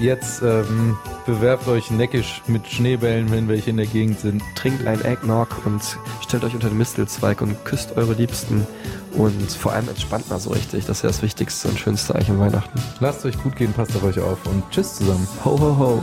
Jetzt 0.00 0.42
ähm, 0.42 0.96
bewerft 1.26 1.68
euch 1.68 1.90
neckisch 1.90 2.42
mit 2.46 2.66
Schneebällen, 2.66 3.30
wenn 3.30 3.48
welche 3.48 3.70
in 3.70 3.76
der 3.76 3.86
Gegend 3.86 4.20
sind. 4.20 4.42
Trinkt 4.54 4.86
ein 4.86 5.04
Eggnog 5.04 5.48
und 5.64 5.82
stellt 6.20 6.44
euch 6.44 6.54
unter 6.54 6.68
den 6.68 6.78
Mistelzweig 6.78 7.40
und 7.40 7.64
küsst 7.64 7.96
eure 7.96 8.14
Liebsten. 8.14 8.66
Und 9.12 9.52
vor 9.52 9.72
allem 9.72 9.88
entspannt 9.88 10.28
mal 10.30 10.40
so 10.40 10.50
richtig. 10.50 10.86
Das 10.86 10.98
ist 10.98 11.02
ja 11.02 11.08
das 11.08 11.22
Wichtigste 11.22 11.68
und 11.68 11.78
Schönste 11.78 12.14
eigentlich 12.14 12.30
an 12.30 12.40
Weihnachten. 12.40 12.80
Lasst 13.00 13.24
euch 13.24 13.40
gut 13.42 13.56
gehen, 13.56 13.72
passt 13.72 13.94
auf 13.94 14.04
euch 14.04 14.18
auf 14.18 14.38
und 14.46 14.62
tschüss 14.70 14.96
zusammen. 14.96 15.28
Ho, 15.44 15.58
ho, 15.58 15.78
ho. 15.78 16.02